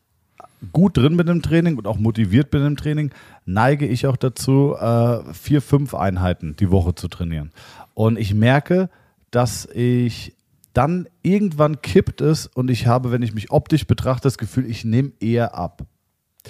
gut 0.71 0.97
drin 0.97 1.17
bin 1.17 1.27
im 1.27 1.41
Training 1.41 1.77
und 1.77 1.87
auch 1.87 1.97
motiviert 1.97 2.51
bin 2.51 2.65
im 2.65 2.77
Training, 2.77 3.11
neige 3.45 3.87
ich 3.87 4.07
auch 4.07 4.17
dazu, 4.17 4.75
äh, 4.75 5.33
vier, 5.33 5.61
fünf 5.61 5.93
Einheiten 5.93 6.55
die 6.55 6.71
Woche 6.71 6.95
zu 6.95 7.07
trainieren. 7.07 7.51
Und 7.95 8.17
ich 8.17 8.33
merke, 8.33 8.89
dass 9.33 9.65
ich 9.73 10.35
dann 10.73 11.07
irgendwann 11.23 11.81
kippt 11.81 12.21
es 12.21 12.47
und 12.47 12.69
ich 12.69 12.87
habe, 12.87 13.11
wenn 13.11 13.23
ich 13.23 13.33
mich 13.33 13.51
optisch 13.51 13.87
betrachte, 13.87 14.23
das 14.23 14.37
Gefühl, 14.37 14.65
ich 14.69 14.85
nehme 14.85 15.11
eher 15.19 15.55
ab. 15.55 15.83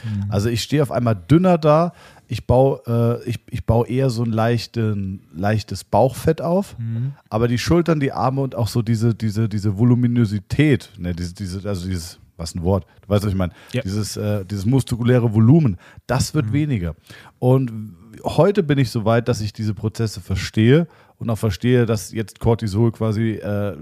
Mhm. 0.04 0.26
Also 0.30 0.50
ich 0.50 0.64
stehe 0.64 0.82
auf 0.82 0.92
einmal 0.92 1.16
dünner 1.16 1.58
da, 1.58 1.94
ich 2.28 2.46
baue, 2.46 2.82
äh, 2.88 3.30
ich, 3.30 3.40
ich 3.50 3.66
baue 3.66 3.88
eher 3.88 4.10
so 4.10 4.24
ein 4.24 4.32
leichten, 4.32 5.22
leichtes 5.34 5.84
Bauchfett 5.84 6.42
auf, 6.42 6.78
mhm. 6.78 7.14
aber 7.30 7.48
die 7.48 7.58
Schultern, 7.58 8.00
die 8.00 8.12
Arme 8.12 8.42
und 8.42 8.56
auch 8.56 8.68
so 8.68 8.82
diese, 8.82 9.16
diese, 9.16 9.48
diese 9.48 9.78
Voluminosität, 9.78 10.90
ne, 10.98 11.14
diese, 11.14 11.34
diese, 11.36 11.68
also 11.68 11.88
dieses, 11.88 12.20
was 12.36 12.56
ein 12.56 12.64
Wort, 12.64 12.86
du 13.02 13.10
weißt, 13.10 13.24
was 13.24 13.32
ich 13.32 13.38
meine, 13.38 13.54
ja. 13.72 13.82
dieses, 13.82 14.18
äh, 14.18 14.44
dieses 14.46 14.66
muskuläre 14.66 15.34
Volumen, 15.34 15.78
das 16.08 16.34
wird 16.34 16.48
mhm. 16.48 16.54
weniger. 16.54 16.96
Und 17.40 17.96
heute 18.24 18.64
bin 18.64 18.78
ich 18.78 18.90
so 18.90 19.06
weit, 19.06 19.28
dass 19.28 19.42
ich 19.42 19.54
diese 19.54 19.74
Prozesse 19.74 20.20
verstehe 20.20 20.88
und 21.24 21.30
auch 21.30 21.38
verstehe, 21.38 21.86
dass 21.86 22.12
jetzt 22.12 22.40
Cortisol 22.40 22.92
quasi 22.92 23.32
äh, 23.32 23.76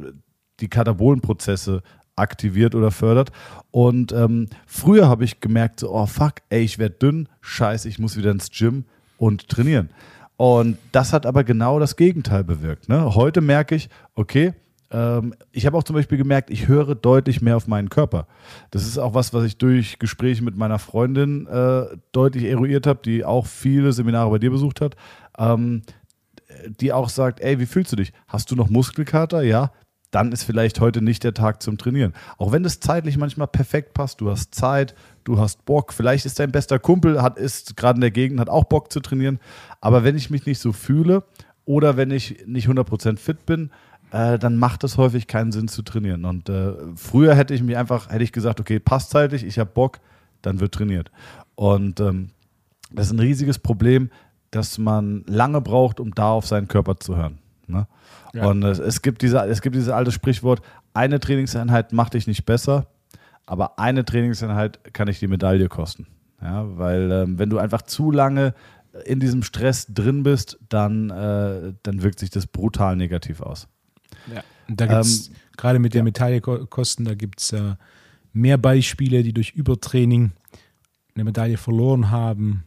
die 0.60 0.68
Katabolenprozesse 0.68 1.82
aktiviert 2.16 2.76
oder 2.76 2.92
fördert. 2.92 3.32
Und 3.72 4.12
ähm, 4.12 4.48
früher 4.68 5.10
habe 5.10 5.24
ich 5.24 5.40
gemerkt, 5.40 5.80
so, 5.80 5.92
oh 5.92 6.06
fuck, 6.06 6.36
ey, 6.50 6.62
ich 6.62 6.78
werde 6.78 6.96
dünn, 6.96 7.28
scheiße, 7.42 7.90
ich 7.90 7.98
muss 7.98 8.16
wieder 8.16 8.30
ins 8.32 8.52
Gym 8.52 8.86
und 9.18 9.48
trainieren. 9.50 9.90
Und 10.38 10.78
das 10.92 11.14
hat 11.14 11.26
aber 11.26 11.44
genau 11.44 11.80
das 11.80 11.96
Gegenteil 11.96 12.44
bewirkt. 12.44 12.90
Ne? 12.90 13.16
Heute 13.16 13.42
merke 13.42 13.74
ich, 13.74 13.90
okay, 14.14 14.54
ähm, 14.92 15.34
ich 15.52 15.66
habe 15.66 15.78
auch 15.78 15.84
zum 15.84 15.96
Beispiel 15.96 16.20
gemerkt, 16.20 16.52
ich 16.52 16.68
höre 16.68 16.94
deutlich 16.94 17.42
mehr 17.42 17.58
auf 17.58 17.68
meinen 17.68 17.90
Körper. 17.90 18.28
Das 18.70 18.86
ist 18.86 19.00
auch 19.00 19.16
was, 19.16 19.34
was 19.34 19.46
ich 19.46 19.58
durch 19.58 19.98
Gespräche 19.98 20.44
mit 20.44 20.56
meiner 20.58 20.80
Freundin 20.80 21.48
äh, 21.48 21.86
deutlich 22.12 22.44
eruiert 22.44 22.86
habe, 22.86 23.00
die 23.04 23.26
auch 23.26 23.48
viele 23.48 23.94
Seminare 23.94 24.30
bei 24.30 24.38
dir 24.38 24.52
besucht 24.52 24.82
hat. 24.82 24.96
Ähm, 25.38 25.82
die 26.68 26.94
auch 26.94 27.10
sagt, 27.10 27.40
ey, 27.40 27.60
wie 27.60 27.66
fühlst 27.66 27.92
du 27.92 27.96
dich? 27.96 28.14
Hast 28.28 28.52
du 28.52 28.56
noch 28.56 28.70
Muskelkater? 28.70 29.42
Ja 29.42 29.72
dann 30.12 30.32
ist 30.32 30.44
vielleicht 30.44 30.80
heute 30.80 31.02
nicht 31.02 31.24
der 31.24 31.34
Tag 31.34 31.64
zum 31.64 31.78
Trainieren. 31.78 32.14
Auch 32.38 32.52
wenn 32.52 32.66
es 32.66 32.80
zeitlich 32.80 33.18
manchmal 33.18 33.48
perfekt 33.48 33.94
passt, 33.94 34.22
du 34.22 34.30
hast 34.30 34.54
Zeit, 34.54 34.94
du 35.24 35.40
hast 35.40 35.66
Bock, 35.66 35.94
vielleicht 35.94 36.26
ist 36.26 36.40
dein 36.40 36.52
bester 36.52 36.80
Kumpel, 36.80 37.22
hat, 37.22 37.38
ist 37.38 37.78
gerade 37.78 37.98
in 37.98 38.02
der 38.02 38.12
Gegend, 38.12 38.40
hat 38.40 38.50
auch 38.50 38.66
Bock 38.66 38.92
zu 38.92 39.00
trainieren. 39.00 39.40
Aber 39.80 40.04
wenn 40.04 40.18
ich 40.18 40.30
mich 40.30 40.46
nicht 40.46 40.60
so 40.60 40.74
fühle 40.74 41.24
oder 41.66 41.96
wenn 41.96 42.12
ich 42.12 42.46
nicht 42.46 42.68
100% 42.68 43.18
fit 43.18 43.46
bin, 43.46 43.72
äh, 44.12 44.38
dann 44.38 44.58
macht 44.58 44.84
es 44.84 44.98
häufig 44.98 45.28
keinen 45.28 45.54
Sinn 45.54 45.70
zu 45.70 45.82
trainieren. 45.82 46.26
Und 46.26 46.50
äh, 46.50 46.74
früher 46.96 47.34
hätte 47.34 47.54
ich 47.54 47.64
mir 47.64 47.80
einfach, 47.80 48.10
hätte 48.10 48.24
ich 48.24 48.34
gesagt, 48.34 48.60
okay, 48.60 48.80
passt 48.80 49.12
zeitlich, 49.12 49.46
ich 49.46 49.58
habe 49.60 49.72
Bock, 49.74 50.00
dann 50.42 50.60
wird 50.60 50.74
trainiert. 50.74 51.10
Und 51.56 52.02
ähm, 52.02 52.32
das 52.92 53.08
ist 53.08 53.14
ein 53.14 53.20
riesiges 53.20 53.60
Problem, 53.60 54.10
dass 54.52 54.78
man 54.78 55.24
lange 55.28 55.62
braucht, 55.62 56.00
um 56.00 56.14
da 56.14 56.32
auf 56.32 56.46
seinen 56.46 56.68
Körper 56.68 57.00
zu 57.00 57.16
hören. 57.16 57.40
Ne? 57.68 57.88
Ja. 58.34 58.48
Und 58.48 58.64
es, 58.64 58.80
es, 58.80 59.02
gibt 59.02 59.22
diese, 59.22 59.40
es 59.46 59.62
gibt 59.62 59.76
dieses 59.76 59.90
alte 59.90 60.12
Sprichwort, 60.12 60.62
eine 60.94 61.20
Trainingseinheit 61.20 61.94
macht 61.94 62.14
dich 62.14 62.28
nicht 62.28 62.46
besser, 62.46 62.88
aber 63.46 63.80
eine 63.80 64.06
Trainingseinheit 64.06 64.94
kann 64.94 65.08
dich 65.08 65.20
die 65.20 65.28
Medaille 65.28 65.70
kosten. 65.70 66.08
Ja, 66.42 66.66
weil 66.78 67.12
ähm, 67.12 67.40
wenn 67.40 67.50
du 67.50 67.60
einfach 67.60 67.84
zu 67.84 68.12
lange 68.12 68.54
in 69.06 69.20
diesem 69.20 69.44
Stress 69.44 69.88
drin 69.88 70.24
bist, 70.24 70.60
dann, 70.70 71.10
äh, 71.10 71.74
dann 71.84 72.04
wirkt 72.04 72.20
sich 72.20 72.30
das 72.30 72.48
brutal 72.48 72.96
negativ 72.96 73.42
aus. 73.42 73.68
Ja. 74.34 74.44
Und 74.68 74.82
da 74.82 74.86
gibt 74.86 75.02
es, 75.02 75.28
ähm, 75.28 75.36
gerade 75.56 75.80
mit 75.80 75.94
der 75.94 76.00
ja. 76.00 76.04
Medaille 76.04 76.42
kosten, 76.42 77.06
da 77.06 77.14
gibt 77.14 77.42
es 77.42 77.54
äh, 77.54 77.76
mehr 78.34 78.58
Beispiele, 78.58 79.24
die 79.24 79.34
durch 79.34 79.52
Übertraining 79.52 80.32
eine 81.16 81.24
Medaille 81.24 81.58
verloren 81.58 82.10
haben, 82.10 82.64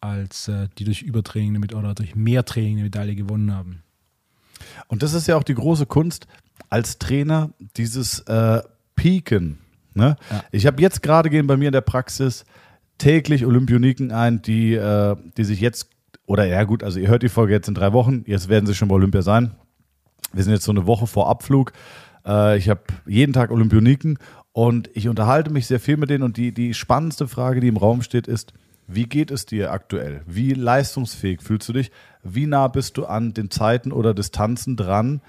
als 0.00 0.48
äh, 0.48 0.68
die 0.78 0.84
durch 0.84 1.02
Übertraining 1.02 1.54
damit 1.54 1.74
oder 1.74 1.94
durch 1.94 2.14
mehr 2.14 2.44
Training 2.44 2.76
eine 2.76 2.84
Medaille 2.84 3.14
gewonnen 3.14 3.54
haben. 3.54 3.82
Und 4.88 5.02
das 5.02 5.14
ist 5.14 5.26
ja 5.26 5.36
auch 5.36 5.42
die 5.42 5.54
große 5.54 5.86
Kunst 5.86 6.26
als 6.68 6.98
Trainer, 6.98 7.50
dieses 7.76 8.20
äh, 8.20 8.62
Peaken. 8.94 9.58
Ne? 9.94 10.16
Ja. 10.30 10.44
Ich 10.52 10.66
habe 10.66 10.80
jetzt 10.80 11.02
gerade 11.02 11.30
gehen 11.30 11.46
bei 11.46 11.56
mir 11.56 11.68
in 11.68 11.72
der 11.72 11.80
Praxis 11.80 12.44
täglich 12.98 13.46
Olympioniken 13.46 14.12
ein, 14.12 14.42
die, 14.42 14.74
äh, 14.74 15.16
die 15.36 15.44
sich 15.44 15.60
jetzt, 15.60 15.88
oder 16.26 16.44
ja 16.44 16.62
gut, 16.64 16.82
also 16.82 17.00
ihr 17.00 17.08
hört 17.08 17.22
die 17.22 17.28
Folge 17.28 17.52
jetzt 17.52 17.68
in 17.68 17.74
drei 17.74 17.92
Wochen, 17.92 18.24
jetzt 18.26 18.48
werden 18.48 18.66
sie 18.66 18.74
schon 18.74 18.88
bei 18.88 18.94
Olympia 18.94 19.22
sein. 19.22 19.52
Wir 20.32 20.44
sind 20.44 20.52
jetzt 20.52 20.64
so 20.64 20.72
eine 20.72 20.86
Woche 20.86 21.06
vor 21.06 21.28
Abflug. 21.28 21.72
Äh, 22.24 22.58
ich 22.58 22.68
habe 22.68 22.82
jeden 23.06 23.32
Tag 23.32 23.50
Olympioniken 23.50 24.18
und 24.52 24.90
ich 24.94 25.08
unterhalte 25.08 25.50
mich 25.50 25.66
sehr 25.66 25.80
viel 25.80 25.96
mit 25.96 26.10
denen 26.10 26.22
und 26.22 26.36
die, 26.36 26.52
die 26.52 26.74
spannendste 26.74 27.26
Frage, 27.26 27.60
die 27.60 27.68
im 27.68 27.76
Raum 27.76 28.02
steht, 28.02 28.28
ist, 28.28 28.52
wie 28.92 29.04
geht 29.04 29.30
es 29.30 29.46
dir 29.46 29.70
aktuell? 29.70 30.22
Wie 30.26 30.52
leistungsfähig 30.52 31.42
fühlst 31.42 31.68
du 31.68 31.72
dich? 31.72 31.92
Wie 32.22 32.46
nah 32.46 32.66
bist 32.68 32.96
du 32.96 33.06
an 33.06 33.32
den 33.32 33.50
Zeiten 33.50 33.92
oder 33.92 34.14
Distanzen 34.14 34.76
dran, 34.76 35.22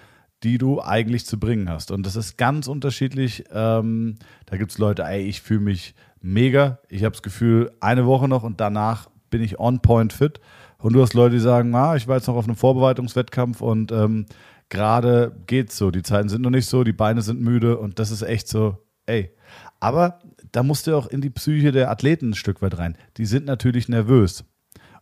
die 0.43 0.57
du 0.57 0.81
eigentlich 0.81 1.25
zu 1.27 1.39
bringen 1.39 1.69
hast? 1.69 1.91
Und 1.91 2.05
das 2.05 2.15
ist 2.15 2.37
ganz 2.37 2.67
unterschiedlich. 2.67 3.43
Ähm, 3.51 4.15
da 4.47 4.57
gibt 4.57 4.71
es 4.71 4.79
Leute, 4.79 5.03
ey, 5.03 5.21
ich 5.21 5.41
fühle 5.41 5.59
mich 5.59 5.93
mega. 6.21 6.79
Ich 6.89 7.03
habe 7.03 7.11
das 7.11 7.21
Gefühl, 7.21 7.71
eine 7.79 8.05
Woche 8.07 8.27
noch 8.27 8.43
und 8.43 8.59
danach 8.59 9.09
bin 9.29 9.43
ich 9.43 9.59
on 9.59 9.79
point 9.79 10.11
fit. 10.11 10.41
Und 10.79 10.93
du 10.93 11.01
hast 11.01 11.13
Leute, 11.13 11.35
die 11.35 11.41
sagen, 11.41 11.73
ah, 11.75 11.95
ich 11.95 12.07
war 12.07 12.17
jetzt 12.17 12.27
noch 12.27 12.35
auf 12.35 12.45
einem 12.45 12.55
Vorbereitungswettkampf 12.55 13.61
und 13.61 13.91
ähm, 13.91 14.25
gerade 14.69 15.35
geht's 15.45 15.77
so. 15.77 15.91
Die 15.91 16.01
Zeiten 16.01 16.29
sind 16.29 16.41
noch 16.41 16.49
nicht 16.49 16.65
so, 16.65 16.83
die 16.83 16.93
Beine 16.93 17.21
sind 17.21 17.41
müde 17.41 17.77
und 17.77 17.99
das 17.99 18.09
ist 18.09 18.23
echt 18.23 18.47
so, 18.47 18.77
ey. 19.05 19.31
Aber 19.79 20.19
da 20.51 20.63
musst 20.63 20.87
du 20.87 20.95
auch 20.95 21.07
in 21.07 21.21
die 21.21 21.29
Psyche 21.29 21.71
der 21.71 21.89
Athleten 21.89 22.29
ein 22.29 22.35
Stück 22.35 22.61
weit 22.61 22.77
rein. 22.77 22.97
Die 23.17 23.25
sind 23.25 23.45
natürlich 23.45 23.89
nervös. 23.89 24.43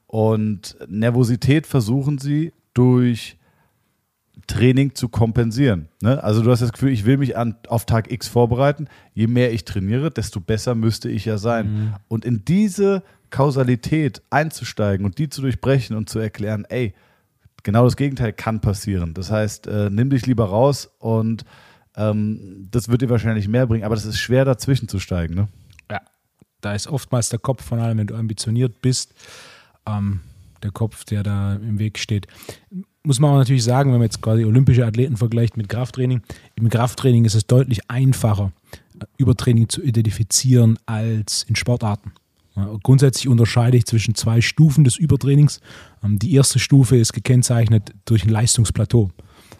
Und 0.05 0.75
Nervosität 0.87 1.67
versuchen 1.67 2.17
sie 2.17 2.53
durch 2.73 3.37
Training 4.47 4.95
zu 4.95 5.09
kompensieren. 5.09 5.89
Ne? 6.01 6.23
Also 6.23 6.41
du 6.41 6.49
hast 6.49 6.61
das 6.61 6.73
Gefühl, 6.73 6.89
ich 6.89 7.05
will 7.05 7.17
mich 7.17 7.37
an, 7.37 7.55
auf 7.67 7.85
Tag 7.85 8.11
X 8.11 8.27
vorbereiten. 8.27 8.87
Je 9.13 9.27
mehr 9.27 9.53
ich 9.53 9.65
trainiere, 9.65 10.09
desto 10.09 10.39
besser 10.39 10.75
müsste 10.75 11.09
ich 11.09 11.25
ja 11.25 11.37
sein. 11.37 11.71
Mhm. 11.71 11.93
Und 12.07 12.25
in 12.25 12.45
diese 12.45 13.03
Kausalität 13.29 14.23
einzusteigen 14.31 15.05
und 15.05 15.19
die 15.19 15.29
zu 15.29 15.41
durchbrechen 15.41 15.95
und 15.95 16.09
zu 16.09 16.17
erklären, 16.17 16.65
ey, 16.67 16.93
genau 17.63 17.83
das 17.83 17.95
Gegenteil 17.95 18.33
kann 18.33 18.59
passieren. 18.61 19.13
Das 19.13 19.29
heißt, 19.29 19.67
äh, 19.67 19.89
nimm 19.91 20.09
dich 20.09 20.25
lieber 20.25 20.45
raus 20.45 20.89
und 20.97 21.43
ähm, 21.95 22.67
das 22.71 22.89
wird 22.89 23.01
dir 23.01 23.09
wahrscheinlich 23.09 23.47
mehr 23.47 23.67
bringen, 23.67 23.83
aber 23.83 23.95
das 23.95 24.05
ist 24.05 24.19
schwer 24.19 24.45
dazwischen 24.45 24.87
zu 24.87 24.99
steigen. 24.99 25.35
Ne? 25.35 25.47
Ja, 25.91 26.01
da 26.61 26.73
ist 26.73 26.87
oftmals 26.87 27.29
der 27.29 27.39
Kopf 27.39 27.63
von 27.63 27.79
allem, 27.79 27.97
wenn 27.97 28.07
du 28.07 28.15
ambitioniert 28.15 28.81
bist, 28.81 29.13
ähm, 29.87 30.21
der 30.63 30.71
Kopf, 30.71 31.05
der 31.05 31.23
da 31.23 31.55
im 31.55 31.79
Weg 31.79 31.99
steht. 31.99 32.27
Muss 33.03 33.19
man 33.19 33.31
auch 33.31 33.37
natürlich 33.37 33.63
sagen, 33.63 33.91
wenn 33.91 33.99
man 33.99 34.07
jetzt 34.07 34.21
quasi 34.21 34.43
olympische 34.43 34.85
Athleten 34.85 35.17
vergleicht 35.17 35.55
mit 35.55 35.69
Krafttraining, 35.69 36.21
im 36.55 36.69
Krafttraining 36.69 37.25
ist 37.25 37.35
es 37.35 37.47
deutlich 37.47 37.89
einfacher, 37.89 38.51
Übertraining 39.17 39.69
zu 39.69 39.81
identifizieren 39.81 40.77
als 40.85 41.43
in 41.43 41.55
Sportarten. 41.55 42.11
Grundsätzlich 42.83 43.27
unterscheide 43.27 43.77
ich 43.77 43.85
zwischen 43.85 44.15
zwei 44.15 44.41
Stufen 44.41 44.83
des 44.83 44.97
Übertrainings. 44.97 45.61
Ähm, 46.03 46.19
die 46.19 46.33
erste 46.33 46.59
Stufe 46.59 46.97
ist 46.97 47.13
gekennzeichnet 47.13 47.93
durch 48.05 48.25
ein 48.25 48.29
Leistungsplateau. 48.29 49.11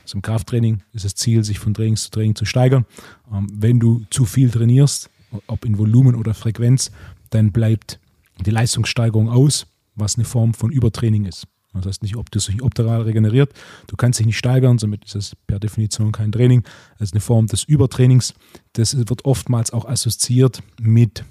Also 0.09 0.17
im 0.17 0.21
Krafttraining 0.23 0.81
ist 0.91 1.05
das 1.05 1.13
Ziel, 1.13 1.43
sich 1.43 1.59
von 1.59 1.75
Training 1.75 1.95
zu 1.95 2.09
Training 2.09 2.33
zu 2.33 2.45
steigern. 2.45 2.87
Ähm, 3.31 3.47
wenn 3.53 3.79
du 3.79 4.05
zu 4.09 4.25
viel 4.25 4.49
trainierst, 4.49 5.07
ob 5.45 5.65
in 5.65 5.77
Volumen 5.77 6.15
oder 6.15 6.33
Frequenz, 6.33 6.89
dann 7.29 7.51
bleibt 7.51 7.99
die 8.43 8.49
Leistungssteigerung 8.49 9.29
aus, 9.29 9.67
was 9.93 10.15
eine 10.15 10.25
Form 10.25 10.55
von 10.55 10.71
Übertraining 10.71 11.25
ist. 11.25 11.45
Das 11.73 11.85
heißt 11.85 12.01
nicht, 12.01 12.15
ob 12.15 12.31
du 12.31 12.39
sich 12.39 12.59
optimal 12.63 13.03
regeneriert. 13.03 13.53
Du 13.85 13.95
kannst 13.97 14.17
dich 14.17 14.25
nicht 14.25 14.39
steigern, 14.39 14.79
somit 14.79 15.05
ist 15.05 15.15
es 15.15 15.35
per 15.45 15.59
Definition 15.59 16.11
kein 16.11 16.31
Training. 16.31 16.63
Das 16.97 17.09
ist 17.09 17.13
eine 17.13 17.21
Form 17.21 17.45
des 17.45 17.63
Übertrainings. 17.65 18.33
Das 18.73 18.97
wird 18.97 19.25
oftmals 19.25 19.71
auch 19.71 19.85
assoziiert 19.85 20.63
mit 20.81 21.23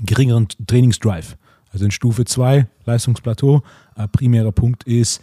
geringeren 0.00 0.48
Trainingsdrive. 0.66 1.36
Also 1.70 1.84
in 1.84 1.90
Stufe 1.90 2.24
2, 2.24 2.66
Leistungsplateau, 2.86 3.62
primärer 4.12 4.52
Punkt 4.52 4.84
ist, 4.84 5.20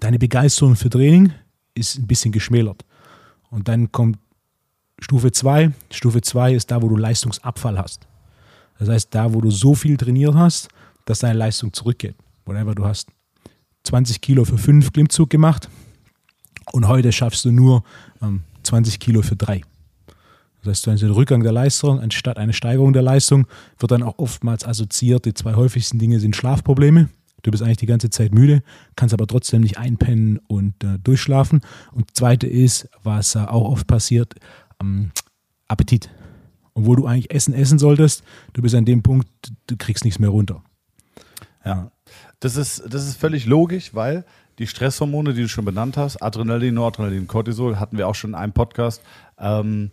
deine 0.00 0.18
Begeisterung 0.18 0.74
für 0.74 0.90
Training 0.90 1.32
ist 1.74 1.98
ein 1.98 2.06
bisschen 2.06 2.32
geschmälert. 2.32 2.84
Und 3.50 3.68
dann 3.68 3.90
kommt 3.92 4.18
Stufe 5.00 5.32
2. 5.32 5.72
Stufe 5.90 6.20
2 6.20 6.54
ist 6.54 6.70
da, 6.70 6.82
wo 6.82 6.88
du 6.88 6.96
Leistungsabfall 6.96 7.78
hast. 7.78 8.06
Das 8.78 8.88
heißt, 8.88 9.14
da, 9.14 9.32
wo 9.32 9.40
du 9.40 9.50
so 9.50 9.74
viel 9.74 9.96
trainiert 9.96 10.34
hast, 10.34 10.68
dass 11.04 11.20
deine 11.20 11.38
Leistung 11.38 11.72
zurückgeht. 11.72 12.14
Whatever, 12.44 12.74
du 12.74 12.84
hast 12.84 13.08
20 13.84 14.20
Kilo 14.20 14.44
für 14.44 14.58
5 14.58 14.92
Klimmzug 14.92 15.30
gemacht 15.30 15.68
und 16.72 16.88
heute 16.88 17.12
schaffst 17.12 17.44
du 17.44 17.52
nur 17.52 17.82
ähm, 18.22 18.42
20 18.62 19.00
Kilo 19.00 19.22
für 19.22 19.36
3. 19.36 19.62
Das 20.62 20.70
heißt, 20.70 20.86
du 20.86 20.90
hast 20.92 21.02
einen 21.02 21.12
Rückgang 21.12 21.42
der 21.42 21.52
Leistung 21.52 22.00
anstatt 22.00 22.36
eine 22.36 22.52
Steigerung 22.52 22.92
der 22.92 23.02
Leistung, 23.02 23.46
wird 23.78 23.92
dann 23.92 24.02
auch 24.02 24.18
oftmals 24.18 24.64
assoziiert. 24.66 25.24
Die 25.24 25.34
zwei 25.34 25.54
häufigsten 25.54 25.98
Dinge 25.98 26.20
sind 26.20 26.36
Schlafprobleme 26.36 27.08
Du 27.42 27.50
bist 27.50 27.62
eigentlich 27.62 27.78
die 27.78 27.86
ganze 27.86 28.10
Zeit 28.10 28.34
müde, 28.34 28.62
kannst 28.96 29.14
aber 29.14 29.26
trotzdem 29.26 29.62
nicht 29.62 29.78
einpennen 29.78 30.38
und 30.46 30.82
äh, 30.84 30.98
durchschlafen. 30.98 31.60
Und 31.92 32.16
zweite 32.16 32.46
ist, 32.46 32.88
was 33.02 33.34
äh, 33.34 33.40
auch 33.40 33.70
oft 33.70 33.86
passiert, 33.86 34.34
ähm, 34.80 35.10
Appetit. 35.68 36.10
Und 36.72 36.86
wo 36.86 36.96
du 36.96 37.06
eigentlich 37.06 37.32
Essen 37.32 37.54
essen 37.54 37.78
solltest, 37.78 38.22
du 38.52 38.62
bist 38.62 38.74
an 38.74 38.84
dem 38.84 39.02
Punkt, 39.02 39.28
du 39.66 39.76
kriegst 39.76 40.04
nichts 40.04 40.18
mehr 40.18 40.30
runter. 40.30 40.62
Ja, 41.64 41.90
das 42.40 42.56
ist, 42.56 42.82
das 42.88 43.06
ist 43.06 43.16
völlig 43.16 43.46
logisch, 43.46 43.94
weil 43.94 44.24
die 44.58 44.66
Stresshormone, 44.66 45.34
die 45.34 45.42
du 45.42 45.48
schon 45.48 45.64
benannt 45.64 45.96
hast, 45.96 46.22
Adrenalin, 46.22 46.74
Noradrenalin, 46.74 47.26
Cortisol, 47.26 47.78
hatten 47.78 47.98
wir 47.98 48.08
auch 48.08 48.14
schon 48.14 48.30
in 48.30 48.34
einem 48.34 48.52
Podcast, 48.52 49.02
ähm, 49.38 49.90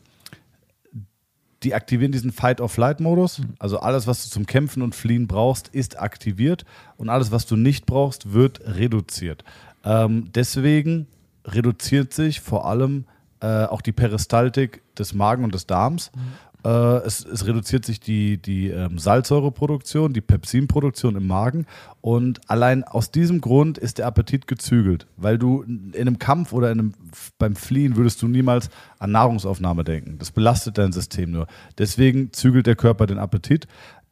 die 1.64 1.74
aktivieren 1.74 2.12
diesen 2.12 2.32
Fight-or-Flight-Modus. 2.32 3.41
Also 3.60 3.80
alles, 3.80 4.08
was 4.08 4.24
du 4.24 4.30
zum 4.30 4.45
Kämpfen 4.45 4.82
und 4.82 4.95
Fliehen 4.95 5.28
brauchst, 5.28 5.70
ist 5.70 5.99
aktiviert 5.99 6.66
und 6.97 7.10
alles, 7.10 7.32
was 7.32 7.45
du 7.45 7.55
nicht 7.55 7.86
brauchst, 7.86 8.34
wird 8.34 8.62
reduziert. 8.66 9.43
Ähm, 9.84 10.30
deswegen 10.34 11.08
reduziert 11.45 12.14
sich 12.14 12.41
vor 12.41 12.66
allem 12.66 13.05
äh, 13.39 13.66
auch 13.66 13.82
die 13.82 13.91
Peristaltik 13.91 14.82
des 14.97 15.14
Magen 15.14 15.43
und 15.43 15.53
des 15.53 15.68
Darms. 15.68 16.12
Mhm. 16.16 16.20
Äh, 16.66 16.70
es, 17.05 17.24
es, 17.24 17.45
reduziert 17.45 17.86
sich 17.86 17.99
die, 17.99 18.41
die 18.41 18.70
ähm, 18.70 18.97
Salzsäureproduktion, 18.97 20.14
die 20.14 20.22
Pepsinproduktion 20.22 21.16
im 21.16 21.28
Magen. 21.28 21.66
Und 22.01 22.41
allein 22.49 22.84
aus 22.84 23.12
diesem 23.12 23.41
Grund 23.41 23.78
ist 23.78 23.99
der 23.99 24.08
Appetit 24.08 24.47
gezügelt. 24.47 25.08
Weil 25.18 25.38
du 25.38 25.64
in 25.64 25.93
einem 25.95 26.20
Kampf 26.20 26.53
oder 26.53 26.72
in 26.72 26.80
einem, 26.80 26.93
beim 27.38 27.55
Fliehen 27.55 27.95
würdest 27.95 28.22
du 28.22 28.28
niemals 28.28 28.70
an 28.99 29.12
Nahrungsaufnahme 29.12 29.84
denken. 29.84 30.18
Das 30.18 30.32
belastet 30.32 30.78
dein 30.78 30.91
System 30.91 31.32
nur. 31.32 31.47
Deswegen 31.78 32.34
zügelt 32.34 32.66
der 32.66 32.76
Körper 32.76 33.05
den 33.05 33.20
Appetit. 33.20 33.68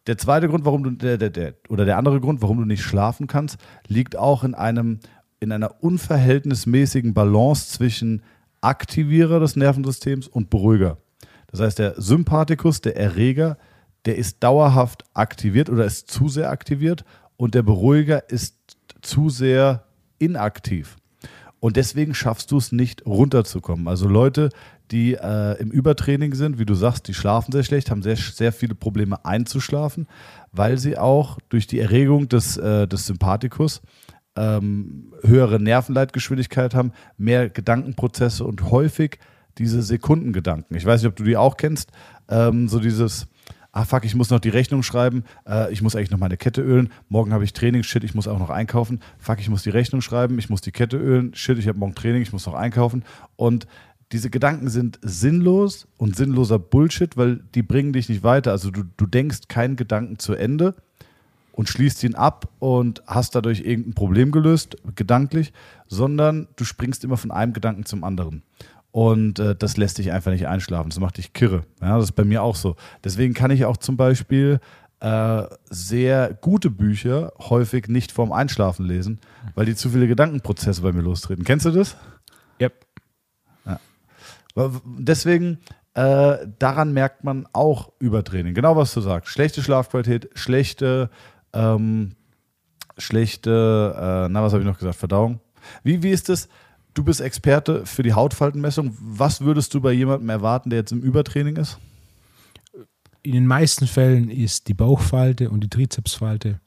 Der 0.08 0.18
zweite 0.20 0.48
Grund, 0.48 0.66
warum 0.66 0.84
du, 0.84 0.91
der, 0.91 1.18
der, 1.18 1.32
der, 1.32 1.56
oder 1.68 1.84
der 1.86 1.98
andere 1.98 2.22
Grund, 2.22 2.41
warum 2.43 2.60
du 2.60 2.66
nicht 2.66 2.84
schlafen 2.84 3.26
kannst, 3.26 3.58
liegt 3.88 4.16
auch 4.16 4.43
in 4.43 4.54
einem, 4.54 5.00
in 5.39 5.52
einer 5.52 5.84
unverhältnismäßigen 5.84 7.16
Balance 7.16 7.70
zwischen 7.70 8.22
Aktivierer 8.62 9.39
des 9.39 9.56
Nervensystems 9.56 10.28
und 10.28 10.52
Beruhiger. 10.52 10.98
Das 11.56 11.68
heißt, 11.68 11.80
der 11.80 11.93
Sympathikus, 11.95 12.82
der 12.82 12.97
Erreger, 12.97 13.58
der 14.03 14.18
ist 14.18 14.43
dauerhaft 14.43 15.06
aktiviert 15.14 15.70
oder 15.70 15.86
ist 15.86 16.12
zu 16.12 16.28
sehr 16.28 16.49
aktiviert 16.49 17.06
und 17.38 17.56
der 17.56 17.64
Beruhiger 17.64 18.30
ist 18.30 18.58
zu 19.01 19.30
sehr 19.30 19.86
inaktiv. 20.20 20.97
Und 21.62 21.78
deswegen 21.78 22.14
schaffst 22.14 22.51
du 22.51 22.58
es 22.58 22.74
nicht 22.74 23.06
runterzukommen. 23.06 23.88
Also 23.88 24.10
Leute, 24.10 24.49
die 24.91 25.14
äh, 25.14 25.58
im 25.62 25.72
Übertraining 25.72 26.36
sind, 26.36 26.60
wie 26.60 26.66
du 26.66 26.76
sagst, 26.76 27.08
die 27.08 27.14
schlafen 27.14 27.53
sehr 27.53 27.64
schlecht, 27.64 27.89
haben 27.89 28.03
sehr, 28.03 28.18
sehr 28.18 28.51
viele 28.51 28.76
Probleme 28.76 29.24
einzuschlafen, 29.24 30.08
weil 30.51 30.78
sie 30.78 30.97
auch 30.97 31.39
durch 31.47 31.68
die 31.68 31.80
Erregung 31.80 32.28
des, 32.28 32.58
äh, 32.58 32.86
des 32.86 33.06
Sympathikus 33.06 33.82
ähm, 34.36 35.14
höhere 35.24 35.62
Nervenleitgeschwindigkeit 35.62 36.76
haben, 36.76 36.91
mehr 37.18 37.49
Gedankenprozesse 37.49 38.43
und 38.43 38.70
häufig 38.70 39.20
diese 39.58 39.82
Sekundengedanken. 39.82 40.76
Ich 40.76 40.86
weiß 40.86 41.01
nicht, 41.01 41.10
ob 41.10 41.16
du 41.16 41.24
die 41.24 41.38
auch 41.38 41.58
kennst. 41.58 41.91
Ähm, 42.30 42.68
so 42.68 42.80
dieses, 42.80 43.28
ah 43.72 43.86
fuck, 43.86 44.06
ich 44.06 44.16
muss 44.16 44.30
noch 44.30 44.39
die 44.39 44.49
Rechnung 44.49 44.84
schreiben, 44.84 45.26
äh, 45.47 45.72
ich 45.72 45.82
muss 45.82 45.95
eigentlich 45.95 46.12
noch 46.12 46.18
meine 46.18 46.38
Kette 46.38 46.62
ölen, 46.62 46.89
morgen 47.10 47.34
habe 47.34 47.43
ich 47.43 47.53
Training, 47.53 47.84
shit, 47.84 48.03
ich 48.03 48.16
muss 48.16 48.28
auch 48.28 48.39
noch 48.39 48.49
einkaufen, 48.49 49.01
fuck, 49.20 49.39
ich 49.39 49.49
muss 49.49 49.64
die 49.64 49.70
Rechnung 49.70 50.01
schreiben, 50.01 50.39
ich 50.39 50.49
muss 50.49 50.62
die 50.62 50.72
Kette 50.72 50.97
ölen, 50.97 51.36
shit, 51.36 51.58
ich 51.58 51.68
habe 51.68 51.78
morgen 51.78 51.93
Training, 51.93 52.22
ich 52.22 52.32
muss 52.32 52.45
noch 52.45 52.53
einkaufen. 52.53 53.03
Und 53.36 53.68
diese 54.12 54.30
Gedanken 54.30 54.70
sind 54.70 54.99
sinnlos 55.01 55.88
und 55.97 56.16
sinnloser 56.16 56.58
Bullshit, 56.58 57.18
weil 57.18 57.41
die 57.53 57.64
bringen 57.64 57.91
dich 57.91 58.08
nicht 58.08 58.24
weiter. 58.24 58.51
Also 58.51 58.72
du, 58.72 58.84
du 58.95 59.06
denkst 59.06 59.47
keinen 59.49 59.76
Gedanken 59.76 60.20
zu 60.20 60.36
Ende 60.36 60.76
und 61.51 61.70
schließt 61.70 62.03
ihn 62.03 62.16
ab 62.16 62.49
und 62.60 63.01
hast 63.08 63.36
dadurch 63.36 63.62
irgendein 63.62 63.93
Problem 63.93 64.32
gelöst, 64.32 64.78
gedanklich, 64.95 65.53
sondern 65.88 66.47
du 66.56 66.66
springst 66.66 67.03
immer 67.03 67.18
von 67.18 67.32
einem 67.32 67.53
Gedanken 67.53 67.86
zum 67.86 68.03
anderen. 68.03 68.43
Und 68.96 69.39
äh, 69.39 69.58
das 69.58 69.76
lässt 69.76 69.98
dich 69.98 70.14
einfach 70.14 70.32
nicht 70.32 70.48
einschlafen. 70.48 70.89
Das 70.89 71.02
macht 71.02 71.18
dich 71.18 71.34
kirre. 71.34 71.66
Ja, 71.82 71.98
das 71.98 72.06
ist 72.06 72.12
bei 72.14 72.24
mir 72.24 72.41
auch 72.41 72.56
so. 72.56 72.78
Deswegen 73.04 73.34
kann 73.34 73.52
ich 73.52 73.66
auch 73.66 73.76
zum 73.76 73.98
Beispiel 73.98 74.62
äh, 75.02 75.43
sehr 75.70 76.34
gute 76.36 76.70
Bücher 76.70 77.34
häufig 77.38 77.89
nicht 77.89 78.14
vorm 78.14 78.32
Einschlafen 78.32 78.86
lesen, 78.86 79.20
weil 79.54 79.66
die 79.66 79.76
zu 79.76 79.89
viele 79.89 80.08
Gedankenprozesse 80.08 80.82
bei 80.82 80.93
mir 80.93 81.02
lostreten. 81.02 81.43
Kennst 81.43 81.66
du 81.66 81.72
das? 81.72 81.98
Yep. 82.62 82.86
Ja. 83.66 83.82
Deswegen, 84.86 85.60
äh, 85.93 86.48
daran 86.58 86.93
merkt 86.93 87.26
man 87.26 87.50
auch 87.52 87.91
Übertraining. 88.00 88.54
Genau 88.54 88.78
was 88.78 88.93
du 88.93 89.02
sagst. 89.02 89.30
Schlechte 89.30 89.62
Schlafqualität, 89.62 90.30
schlechte, 90.36 91.10
ähm, 91.52 92.16
schlechte, 92.98 93.93
äh, 93.93 94.30
na, 94.30 94.41
was 94.41 94.54
habe 94.54 94.64
ich 94.64 94.70
noch 94.70 94.80
gesagt? 94.80 94.96
Verdauung. 94.96 95.41
Wie, 95.84 96.02
wie 96.02 96.12
ist 96.12 96.30
das? 96.30 96.48
Du 96.96 97.04
bist 97.04 97.22
Experte 97.22 97.86
für 97.86 98.02
die 98.02 98.14
Hautfaltenmessung. 98.14 98.98
Was 99.00 99.41
würdest 99.41 99.74
du 99.74 99.82
bei 99.82 99.91
jemandem 99.91 100.30
erwarten, 100.30 100.72
der 100.72 100.80
jetzt 100.80 100.91
im 100.91 101.02
Übertraining 101.02 101.58
ist? 101.58 101.78
In 103.22 103.34
den 103.34 103.46
meisten 103.46 103.86
Fällen 103.86 104.30
ist 104.30 104.68
die 104.68 104.74
Bauchfalte 104.74 105.50
und 105.50 105.62
die 105.62 105.70
Trizepsfalte 105.70 106.60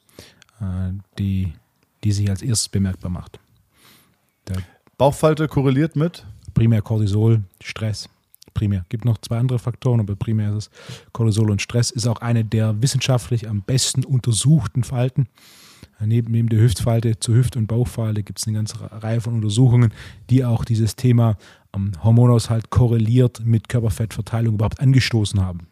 äh, 0.61 0.91
die, 1.17 1.53
die 2.03 2.11
sich 2.11 2.29
als 2.29 2.41
erstes 2.41 2.69
bemerkbar 2.69 3.11
macht. 3.11 3.39
Der 4.47 4.57
Bauchfalte 4.97 5.47
korreliert 5.47 5.95
mit? 5.95 6.25
Primär 6.53 6.81
Cortisol, 6.81 7.43
Stress. 7.61 8.09
Primär. 8.53 8.85
Gibt 8.89 9.05
noch 9.05 9.17
zwei 9.19 9.37
andere 9.37 9.59
Faktoren, 9.59 9.99
aber 9.99 10.15
primär 10.15 10.49
ist 10.49 10.69
es 10.69 10.69
Cortisol 11.13 11.51
und 11.51 11.61
Stress. 11.61 11.91
Ist 11.91 12.07
auch 12.07 12.21
eine 12.21 12.43
der 12.43 12.81
wissenschaftlich 12.81 13.47
am 13.47 13.61
besten 13.61 14.03
untersuchten 14.03 14.83
Falten. 14.83 15.27
Neben, 16.01 16.31
neben 16.31 16.49
der 16.49 16.59
Hüftfalte 16.59 17.19
zur 17.19 17.35
Hüft- 17.35 17.57
und 17.57 17.67
Bauchfalte 17.67 18.23
gibt 18.23 18.39
es 18.39 18.47
eine 18.47 18.55
ganze 18.55 18.77
Reihe 18.79 19.19
von 19.19 19.33
Untersuchungen, 19.33 19.93
die 20.29 20.45
auch 20.45 20.63
dieses 20.63 20.95
Thema 20.95 21.37
ähm, 21.75 21.91
Hormonaushalt 22.03 22.69
korreliert 22.69 23.41
mit 23.43 23.67
Körperfettverteilung 23.67 24.55
überhaupt 24.55 24.79
angestoßen 24.79 25.41
haben. 25.41 25.67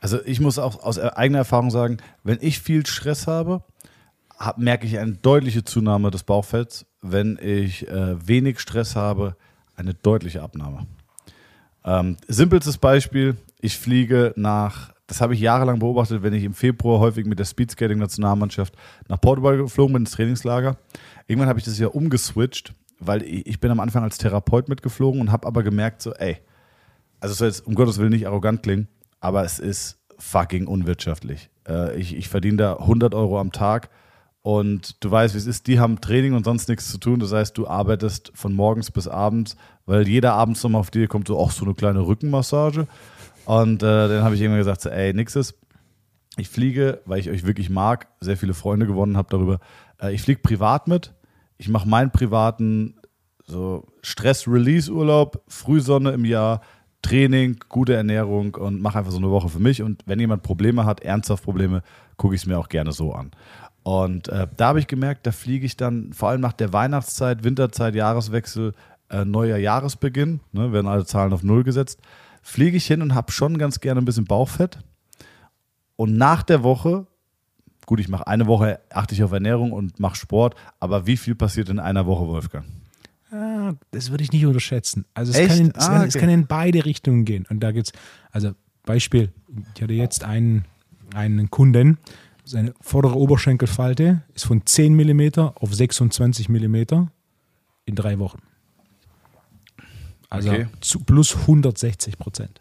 Also 0.00 0.18
ich 0.24 0.40
muss 0.40 0.58
auch 0.58 0.82
aus 0.82 0.98
eigener 0.98 1.38
Erfahrung 1.38 1.70
sagen, 1.70 1.98
wenn 2.22 2.38
ich 2.40 2.60
viel 2.60 2.84
Stress 2.86 3.26
habe, 3.26 3.62
hab, 4.38 4.58
merke 4.58 4.86
ich 4.86 4.98
eine 4.98 5.12
deutliche 5.12 5.64
Zunahme 5.64 6.10
des 6.10 6.22
Bauchfetts. 6.22 6.86
Wenn 7.02 7.38
ich 7.40 7.88
äh, 7.88 8.26
wenig 8.26 8.60
Stress 8.60 8.96
habe, 8.96 9.36
eine 9.76 9.94
deutliche 9.94 10.42
Abnahme. 10.42 10.86
Ähm, 11.84 12.16
simpelstes 12.26 12.78
Beispiel, 12.78 13.36
ich 13.60 13.78
fliege 13.78 14.32
nach 14.36 14.92
das 15.06 15.20
habe 15.20 15.34
ich 15.34 15.40
jahrelang 15.40 15.78
beobachtet, 15.78 16.22
wenn 16.22 16.34
ich 16.34 16.44
im 16.44 16.54
Februar 16.54 16.98
häufig 16.98 17.26
mit 17.26 17.38
der 17.38 17.44
Speedskating-Nationalmannschaft 17.44 18.74
nach 19.08 19.20
Portugal 19.20 19.56
geflogen 19.56 19.92
bin, 19.92 20.02
ins 20.02 20.12
Trainingslager. 20.12 20.76
Irgendwann 21.26 21.48
habe 21.48 21.58
ich 21.58 21.64
das 21.64 21.78
ja 21.78 21.88
umgeswitcht, 21.88 22.74
weil 22.98 23.22
ich 23.22 23.60
bin 23.60 23.70
am 23.70 23.80
Anfang 23.80 24.02
als 24.02 24.18
Therapeut 24.18 24.68
mitgeflogen 24.68 25.20
und 25.20 25.32
habe 25.32 25.46
aber 25.46 25.62
gemerkt, 25.62 26.02
so, 26.02 26.12
ey, 26.14 26.38
also 27.20 27.32
es 27.32 27.38
soll 27.38 27.48
jetzt 27.48 27.66
um 27.66 27.74
Gottes 27.74 27.98
Willen 27.98 28.10
nicht 28.10 28.26
arrogant 28.26 28.62
klingen, 28.62 28.88
aber 29.20 29.44
es 29.44 29.58
ist 29.58 29.98
fucking 30.18 30.66
unwirtschaftlich. 30.66 31.50
Äh, 31.68 31.96
ich, 31.96 32.16
ich 32.16 32.28
verdiene 32.28 32.56
da 32.56 32.76
100 32.76 33.14
Euro 33.14 33.38
am 33.38 33.52
Tag 33.52 33.90
und 34.42 35.02
du 35.02 35.10
weißt, 35.10 35.34
wie 35.34 35.38
es 35.38 35.46
ist, 35.46 35.66
die 35.66 35.80
haben 35.80 36.00
Training 36.00 36.34
und 36.34 36.44
sonst 36.44 36.68
nichts 36.68 36.88
zu 36.88 36.98
tun. 36.98 37.18
Das 37.18 37.32
heißt, 37.32 37.58
du 37.58 37.66
arbeitest 37.66 38.30
von 38.34 38.54
morgens 38.54 38.92
bis 38.92 39.08
abends, 39.08 39.56
weil 39.86 40.06
jeder 40.06 40.34
abends 40.34 40.62
nochmal 40.62 40.80
auf 40.80 40.92
dir 40.92 41.08
kommt 41.08 41.26
so, 41.28 41.36
auch 41.36 41.50
so 41.50 41.64
eine 41.64 41.74
kleine 41.74 42.06
Rückenmassage. 42.06 42.86
Und 43.46 43.82
äh, 43.82 44.08
dann 44.08 44.24
habe 44.24 44.34
ich 44.34 44.40
irgendwann 44.40 44.60
gesagt, 44.60 44.82
so, 44.82 44.90
ey, 44.90 45.14
nix 45.14 45.36
ist. 45.36 45.54
Ich 46.36 46.48
fliege, 46.48 47.00
weil 47.06 47.20
ich 47.20 47.30
euch 47.30 47.46
wirklich 47.46 47.70
mag, 47.70 48.08
sehr 48.20 48.36
viele 48.36 48.54
Freunde 48.54 48.86
gewonnen 48.86 49.16
habe 49.16 49.28
darüber. 49.30 49.60
Äh, 50.02 50.12
ich 50.12 50.22
fliege 50.22 50.40
privat 50.40 50.88
mit. 50.88 51.14
Ich 51.56 51.68
mache 51.68 51.88
meinen 51.88 52.10
privaten 52.10 52.96
so 53.46 53.86
Stress-Release-Urlaub, 54.02 55.42
Frühsonne 55.46 56.10
im 56.10 56.24
Jahr, 56.24 56.60
Training, 57.02 57.58
gute 57.68 57.94
Ernährung 57.94 58.56
und 58.56 58.82
mache 58.82 58.98
einfach 58.98 59.12
so 59.12 59.18
eine 59.18 59.30
Woche 59.30 59.48
für 59.48 59.60
mich. 59.60 59.80
Und 59.80 60.02
wenn 60.06 60.18
jemand 60.18 60.42
Probleme 60.42 60.84
hat, 60.84 61.00
ernsthaft 61.00 61.44
Probleme, 61.44 61.82
gucke 62.16 62.34
ich 62.34 62.42
es 62.42 62.46
mir 62.46 62.58
auch 62.58 62.68
gerne 62.68 62.90
so 62.90 63.12
an. 63.12 63.30
Und 63.84 64.28
äh, 64.28 64.48
da 64.56 64.68
habe 64.68 64.80
ich 64.80 64.88
gemerkt, 64.88 65.24
da 65.24 65.30
fliege 65.30 65.64
ich 65.64 65.76
dann 65.76 66.12
vor 66.12 66.30
allem 66.30 66.40
nach 66.40 66.52
der 66.52 66.72
Weihnachtszeit, 66.72 67.44
Winterzeit, 67.44 67.94
Jahreswechsel, 67.94 68.74
äh, 69.08 69.24
neuer 69.24 69.56
Jahresbeginn, 69.56 70.40
ne, 70.50 70.72
werden 70.72 70.88
alle 70.88 71.06
Zahlen 71.06 71.32
auf 71.32 71.44
Null 71.44 71.62
gesetzt 71.62 72.00
fliege 72.46 72.76
ich 72.76 72.86
hin 72.86 73.02
und 73.02 73.14
habe 73.14 73.32
schon 73.32 73.58
ganz 73.58 73.80
gerne 73.80 74.00
ein 74.00 74.04
bisschen 74.04 74.24
Bauchfett. 74.24 74.78
Und 75.96 76.16
nach 76.16 76.44
der 76.44 76.62
Woche, 76.62 77.06
gut, 77.86 77.98
ich 77.98 78.08
mache 78.08 78.28
eine 78.28 78.46
Woche, 78.46 78.78
achte 78.88 79.16
ich 79.16 79.24
auf 79.24 79.32
Ernährung 79.32 79.72
und 79.72 79.98
mache 79.98 80.14
Sport, 80.16 80.54
aber 80.78 81.08
wie 81.08 81.16
viel 81.16 81.34
passiert 81.34 81.68
in 81.70 81.80
einer 81.80 82.06
Woche, 82.06 82.28
Wolfgang? 82.28 82.64
Ah, 83.32 83.72
das 83.90 84.10
würde 84.10 84.22
ich 84.22 84.30
nicht 84.30 84.46
unterschätzen. 84.46 85.04
Also 85.12 85.32
es 85.32 85.48
kann, 85.48 85.58
in, 85.58 85.72
es, 85.76 85.88
ah, 85.88 85.96
okay. 85.96 86.06
es, 86.06 86.14
kann 86.14 86.28
in, 86.28 86.46
beide 86.46 86.84
Richtungen 86.84 87.24
gehen. 87.24 87.46
Und 87.50 87.60
da 87.60 87.72
gibt 87.72 87.88
es, 87.88 87.92
also 88.30 88.52
Beispiel, 88.84 89.32
ich 89.74 89.82
hatte 89.82 89.94
jetzt 89.94 90.22
einen, 90.22 90.66
einen 91.14 91.50
Kunden, 91.50 91.98
seine 92.44 92.74
vordere 92.80 93.16
Oberschenkelfalte 93.16 94.22
ist 94.34 94.46
von 94.46 94.64
10 94.64 94.94
mm 94.94 95.40
auf 95.56 95.74
26 95.74 96.48
mm 96.48 96.76
in 97.86 97.94
drei 97.96 98.20
Wochen. 98.20 98.38
Also 100.28 100.50
okay. 100.50 100.66
zu 100.80 101.00
plus 101.00 101.36
160 101.36 102.18
Prozent. 102.18 102.60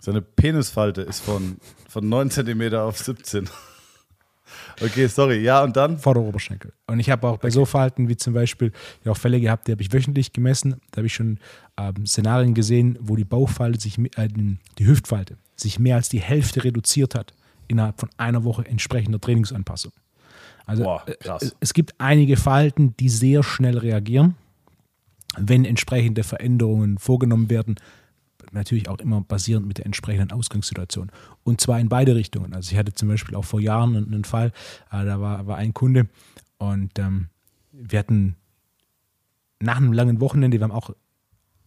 Seine 0.00 0.22
Penisfalte 0.22 1.02
ist 1.02 1.20
von, 1.20 1.56
von 1.88 2.08
9 2.08 2.30
cm 2.30 2.74
auf 2.74 2.98
17. 2.98 3.48
Okay, 4.80 5.06
sorry. 5.08 5.40
Ja, 5.40 5.62
und 5.62 5.76
dann? 5.76 5.98
Vorderoberschenkel. 5.98 6.72
Und 6.86 7.00
ich 7.00 7.10
habe 7.10 7.26
auch 7.26 7.38
bei 7.38 7.48
okay. 7.48 7.54
so 7.54 7.64
Verhalten 7.64 8.08
wie 8.08 8.16
zum 8.16 8.32
Beispiel 8.32 8.72
ja 9.04 9.12
auch 9.12 9.16
Fälle 9.16 9.40
gehabt, 9.40 9.66
die 9.66 9.72
habe 9.72 9.82
ich 9.82 9.92
wöchentlich 9.92 10.32
gemessen. 10.32 10.80
Da 10.90 10.98
habe 10.98 11.06
ich 11.06 11.14
schon 11.14 11.38
ähm, 11.76 12.06
Szenarien 12.06 12.54
gesehen, 12.54 12.96
wo 13.00 13.16
die 13.16 13.24
Bauchfalte 13.24 13.80
sich, 13.80 13.98
äh, 13.98 14.28
die 14.28 14.86
Hüftfalte 14.86 15.36
sich 15.56 15.78
mehr 15.78 15.96
als 15.96 16.08
die 16.08 16.20
Hälfte 16.20 16.64
reduziert 16.64 17.14
hat 17.14 17.34
innerhalb 17.66 18.00
von 18.00 18.08
einer 18.16 18.44
Woche 18.44 18.64
entsprechender 18.64 19.20
Trainingsanpassung. 19.20 19.92
Also 20.64 20.84
Boah, 20.84 21.04
es, 21.40 21.56
es 21.60 21.74
gibt 21.74 21.94
einige 21.98 22.36
Verhalten, 22.36 22.94
die 22.98 23.08
sehr 23.08 23.42
schnell 23.42 23.78
reagieren, 23.78 24.36
wenn 25.36 25.64
entsprechende 25.64 26.24
Veränderungen 26.24 26.98
vorgenommen 26.98 27.50
werden, 27.50 27.76
natürlich 28.52 28.88
auch 28.88 28.98
immer 28.98 29.20
basierend 29.20 29.66
mit 29.66 29.78
der 29.78 29.86
entsprechenden 29.86 30.32
Ausgangssituation. 30.32 31.10
Und 31.44 31.60
zwar 31.60 31.78
in 31.80 31.88
beide 31.88 32.14
Richtungen. 32.14 32.54
Also 32.54 32.72
ich 32.72 32.78
hatte 32.78 32.94
zum 32.94 33.08
Beispiel 33.08 33.34
auch 33.34 33.44
vor 33.44 33.60
Jahren 33.60 33.96
einen 33.96 34.24
Fall, 34.24 34.52
äh, 34.90 35.04
da 35.04 35.20
war, 35.20 35.46
war 35.46 35.56
ein 35.56 35.74
Kunde 35.74 36.08
und 36.58 36.98
ähm, 36.98 37.28
wir 37.72 37.98
hatten 37.98 38.36
nach 39.60 39.76
einem 39.76 39.92
langen 39.92 40.20
Wochenende, 40.20 40.58
wir 40.58 40.64
haben 40.64 40.72
auch 40.72 40.90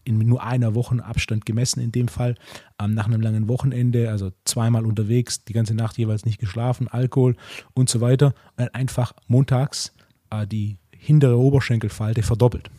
in 0.04 0.18
nur 0.18 0.42
einer 0.44 0.74
Woche 0.74 1.04
Abstand 1.04 1.46
gemessen 1.46 1.80
in 1.80 1.92
dem 1.92 2.08
Fall, 2.08 2.36
ähm, 2.80 2.94
nach 2.94 3.06
einem 3.06 3.22
langen 3.22 3.48
Wochenende, 3.48 4.10
also 4.10 4.32
zweimal 4.46 4.86
unterwegs, 4.86 5.44
die 5.46 5.54
ganze 5.54 5.76
Nacht 5.76 5.98
jeweils 5.98 6.26
nicht 6.26 6.40
geschlafen, 6.40 6.88
Alkohol 6.88 7.36
und 7.74 7.90
so 7.90 8.02
weiter, 8.02 8.34
und 8.58 8.74
einfach 8.74 9.14
montags 9.28 9.94
äh, 10.32 10.48
die 10.48 10.78
hintere 10.92 11.38
Oberschenkelfalte 11.38 12.24
verdoppelt. 12.24 12.72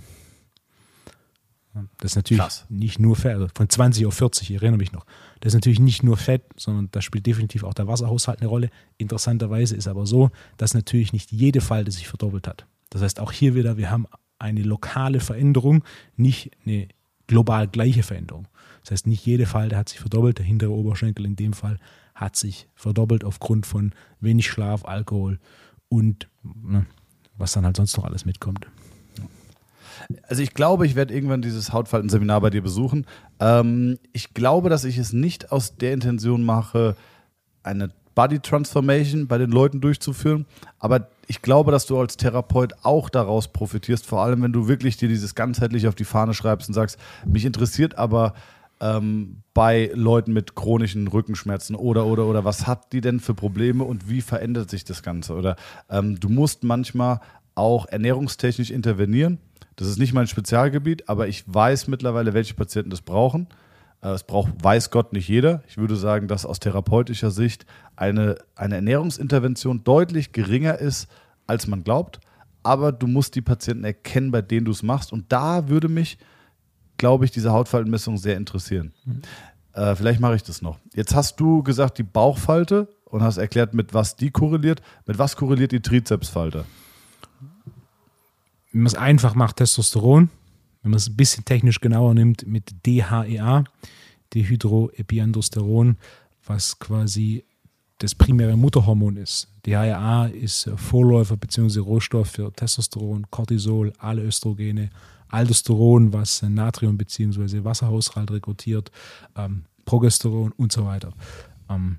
Das 1.99 2.13
ist 2.13 2.17
natürlich 2.17 2.43
Krass. 2.43 2.67
nicht 2.69 2.99
nur 2.99 3.17
Fett, 3.17 3.35
also 3.35 3.49
von 3.55 3.69
20 3.69 4.05
auf 4.07 4.15
40, 4.15 4.51
ich 4.51 4.57
erinnere 4.57 4.79
mich 4.79 4.93
noch. 4.93 5.07
Das 5.41 5.53
ist 5.53 5.55
natürlich 5.55 5.81
nicht 5.81 6.03
nur 6.03 6.19
Fett, 6.19 6.43
sondern 6.57 6.89
da 6.93 7.01
spielt 7.01 7.27
definitiv 7.27 7.65
auch 7.65 7.73
der 7.73 7.89
Wasserhaushalt 7.89 8.41
eine 8.41 8.49
Rolle. 8.49 8.69
Interessanterweise 8.99 9.75
ist 9.75 9.89
aber 9.89 10.07
so, 10.07 10.31
dass 10.59 10.75
natürlich 10.75 11.13
nicht 11.13 11.33
jede 11.33 11.63
Falte 11.63 11.91
sich 11.91 12.09
verdoppelt 12.09 12.47
hat. 12.47 12.67
Das 12.91 13.01
heißt, 13.01 13.21
auch 13.21 13.33
hier 13.33 13.55
wieder, 13.55 13.79
wir 13.79 13.91
haben 13.91 14.07
eine 14.39 14.63
lokale 14.63 15.21
Veränderung, 15.21 15.83
nicht 16.17 16.51
eine 16.67 16.89
global 17.27 17.69
gleiche 17.69 18.03
Veränderung. 18.03 18.49
Das 18.83 18.91
heißt, 18.91 19.07
nicht 19.07 19.25
jede 19.25 19.47
Falte 19.47 19.77
hat 19.77 19.89
sich 19.89 20.01
verdoppelt. 20.01 20.39
Der 20.39 20.45
hintere 20.45 20.73
Oberschenkel 20.73 21.25
in 21.25 21.37
dem 21.37 21.55
Fall 21.55 21.79
hat 22.15 22.37
sich 22.37 22.69
verdoppelt 22.75 23.25
aufgrund 23.25 23.65
von 23.65 23.95
wenig 24.21 24.47
Schlaf, 24.47 24.85
Alkohol 24.85 25.39
und 25.89 26.29
ne, 26.43 26.85
was 27.37 27.53
dann 27.53 27.65
halt 27.65 27.77
sonst 27.77 27.97
noch 27.97 28.05
alles 28.05 28.25
mitkommt. 28.25 28.67
Also 30.29 30.43
ich 30.43 30.55
glaube, 30.55 30.87
ich 30.87 30.95
werde 30.95 31.15
irgendwann 31.15 31.43
dieses 31.43 31.73
Hautfaltenseminar 31.73 32.41
bei 32.41 32.51
dir 32.51 32.63
besuchen. 32.63 33.07
Ähm, 33.41 33.99
ich 34.13 34.35
glaube, 34.35 34.69
dass 34.69 34.85
ich 34.85 34.99
es 34.99 35.13
nicht 35.13 35.53
aus 35.53 35.77
der 35.77 35.93
Intention 35.93 36.45
mache, 36.45 36.97
eine 37.63 37.91
Body 38.15 38.41
Transformation 38.41 39.27
bei 39.27 39.39
den 39.39 39.51
Leuten 39.51 39.81
durchzuführen, 39.81 40.47
aber 40.79 41.09
ich 41.29 41.41
glaube, 41.41 41.73
dass 41.73 41.87
du 41.87 41.99
als 41.99 42.17
Therapeut 42.17 42.75
auch 42.83 43.09
daraus 43.09 43.49
profitierst, 43.49 44.07
vor 44.07 44.23
allem 44.23 44.43
wenn 44.43 44.53
du 44.53 44.69
wirklich 44.69 44.99
dir 44.99 45.09
dieses 45.09 45.35
ganzheitlich 45.35 45.89
auf 45.89 45.95
die 45.95 46.05
Fahne 46.05 46.35
schreibst 46.35 46.69
und 46.69 46.75
sagst, 46.75 46.99
mich 47.25 47.47
interessiert 47.47 47.97
aber 47.97 48.35
ähm, 48.81 49.43
bei 49.55 49.91
Leuten 49.95 50.33
mit 50.33 50.55
chronischen 50.55 51.09
Rückenschmerzen 51.09 51.77
oder 51.77 52.05
oder 52.05 52.27
oder 52.27 52.45
was 52.45 52.67
hat 52.67 52.93
die 52.93 53.01
denn 53.01 53.21
für 53.21 53.33
Probleme 53.33 53.85
und 53.85 54.11
wie 54.11 54.21
verändert 54.21 54.69
sich 54.69 54.85
das 54.85 55.03
Ganze? 55.03 55.35
Oder 55.35 55.57
ähm, 55.89 56.19
du 56.19 56.29
musst 56.29 56.65
manchmal 56.65 57.21
auch 57.55 57.87
ernährungstechnisch 57.87 58.71
intervenieren 58.71 59.39
das 59.77 59.89
ist 59.89 59.99
nicht 59.99 60.13
mein 60.13 60.27
Spezialgebiet, 60.27 61.09
aber 61.09 61.29
ich 61.29 61.45
weiß 61.47 61.89
mittlerweile, 61.89 62.35
welche 62.35 62.55
Patienten 62.55 62.91
das 62.91 63.01
brauchen. 63.01 63.49
Äh, 64.03 64.09
es 64.11 64.25
braucht, 64.25 64.53
weiß 64.63 64.91
Gott, 64.91 65.13
nicht 65.13 65.29
jeder. 65.29 65.63
Ich 65.69 65.79
würde 65.79 65.97
sagen, 65.97 66.29
dass 66.29 66.45
aus 66.45 66.61
therapeutischer 66.61 67.31
Sicht 67.31 67.65
eine, 67.97 68.37
eine 68.55 68.77
Ernährungsintervention 68.77 69.85
deutlich 69.85 70.33
geringer 70.33 70.79
ist, 70.79 71.09
als 71.47 71.67
man 71.67 71.85
glaubt. 71.85 72.21
Aber 72.63 72.93
du 72.93 73.07
musst 73.07 73.35
die 73.35 73.41
Patienten 73.41 73.85
erkennen, 73.85 74.31
bei 74.31 74.43
denen 74.43 74.67
du 74.67 74.73
es 74.73 74.83
machst. 74.83 75.13
Und 75.13 75.33
da 75.33 75.69
würde 75.69 75.89
mich, 75.89 76.19
glaube 76.97 77.25
ich, 77.25 77.31
diese 77.31 77.53
Hautfaltenmessung 77.53 78.19
sehr 78.19 78.37
interessieren. 78.37 78.93
Mhm. 79.05 79.23
Äh, 79.73 79.97
vielleicht 79.97 80.21
mache 80.21 80.37
ich 80.37 80.43
das 80.43 80.63
noch. 80.63 80.79
Jetzt 80.95 81.15
hast 81.15 81.41
du 81.41 81.63
gesagt, 81.63 81.99
die 81.99 82.03
Bauchfalte 82.03 82.89
und 83.05 83.23
hast 83.23 83.39
erklärt, 83.39 83.75
mit 83.75 83.95
was 83.95 84.17
die 84.17 84.31
korreliert. 84.31 84.83
Mit 85.07 85.19
was 85.19 85.37
korreliert 85.37 85.73
die 85.73 85.81
Trizepsfalte? 85.81 86.65
Wenn 88.73 88.83
man 88.83 88.87
es 88.87 88.95
einfach 88.95 89.35
macht, 89.35 89.57
Testosteron. 89.57 90.31
Wenn 90.83 90.91
man 90.91 90.99
es 90.99 91.09
ein 91.09 91.17
bisschen 91.17 91.45
technisch 91.45 91.81
genauer 91.81 92.15
nimmt, 92.15 92.47
mit 92.47 92.75
DHEA, 92.85 93.65
Dehydroepiandrosteron, 94.35 95.97
was 96.45 96.79
quasi 96.79 97.45
das 97.99 98.15
primäre 98.17 98.57
Mutterhormon 98.57 99.17
ist. 99.17 99.49
DHEA 99.65 100.27
ist 100.27 100.69
Vorläufer 100.75 101.37
bzw. 101.37 101.79
Rohstoff 101.79 102.31
für 102.31 102.53
Testosteron, 102.53 103.27
Cortisol, 103.31 103.93
alle 103.99 104.23
Östrogene, 104.23 104.91
Aldosteron, 105.29 106.13
was 106.13 106.43
Natrium 106.43 106.99
bzw. 106.99 107.63
Wasserhaushalt 107.63 108.33
rekrutiert, 108.33 108.91
ähm, 109.37 109.65
Progesteron 109.85 110.53
und 110.53 110.73
so 110.73 110.85
weiter. 110.85 111.13
Ähm, 111.71 111.99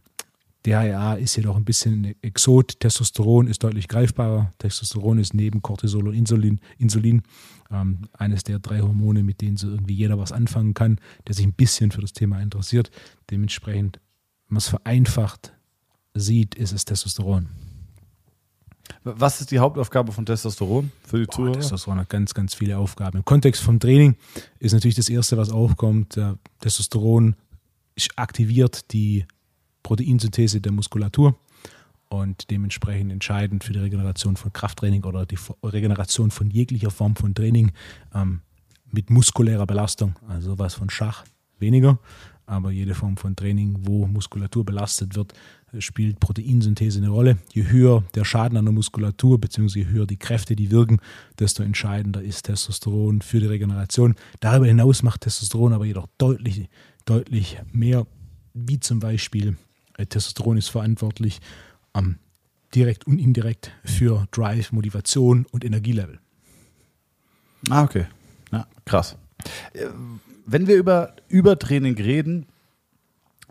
DHEA 0.65 1.15
ist 1.15 1.35
jedoch 1.35 1.57
ein 1.57 1.65
bisschen 1.65 2.15
Exot. 2.21 2.79
Testosteron 2.79 3.47
ist 3.47 3.63
deutlich 3.63 3.87
greifbarer. 3.87 4.53
Testosteron 4.59 5.19
ist 5.19 5.33
neben 5.33 5.61
Cortisol 5.61 6.07
und 6.07 6.13
Insulin, 6.13 6.59
Insulin 6.77 7.23
ähm, 7.69 8.07
eines 8.13 8.43
der 8.43 8.59
drei 8.59 8.79
Hormone, 8.79 9.23
mit 9.23 9.41
denen 9.41 9.57
so 9.57 9.67
irgendwie 9.69 9.93
jeder 9.93 10.17
was 10.17 10.31
anfangen 10.31 10.73
kann, 10.73 10.99
der 11.27 11.35
sich 11.35 11.45
ein 11.45 11.53
bisschen 11.53 11.91
für 11.91 12.01
das 12.01 12.13
Thema 12.13 12.39
interessiert. 12.41 12.91
Dementsprechend, 13.29 13.99
wenn 14.47 14.55
man 14.55 14.59
es 14.59 14.69
vereinfacht 14.69 15.53
sieht, 16.13 16.55
ist 16.55 16.71
es 16.71 16.85
Testosteron. 16.85 17.49
Was 19.03 19.41
ist 19.41 19.51
die 19.51 19.59
Hauptaufgabe 19.59 20.13
von 20.13 20.25
Testosteron 20.25 20.91
für 21.05 21.19
die 21.19 21.25
Boah, 21.25 21.33
Zuhörer? 21.33 21.53
Testosteron 21.59 21.99
hat 21.99 22.09
ganz, 22.09 22.33
ganz 22.33 22.53
viele 22.53 22.77
Aufgaben. 22.77 23.17
Im 23.17 23.25
Kontext 23.25 23.61
vom 23.61 23.79
Training 23.79 24.15
ist 24.59 24.73
natürlich 24.73 24.95
das 24.95 25.09
Erste, 25.09 25.35
was 25.35 25.49
aufkommt. 25.49 26.17
Testosteron 26.59 27.35
aktiviert 28.15 28.93
die 28.93 29.25
Proteinsynthese 29.83 30.61
der 30.61 30.71
Muskulatur 30.71 31.35
und 32.09 32.49
dementsprechend 32.49 33.11
entscheidend 33.11 33.63
für 33.63 33.73
die 33.73 33.79
Regeneration 33.79 34.37
von 34.37 34.53
Krafttraining 34.53 35.03
oder 35.03 35.25
die 35.25 35.37
Regeneration 35.63 36.31
von 36.31 36.49
jeglicher 36.49 36.91
Form 36.91 37.15
von 37.15 37.35
Training 37.35 37.71
ähm, 38.13 38.41
mit 38.91 39.09
muskulärer 39.09 39.65
Belastung, 39.65 40.15
also 40.27 40.51
sowas 40.51 40.75
von 40.75 40.89
Schach 40.89 41.25
weniger, 41.59 41.99
aber 42.45 42.71
jede 42.71 42.93
Form 42.93 43.17
von 43.17 43.35
Training, 43.35 43.77
wo 43.81 44.05
Muskulatur 44.05 44.65
belastet 44.65 45.15
wird, 45.15 45.33
spielt 45.79 46.19
Proteinsynthese 46.19 46.99
eine 46.99 47.09
Rolle. 47.09 47.37
Je 47.51 47.67
höher 47.67 48.03
der 48.15 48.25
Schaden 48.25 48.57
an 48.57 48.65
der 48.65 48.73
Muskulatur, 48.73 49.39
beziehungsweise 49.39 49.79
je 49.79 49.87
höher 49.87 50.05
die 50.05 50.17
Kräfte, 50.17 50.55
die 50.55 50.69
wirken, 50.69 50.99
desto 51.39 51.63
entscheidender 51.63 52.21
ist 52.21 52.43
Testosteron 52.43 53.21
für 53.21 53.39
die 53.39 53.47
Regeneration. 53.47 54.15
Darüber 54.39 54.67
hinaus 54.67 55.03
macht 55.03 55.21
Testosteron 55.21 55.73
aber 55.73 55.85
jedoch 55.85 56.07
deutlich, 56.17 56.69
deutlich 57.05 57.59
mehr, 57.71 58.05
wie 58.53 58.79
zum 58.79 58.99
Beispiel 58.99 59.57
Testosteron 59.97 60.57
ist 60.57 60.69
verantwortlich 60.69 61.39
ähm, 61.95 62.17
direkt 62.73 63.05
und 63.05 63.19
indirekt 63.19 63.71
für 63.83 64.27
Drive, 64.31 64.71
Motivation 64.71 65.45
und 65.51 65.63
Energielevel. 65.63 66.19
Ah, 67.69 67.83
okay. 67.83 68.05
Ja, 68.51 68.67
krass. 68.85 69.15
Äh, 69.73 69.87
wenn 70.45 70.67
wir 70.67 70.75
über 70.75 71.15
Übertraining 71.29 71.95
reden, 71.95 72.47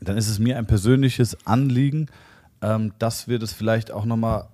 dann 0.01 0.16
ist 0.16 0.28
es 0.28 0.38
mir 0.38 0.59
ein 0.59 0.66
persönliches 0.66 1.47
Anliegen, 1.47 2.09
ähm, 2.61 2.93
dass 2.99 3.28
wir 3.28 3.38
das 3.38 3.53
vielleicht 3.53 3.90
auch 3.90 4.05
nochmal 4.05 4.49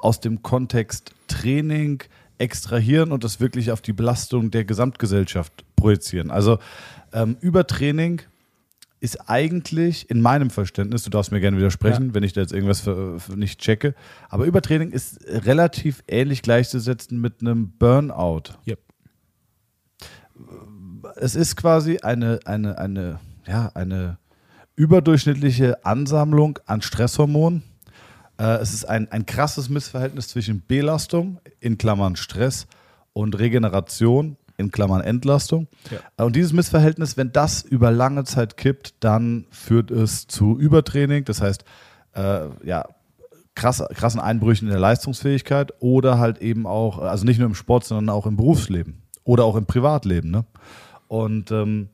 aus 0.00 0.20
dem 0.20 0.42
Kontext 0.42 1.12
Training 1.28 2.02
extrahieren 2.38 3.12
und 3.12 3.24
das 3.24 3.40
wirklich 3.40 3.70
auf 3.70 3.80
die 3.80 3.92
Belastung 3.92 4.50
der 4.50 4.64
Gesamtgesellschaft 4.64 5.64
projizieren. 5.76 6.30
Also 6.30 6.58
ähm, 7.12 7.36
Übertraining 7.40 8.22
ist 9.04 9.28
eigentlich 9.28 10.08
in 10.08 10.22
meinem 10.22 10.48
Verständnis, 10.48 11.02
du 11.02 11.10
darfst 11.10 11.30
mir 11.30 11.38
gerne 11.38 11.58
widersprechen, 11.58 12.08
ja. 12.08 12.14
wenn 12.14 12.22
ich 12.22 12.32
da 12.32 12.40
jetzt 12.40 12.54
irgendwas 12.54 12.80
für, 12.80 13.20
für 13.20 13.36
nicht 13.36 13.60
checke, 13.60 13.94
aber 14.30 14.46
Übertraining 14.46 14.92
ist 14.92 15.20
relativ 15.26 16.02
ähnlich 16.08 16.40
gleichzusetzen 16.40 17.20
mit 17.20 17.42
einem 17.42 17.72
Burnout. 17.78 18.54
Yep. 18.66 18.78
Es 21.16 21.34
ist 21.34 21.54
quasi 21.54 21.98
eine, 21.98 22.40
eine, 22.46 22.78
eine, 22.78 23.20
ja, 23.46 23.70
eine 23.74 24.16
überdurchschnittliche 24.74 25.84
Ansammlung 25.84 26.58
an 26.64 26.80
Stresshormonen. 26.80 27.62
Äh, 28.38 28.56
es 28.56 28.72
ist 28.72 28.86
ein, 28.86 29.12
ein 29.12 29.26
krasses 29.26 29.68
Missverhältnis 29.68 30.28
zwischen 30.28 30.62
Belastung, 30.66 31.40
in 31.60 31.76
Klammern 31.76 32.16
Stress, 32.16 32.66
und 33.12 33.38
Regeneration, 33.38 34.38
in 34.56 34.70
Klammern 34.70 35.00
Entlastung. 35.00 35.68
Ja. 35.90 36.24
Und 36.24 36.36
dieses 36.36 36.52
Missverhältnis, 36.52 37.16
wenn 37.16 37.32
das 37.32 37.62
über 37.62 37.90
lange 37.90 38.24
Zeit 38.24 38.56
kippt, 38.56 38.94
dann 39.00 39.46
führt 39.50 39.90
es 39.90 40.26
zu 40.26 40.58
Übertraining, 40.58 41.24
das 41.24 41.40
heißt, 41.40 41.64
äh, 42.14 42.46
ja, 42.64 42.86
krass, 43.54 43.82
krassen 43.94 44.20
Einbrüchen 44.20 44.68
in 44.68 44.72
der 44.72 44.80
Leistungsfähigkeit 44.80 45.72
oder 45.80 46.18
halt 46.18 46.38
eben 46.38 46.66
auch, 46.66 46.98
also 46.98 47.24
nicht 47.24 47.38
nur 47.38 47.48
im 47.48 47.54
Sport, 47.54 47.84
sondern 47.84 48.08
auch 48.14 48.26
im 48.26 48.36
Berufsleben 48.36 49.02
oder 49.24 49.44
auch 49.44 49.56
im 49.56 49.66
Privatleben. 49.66 50.30
Ne? 50.30 50.44
Und 51.08 51.50
ähm, 51.50 51.88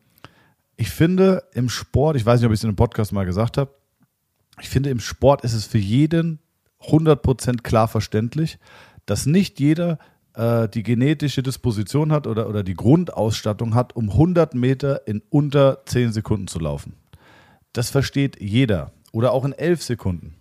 ich 0.77 0.91
finde 0.91 1.45
im 1.53 1.69
Sport, 1.69 2.17
ich 2.17 2.25
weiß 2.25 2.41
nicht, 2.41 2.47
ob 2.47 2.53
ich 2.53 2.61
es 2.61 2.65
in 2.65 2.69
einem 2.69 2.77
Podcast 2.77 3.13
mal 3.13 3.27
gesagt 3.27 3.59
habe, 3.59 3.75
ich 4.61 4.69
finde 4.69 4.91
im 4.91 5.01
Sport 5.01 5.45
ist 5.45 5.55
es 5.55 5.67
für 5.67 5.79
jeden 5.79 6.39
100% 6.83 7.63
klar 7.63 7.89
verständlich, 7.89 8.59
dass 9.07 9.27
nicht 9.27 9.61
jeder 9.61 9.99
äh, 10.35 10.69
die 10.69 10.83
genetische 10.83 11.43
Disposition 11.43 12.13
hat 12.13 12.27
oder, 12.27 12.49
oder 12.49 12.63
die 12.63 12.75
Grundausstattung 12.75 13.75
hat, 13.75 13.95
um 13.97 14.11
100 14.11 14.55
Meter 14.55 15.07
in 15.07 15.23
unter 15.31 15.85
10 15.87 16.13
Sekunden 16.13 16.47
zu 16.47 16.59
laufen. 16.59 16.95
Das 17.73 17.91
versteht 17.91 18.41
jeder 18.41 18.93
oder 19.13 19.33
auch 19.33 19.45
in 19.45 19.53
11 19.53 19.83
Sekunden. 19.83 20.35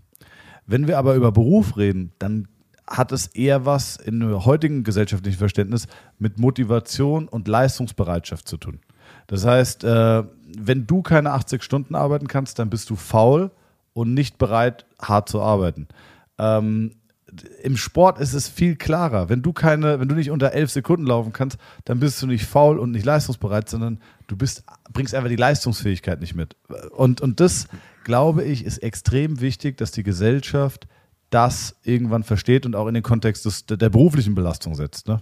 Wenn 0.65 0.87
wir 0.87 0.97
aber 0.97 1.15
über 1.15 1.31
Beruf 1.31 1.77
reden, 1.77 2.11
dann 2.19 2.47
hat 2.87 3.11
es 3.11 3.27
eher 3.27 3.65
was 3.65 3.97
in 3.97 4.45
heutigen 4.45 4.83
gesellschaftlichen 4.83 5.37
Verständnis 5.37 5.87
mit 6.17 6.39
Motivation 6.39 7.27
und 7.27 7.47
Leistungsbereitschaft 7.47 8.47
zu 8.47 8.57
tun. 8.57 8.79
Das 9.27 9.45
heißt, 9.45 9.83
äh, 9.83 10.23
wenn 10.57 10.87
du 10.87 11.01
keine 11.01 11.31
80 11.31 11.63
Stunden 11.63 11.95
arbeiten 11.95 12.27
kannst, 12.27 12.59
dann 12.59 12.69
bist 12.69 12.89
du 12.89 12.95
faul 12.95 13.51
und 13.93 14.13
nicht 14.13 14.37
bereit, 14.37 14.85
hart 15.01 15.29
zu 15.29 15.41
arbeiten. 15.41 15.87
Im 17.63 17.77
Sport 17.77 18.19
ist 18.19 18.33
es 18.33 18.47
viel 18.47 18.75
klarer. 18.75 19.29
Wenn 19.29 19.41
du 19.41 19.53
keine, 19.53 19.99
wenn 19.99 20.07
du 20.07 20.15
nicht 20.15 20.31
unter 20.31 20.51
11 20.51 20.71
Sekunden 20.71 21.05
laufen 21.05 21.33
kannst, 21.33 21.57
dann 21.85 21.99
bist 21.99 22.21
du 22.21 22.27
nicht 22.27 22.45
faul 22.45 22.79
und 22.79 22.91
nicht 22.91 23.05
leistungsbereit, 23.05 23.69
sondern 23.69 23.99
du 24.27 24.35
bist, 24.35 24.63
bringst 24.91 25.13
einfach 25.13 25.29
die 25.29 25.35
Leistungsfähigkeit 25.35 26.21
nicht 26.21 26.35
mit. 26.35 26.55
Und, 26.95 27.21
und 27.21 27.39
das, 27.39 27.67
glaube 28.03 28.43
ich, 28.43 28.65
ist 28.65 28.79
extrem 28.79 29.41
wichtig, 29.41 29.77
dass 29.77 29.91
die 29.91 30.03
Gesellschaft 30.03 30.87
das 31.29 31.75
irgendwann 31.83 32.23
versteht 32.23 32.65
und 32.65 32.75
auch 32.75 32.87
in 32.87 32.93
den 32.93 33.03
Kontext 33.03 33.45
des, 33.45 33.65
der 33.65 33.89
beruflichen 33.89 34.35
Belastung 34.35 34.75
setzt. 34.75 35.07
Ne? 35.07 35.21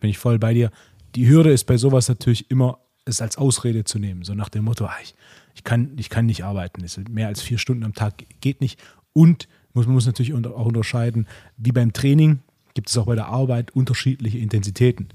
Bin 0.00 0.10
ich 0.10 0.18
voll 0.18 0.38
bei 0.38 0.54
dir. 0.54 0.70
Die 1.14 1.28
Hürde 1.28 1.52
ist 1.52 1.64
bei 1.64 1.76
sowas 1.76 2.08
natürlich 2.08 2.50
immer, 2.50 2.78
es 3.04 3.20
als 3.20 3.36
Ausrede 3.36 3.84
zu 3.84 3.98
nehmen. 3.98 4.22
So 4.22 4.34
nach 4.34 4.48
dem 4.48 4.64
Motto, 4.64 4.86
ah, 4.86 4.96
ich, 5.02 5.14
ich, 5.54 5.64
kann, 5.64 5.92
ich 5.98 6.08
kann 6.08 6.26
nicht 6.26 6.44
arbeiten. 6.44 6.84
mehr 7.10 7.28
als 7.28 7.42
vier 7.42 7.58
Stunden 7.58 7.84
am 7.84 7.94
Tag 7.94 8.24
geht 8.40 8.60
nicht. 8.60 8.80
Und 9.12 9.46
muss, 9.74 9.86
man 9.86 9.94
muss 9.94 10.06
natürlich 10.06 10.32
auch 10.32 10.66
unterscheiden, 10.66 11.26
wie 11.56 11.72
beim 11.72 11.92
Training 11.92 12.40
gibt 12.74 12.88
es 12.88 12.98
auch 12.98 13.06
bei 13.06 13.14
der 13.14 13.26
Arbeit 13.26 13.70
unterschiedliche 13.72 14.38
Intensitäten. 14.38 15.08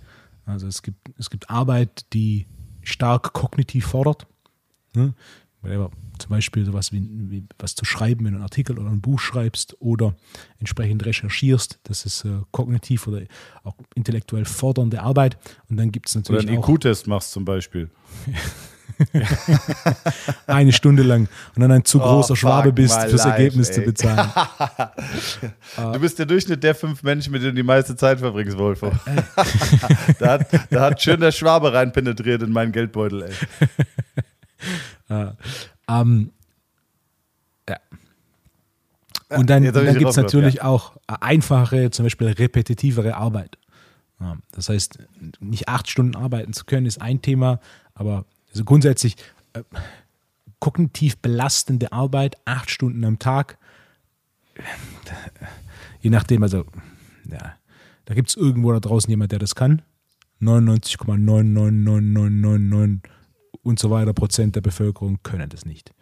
Also 0.46 0.68
es 0.68 0.82
gibt, 0.82 1.10
es 1.18 1.30
gibt 1.30 1.50
Arbeit, 1.50 2.06
die 2.14 2.46
stark 2.82 3.34
kognitiv 3.34 3.86
fordert. 3.88 4.28
Ne? 4.94 5.14
zum 5.62 6.30
Beispiel 6.30 6.66
sowas 6.66 6.92
wie, 6.94 7.02
wie, 7.30 7.44
was 7.58 7.76
zu 7.76 7.84
schreiben, 7.84 8.26
wenn 8.26 8.32
du 8.32 8.38
einen 8.38 8.44
Artikel 8.44 8.80
oder 8.80 8.90
ein 8.90 9.02
Buch 9.02 9.20
schreibst 9.20 9.76
oder 9.80 10.16
entsprechend 10.60 11.06
recherchierst. 11.06 11.80
Das 11.84 12.06
ist 12.06 12.24
äh, 12.24 12.42
kognitiv 12.52 13.08
oder 13.08 13.24
auch 13.64 13.76
intellektuell 13.96 14.46
fordernde 14.46 15.02
Arbeit. 15.02 15.38
Und 15.70 15.78
dann 15.78 15.92
gibt 15.92 16.08
es 16.08 16.16
natürlich. 16.16 16.44
Oder 16.44 16.54
einen 16.54 16.64
IQ-Test 16.64 17.08
machst 17.08 17.32
zum 17.32 17.46
Beispiel. 17.46 17.90
Eine 20.48 20.72
Stunde 20.72 21.04
lang 21.04 21.28
und 21.56 21.62
dann 21.62 21.72
ein 21.72 21.86
zu 21.86 22.00
großer 22.00 22.34
oh, 22.34 22.36
Schwabe 22.36 22.74
bist, 22.74 23.00
fürs 23.02 23.24
life, 23.24 23.30
Ergebnis 23.30 23.70
ey. 23.70 23.76
zu 23.76 23.82
bezahlen. 23.82 24.30
du 25.94 26.00
bist 26.00 26.20
der 26.20 26.26
Durchschnitt 26.26 26.64
der 26.64 26.76
fünf 26.76 27.04
Menschen, 27.04 27.32
mit 27.32 27.42
denen 27.42 27.56
du 27.56 27.62
die 27.62 27.68
meiste 27.68 27.96
Zeit 27.96 28.20
verbringst, 28.20 28.58
Wolfo. 28.58 28.92
da, 30.20 30.32
hat, 30.32 30.48
da 30.70 30.82
hat 30.82 31.02
schön 31.02 31.20
der 31.20 31.32
Schwabe 31.32 31.74
rein 31.74 31.92
penetriert 31.92 32.44
in 32.44 32.52
meinen 32.52 32.72
Geldbeutel, 32.72 33.24
ey. 33.24 33.34
Ähm, 35.88 36.32
ja. 37.68 37.78
Und 39.30 39.50
dann, 39.50 39.64
dann 39.64 39.98
gibt 39.98 40.10
es 40.10 40.18
natürlich 40.18 40.56
ja. 40.56 40.64
auch 40.64 40.98
einfache, 41.08 41.90
zum 41.92 42.06
Beispiel 42.06 42.28
repetitivere 42.28 43.16
Arbeit. 43.16 43.58
Das 44.52 44.70
heißt, 44.70 45.00
nicht 45.40 45.70
acht 45.70 45.90
Stunden 45.90 46.16
arbeiten 46.16 46.54
zu 46.54 46.66
können, 46.66 46.86
ist 46.86 47.02
ein 47.02 47.22
Thema, 47.22 47.60
aber 47.94 48.26
also 48.50 48.66
grundsätzlich 48.66 49.16
äh, 49.54 49.64
kognitiv 50.60 51.18
belastende 51.18 51.92
Arbeit, 51.92 52.38
acht 52.46 52.70
Stunden 52.70 53.04
am 53.06 53.20
Tag, 53.20 53.58
je 56.02 56.10
nachdem, 56.10 56.44
also 56.44 56.66
ja, 57.30 57.56
da 58.06 58.14
gibt 58.14 58.30
es 58.30 58.36
irgendwo 58.36 58.72
da 58.72 58.80
draußen 58.80 59.10
jemand, 59.10 59.32
der 59.32 59.40
das 59.40 59.56
kann. 59.56 59.82
99,99999 60.42 63.00
und 63.62 63.80
so 63.80 63.90
weiter 63.90 64.14
Prozent 64.14 64.56
der 64.56 64.62
Bevölkerung 64.62 65.20
können 65.22 65.50
das 65.50 65.66
nicht. 65.66 65.94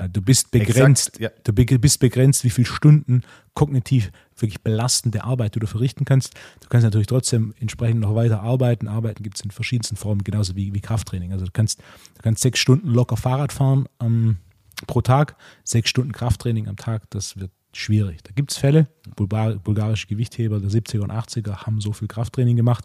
Äh, 0.00 0.08
du 0.08 0.22
bist 0.22 0.50
begrenzt, 0.50 1.20
Exakt, 1.20 1.46
ja. 1.46 1.52
du 1.52 1.78
bist 1.78 2.00
begrenzt, 2.00 2.44
wie 2.44 2.50
viele 2.50 2.66
Stunden 2.66 3.22
kognitiv 3.54 4.10
wirklich 4.36 4.62
belastende 4.62 5.24
Arbeit 5.24 5.54
du 5.54 5.60
da 5.60 5.66
verrichten 5.66 6.04
kannst. 6.04 6.34
Du 6.60 6.68
kannst 6.68 6.84
natürlich 6.84 7.06
trotzdem 7.06 7.54
entsprechend 7.60 8.00
noch 8.00 8.14
weiter 8.14 8.40
arbeiten. 8.42 8.88
Arbeiten 8.88 9.22
gibt 9.22 9.36
es 9.36 9.44
in 9.44 9.50
verschiedensten 9.50 9.96
Formen, 9.96 10.24
genauso 10.24 10.56
wie, 10.56 10.72
wie 10.72 10.80
Krafttraining. 10.80 11.32
Also 11.32 11.44
du 11.44 11.52
kannst, 11.52 11.80
du 11.80 12.22
kannst 12.22 12.42
sechs 12.42 12.58
Stunden 12.58 12.88
locker 12.88 13.16
Fahrrad 13.16 13.52
fahren 13.52 13.86
ähm, 14.00 14.38
pro 14.86 15.02
Tag, 15.02 15.36
sechs 15.64 15.90
Stunden 15.90 16.12
Krafttraining 16.12 16.68
am 16.68 16.76
Tag, 16.76 17.10
das 17.10 17.38
wird 17.38 17.50
schwierig. 17.72 18.22
Da 18.24 18.32
gibt 18.34 18.50
es 18.50 18.56
Fälle, 18.56 18.88
Bulgar 19.14 19.54
bulgarische 19.56 20.06
Gewichtheber 20.06 20.58
der 20.58 20.70
70er 20.70 21.00
und 21.00 21.12
80er 21.12 21.66
haben 21.66 21.80
so 21.80 21.92
viel 21.92 22.08
Krafttraining 22.08 22.56
gemacht, 22.56 22.84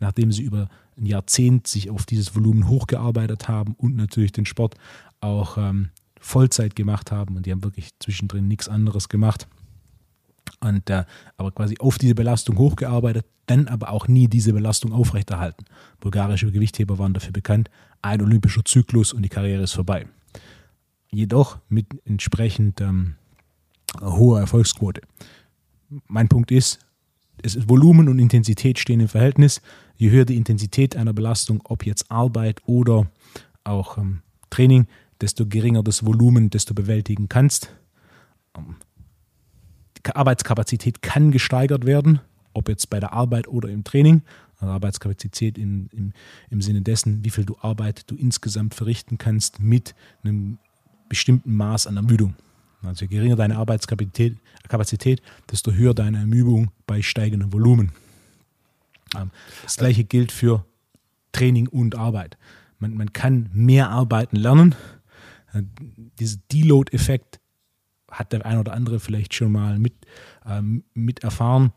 nachdem 0.00 0.32
sie 0.32 0.42
über 0.42 0.68
ein 0.96 1.06
Jahrzehnt 1.06 1.66
sich 1.66 1.90
auf 1.90 2.06
dieses 2.06 2.34
Volumen 2.34 2.68
hochgearbeitet 2.68 3.46
haben 3.46 3.74
und 3.76 3.94
natürlich 3.94 4.32
den 4.32 4.46
Sport 4.46 4.74
auch 5.20 5.58
ähm, 5.58 5.90
Vollzeit 6.24 6.74
gemacht 6.74 7.12
haben 7.12 7.36
und 7.36 7.46
die 7.46 7.52
haben 7.52 7.62
wirklich 7.62 7.90
zwischendrin 8.00 8.48
nichts 8.48 8.68
anderes 8.68 9.08
gemacht. 9.08 9.46
Und 10.60 10.88
äh, 10.88 11.04
aber 11.36 11.52
quasi 11.52 11.76
auf 11.78 11.98
diese 11.98 12.14
Belastung 12.14 12.56
hochgearbeitet, 12.56 13.26
dann 13.46 13.68
aber 13.68 13.90
auch 13.90 14.08
nie 14.08 14.26
diese 14.28 14.52
Belastung 14.54 14.92
aufrechterhalten. 14.92 15.66
Bulgarische 16.00 16.50
Gewichtheber 16.50 16.98
waren 16.98 17.12
dafür 17.12 17.32
bekannt, 17.32 17.70
ein 18.00 18.22
olympischer 18.22 18.64
Zyklus 18.64 19.12
und 19.12 19.22
die 19.22 19.28
Karriere 19.28 19.62
ist 19.62 19.72
vorbei. 19.72 20.06
Jedoch 21.10 21.58
mit 21.68 21.86
entsprechend 22.06 22.80
ähm, 22.80 23.16
hoher 24.00 24.40
Erfolgsquote. 24.40 25.02
Mein 26.08 26.28
Punkt 26.28 26.50
ist, 26.50 26.78
es 27.42 27.54
ist 27.54 27.68
Volumen 27.68 28.08
und 28.08 28.18
Intensität 28.18 28.78
stehen 28.78 29.00
im 29.00 29.08
Verhältnis. 29.08 29.60
Je 29.96 30.10
höher 30.10 30.24
die 30.24 30.36
Intensität 30.36 30.96
einer 30.96 31.12
Belastung, 31.12 31.60
ob 31.64 31.84
jetzt 31.84 32.10
Arbeit 32.10 32.62
oder 32.64 33.10
auch 33.62 33.98
ähm, 33.98 34.22
Training, 34.48 34.86
desto 35.20 35.46
geringer 35.46 35.82
das 35.82 36.04
Volumen, 36.04 36.50
desto 36.50 36.74
bewältigen 36.74 37.28
kannst. 37.28 37.74
Ähm, 38.56 38.76
die 39.96 40.14
Arbeitskapazität 40.14 41.02
kann 41.02 41.30
gesteigert 41.30 41.86
werden, 41.86 42.20
ob 42.52 42.68
jetzt 42.68 42.90
bei 42.90 43.00
der 43.00 43.12
Arbeit 43.12 43.48
oder 43.48 43.68
im 43.68 43.84
Training. 43.84 44.22
Also 44.58 44.72
Arbeitskapazität 44.72 45.58
in, 45.58 45.88
im, 45.92 46.12
im 46.50 46.62
Sinne 46.62 46.82
dessen, 46.82 47.24
wie 47.24 47.30
viel 47.30 47.44
du 47.44 47.56
Arbeit 47.60 48.10
du 48.10 48.14
insgesamt 48.14 48.74
verrichten 48.74 49.18
kannst 49.18 49.60
mit 49.60 49.94
einem 50.22 50.58
bestimmten 51.08 51.54
Maß 51.54 51.86
an 51.86 51.96
Ermüdung. 51.96 52.34
Also 52.82 53.06
je 53.06 53.08
geringer 53.08 53.36
deine 53.36 53.56
Arbeitskapazität, 53.56 54.36
Kapazität, 54.68 55.22
desto 55.50 55.72
höher 55.72 55.94
deine 55.94 56.18
Ermüdung 56.18 56.70
bei 56.86 57.02
steigendem 57.02 57.52
Volumen. 57.52 57.92
Ähm, 59.16 59.30
das 59.62 59.76
gleiche 59.76 60.04
gilt 60.04 60.32
für 60.32 60.64
Training 61.32 61.68
und 61.68 61.96
Arbeit. 61.96 62.36
Man, 62.78 62.94
man 62.94 63.12
kann 63.12 63.50
mehr 63.52 63.90
arbeiten 63.90 64.36
lernen. 64.36 64.74
Dieser 66.18 66.38
Deload-Effekt 66.52 67.40
hat 68.10 68.32
der 68.32 68.44
ein 68.46 68.58
oder 68.58 68.72
andere 68.72 69.00
vielleicht 69.00 69.34
schon 69.34 69.52
mal 69.52 69.78
mit, 69.78 69.94
ähm, 70.46 70.84
mit 70.94 71.24
erfahren. 71.24 71.72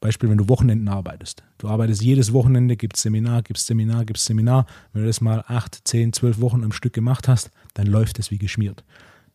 Beispiel, 0.00 0.28
wenn 0.28 0.38
du 0.38 0.48
Wochenenden 0.48 0.88
arbeitest. 0.88 1.44
Du 1.58 1.68
arbeitest 1.68 2.02
jedes 2.02 2.32
Wochenende, 2.32 2.76
gibt 2.76 2.96
Seminar, 2.96 3.42
gibt 3.42 3.58
Seminar, 3.58 4.04
gibt 4.04 4.18
Seminar. 4.18 4.66
Wenn 4.92 5.02
du 5.02 5.06
das 5.06 5.20
mal 5.20 5.44
acht, 5.46 5.80
zehn, 5.84 6.12
zwölf 6.12 6.40
Wochen 6.40 6.64
am 6.64 6.72
Stück 6.72 6.92
gemacht 6.92 7.28
hast, 7.28 7.50
dann 7.74 7.86
läuft 7.86 8.18
es 8.18 8.30
wie 8.30 8.38
geschmiert. 8.38 8.84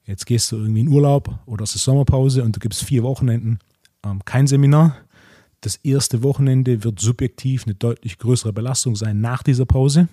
Jetzt 0.03 0.25
gehst 0.25 0.51
du 0.51 0.57
irgendwie 0.57 0.81
in 0.81 0.87
Urlaub 0.87 1.39
oder 1.45 1.63
es 1.63 1.75
ist 1.75 1.83
Sommerpause 1.83 2.43
und 2.43 2.55
du 2.55 2.59
gibst 2.59 2.83
vier 2.83 3.03
Wochenenden 3.03 3.59
ähm, 4.03 4.23
kein 4.25 4.47
Seminar. 4.47 4.97
Das 5.61 5.75
erste 5.77 6.23
Wochenende 6.23 6.83
wird 6.83 6.99
subjektiv 6.99 7.65
eine 7.65 7.75
deutlich 7.75 8.17
größere 8.17 8.53
Belastung 8.53 8.95
sein 8.95 9.21
nach 9.21 9.43
dieser 9.43 9.65
Pause, 9.65 10.07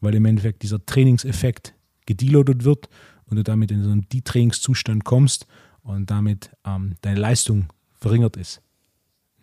weil 0.00 0.14
im 0.14 0.24
Endeffekt 0.24 0.62
dieser 0.62 0.84
Trainingseffekt 0.84 1.74
gedeloadet 2.06 2.64
wird 2.64 2.88
und 3.26 3.36
du 3.36 3.42
damit 3.42 3.70
in 3.70 3.82
so 3.82 3.90
einen 3.90 4.08
Detrainingszustand 4.08 5.04
kommst 5.04 5.46
und 5.82 6.10
damit 6.10 6.50
ähm, 6.64 6.94
deine 7.02 7.20
Leistung 7.20 7.66
verringert 7.92 8.36
ist. 8.36 8.60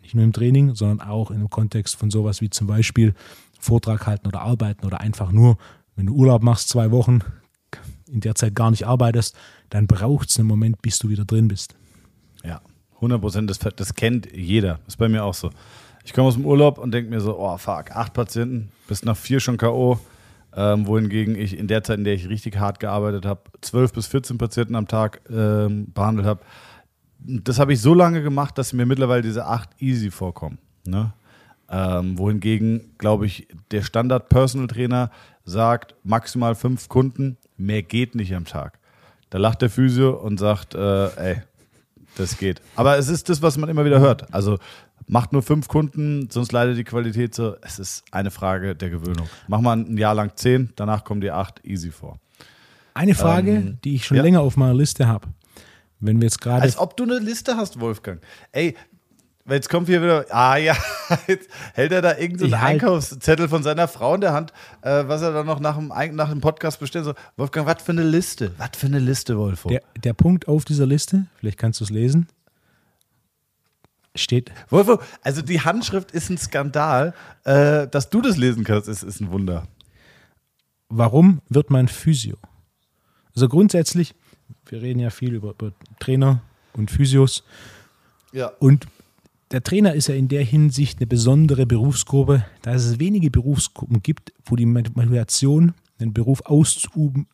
Nicht 0.00 0.14
nur 0.14 0.24
im 0.24 0.32
Training, 0.32 0.74
sondern 0.74 1.06
auch 1.06 1.30
im 1.30 1.48
Kontext 1.48 1.96
von 1.96 2.10
sowas 2.10 2.40
wie 2.40 2.50
zum 2.50 2.66
Beispiel 2.66 3.14
Vortrag 3.58 4.06
halten 4.06 4.26
oder 4.26 4.42
arbeiten 4.42 4.84
oder 4.84 5.00
einfach 5.00 5.30
nur, 5.30 5.56
wenn 5.94 6.06
du 6.06 6.14
Urlaub 6.14 6.42
machst, 6.42 6.68
zwei 6.68 6.90
Wochen, 6.90 7.20
in 8.10 8.20
der 8.20 8.34
Zeit 8.34 8.54
gar 8.54 8.70
nicht 8.70 8.86
arbeitest, 8.86 9.36
dann 9.70 9.86
braucht 9.86 10.30
es 10.30 10.38
einen 10.38 10.48
Moment, 10.48 10.82
bis 10.82 10.98
du 10.98 11.08
wieder 11.08 11.24
drin 11.24 11.48
bist. 11.48 11.74
Ja, 12.44 12.60
100 12.96 13.20
Prozent, 13.20 13.50
das, 13.50 13.58
das 13.58 13.94
kennt 13.94 14.30
jeder. 14.34 14.80
Das 14.84 14.94
ist 14.94 14.96
bei 14.96 15.08
mir 15.08 15.24
auch 15.24 15.34
so. 15.34 15.50
Ich 16.04 16.12
komme 16.12 16.28
aus 16.28 16.34
dem 16.34 16.44
Urlaub 16.44 16.78
und 16.78 16.92
denke 16.92 17.10
mir 17.10 17.20
so, 17.20 17.38
oh 17.38 17.56
fuck, 17.56 17.92
acht 17.92 18.12
Patienten, 18.12 18.70
bis 18.88 19.04
nach 19.04 19.16
vier 19.16 19.40
schon 19.40 19.56
K.O., 19.56 20.00
ähm, 20.54 20.86
wohingegen 20.86 21.34
ich 21.34 21.58
in 21.58 21.66
der 21.66 21.82
Zeit, 21.82 21.98
in 21.98 22.04
der 22.04 22.14
ich 22.14 22.28
richtig 22.28 22.58
hart 22.58 22.80
gearbeitet 22.80 23.24
habe, 23.24 23.42
zwölf 23.60 23.92
bis 23.92 24.06
14 24.06 24.38
Patienten 24.38 24.74
am 24.74 24.88
Tag 24.88 25.20
ähm, 25.30 25.92
behandelt 25.92 26.26
habe. 26.26 26.40
Das 27.18 27.58
habe 27.58 27.72
ich 27.72 27.80
so 27.80 27.94
lange 27.94 28.22
gemacht, 28.22 28.58
dass 28.58 28.72
mir 28.72 28.86
mittlerweile 28.86 29.22
diese 29.22 29.46
acht 29.46 29.70
easy 29.80 30.10
vorkommen. 30.10 30.58
Ne? 30.84 31.12
Ähm, 31.70 32.18
wohingegen, 32.18 32.92
glaube 32.98 33.26
ich, 33.26 33.48
der 33.70 33.82
Standard-Personal-Trainer 33.82 35.10
sagt 35.44 35.94
maximal 36.04 36.54
fünf 36.54 36.88
Kunden, 36.88 37.38
mehr 37.56 37.82
geht 37.82 38.14
nicht 38.14 38.34
am 38.34 38.44
Tag. 38.44 38.78
Da 39.30 39.38
lacht 39.38 39.62
der 39.62 39.70
Physio 39.70 40.10
und 40.10 40.38
sagt, 40.38 40.74
äh, 40.74 41.06
ey, 41.16 41.42
Das 42.16 42.36
geht. 42.36 42.60
Aber 42.76 42.98
es 42.98 43.08
ist 43.08 43.28
das, 43.28 43.40
was 43.40 43.56
man 43.56 43.70
immer 43.70 43.84
wieder 43.84 44.00
hört. 44.00 44.32
Also 44.34 44.58
macht 45.06 45.32
nur 45.32 45.42
fünf 45.42 45.68
Kunden, 45.68 46.28
sonst 46.30 46.52
leidet 46.52 46.76
die 46.76 46.84
Qualität 46.84 47.34
so. 47.34 47.56
Es 47.62 47.78
ist 47.78 48.04
eine 48.10 48.30
Frage 48.30 48.74
der 48.74 48.90
Gewöhnung. 48.90 49.28
Mach 49.48 49.60
mal 49.60 49.76
ein 49.76 49.96
Jahr 49.96 50.14
lang 50.14 50.32
zehn, 50.36 50.70
danach 50.76 51.04
kommen 51.04 51.20
die 51.20 51.30
acht 51.30 51.64
easy 51.64 51.90
vor. 51.90 52.18
Eine 52.94 53.14
Frage, 53.14 53.52
ähm, 53.52 53.78
die 53.84 53.94
ich 53.94 54.06
schon 54.06 54.16
ja. 54.16 54.22
länger 54.22 54.40
auf 54.40 54.56
meiner 54.56 54.74
Liste 54.74 55.06
habe. 55.06 55.28
Wenn 56.00 56.20
wir 56.20 56.26
jetzt 56.26 56.40
gerade. 56.40 56.62
Als 56.62 56.78
ob 56.78 56.96
du 56.96 57.04
eine 57.04 57.18
Liste 57.18 57.56
hast, 57.56 57.80
Wolfgang. 57.80 58.20
Ey, 58.50 58.74
Jetzt 59.48 59.68
kommt 59.68 59.88
hier 59.88 60.00
wieder, 60.00 60.24
ah 60.30 60.56
ja, 60.56 60.76
jetzt 61.26 61.48
hält 61.74 61.90
er 61.90 62.00
da 62.00 62.16
irgendeinen 62.16 62.50
so 62.50 62.60
halt 62.60 62.74
Einkaufszettel 62.74 63.48
von 63.48 63.64
seiner 63.64 63.88
Frau 63.88 64.14
in 64.14 64.20
der 64.20 64.32
Hand, 64.32 64.52
äh, 64.82 65.02
was 65.08 65.20
er 65.20 65.32
dann 65.32 65.46
noch 65.46 65.58
nach 65.58 65.76
dem, 65.76 65.88
nach 66.14 66.30
dem 66.30 66.40
Podcast 66.40 66.78
bestellt. 66.78 67.06
So, 67.06 67.14
Wolfgang, 67.36 67.66
was 67.66 67.82
für 67.82 67.90
eine 67.90 68.04
Liste? 68.04 68.52
Was 68.58 68.70
für 68.76 68.86
eine 68.86 69.00
Liste, 69.00 69.36
Wolfo? 69.36 69.68
Der, 69.68 69.82
der 70.00 70.12
Punkt 70.12 70.46
auf 70.46 70.64
dieser 70.64 70.86
Liste, 70.86 71.26
vielleicht 71.38 71.58
kannst 71.58 71.80
du 71.80 71.84
es 71.84 71.90
lesen, 71.90 72.28
steht. 74.14 74.52
Wolfo, 74.68 75.00
also 75.22 75.42
die 75.42 75.60
Handschrift 75.60 76.10
ist 76.12 76.30
ein 76.30 76.38
Skandal. 76.38 77.14
Äh, 77.44 77.88
dass 77.88 78.10
du 78.10 78.20
das 78.20 78.36
lesen 78.36 78.64
kannst, 78.64 78.88
ist, 78.88 79.02
ist 79.02 79.20
ein 79.20 79.30
Wunder. 79.30 79.66
Warum 80.88 81.40
wird 81.48 81.70
man 81.70 81.88
Physio? 81.88 82.36
Also 83.34 83.48
grundsätzlich, 83.48 84.14
wir 84.66 84.82
reden 84.82 85.00
ja 85.00 85.10
viel 85.10 85.34
über, 85.34 85.50
über 85.50 85.72
Trainer 85.98 86.42
und 86.74 86.90
Physios. 86.90 87.44
Ja. 88.32 88.48
Und 88.58 88.86
der 89.50 89.62
Trainer 89.62 89.94
ist 89.94 90.08
ja 90.08 90.14
in 90.14 90.28
der 90.28 90.44
Hinsicht 90.44 90.98
eine 90.98 91.06
besondere 91.06 91.66
Berufsgruppe, 91.66 92.44
da 92.62 92.74
es 92.74 92.98
wenige 92.98 93.30
Berufsgruppen 93.30 94.02
gibt, 94.02 94.32
wo 94.46 94.56
die 94.56 94.66
Motivation, 94.66 95.74
den 96.00 96.12
Beruf 96.12 96.42
auszuüben, 96.46 97.26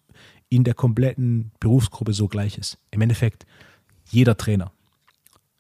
in 0.49 0.65
der 0.65 0.75
kompletten 0.75 1.53
Berufsgruppe 1.61 2.13
so 2.13 2.27
gleich 2.29 2.59
ist. 2.59 2.79
Im 2.91 3.01
Endeffekt, 3.01 3.47
jeder 4.11 4.37
Trainer 4.37 4.73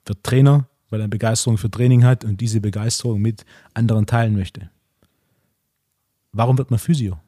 wird 0.04 0.24
Trainer, 0.24 0.68
weil 0.91 1.01
er 1.01 1.09
Begeisterung 1.09 1.59
für 1.59 1.70
Training 1.70 2.05
hat 2.05 2.24
und 2.24 2.41
diese 2.41 2.61
Begeisterung 2.61 3.20
mit 3.20 3.45
anderen 3.74 4.07
teilen 4.07 4.36
möchte. 4.36 4.70
Warum 6.32 6.59
wird 6.59 6.70
man 6.70 6.78
Physio? 6.78 7.18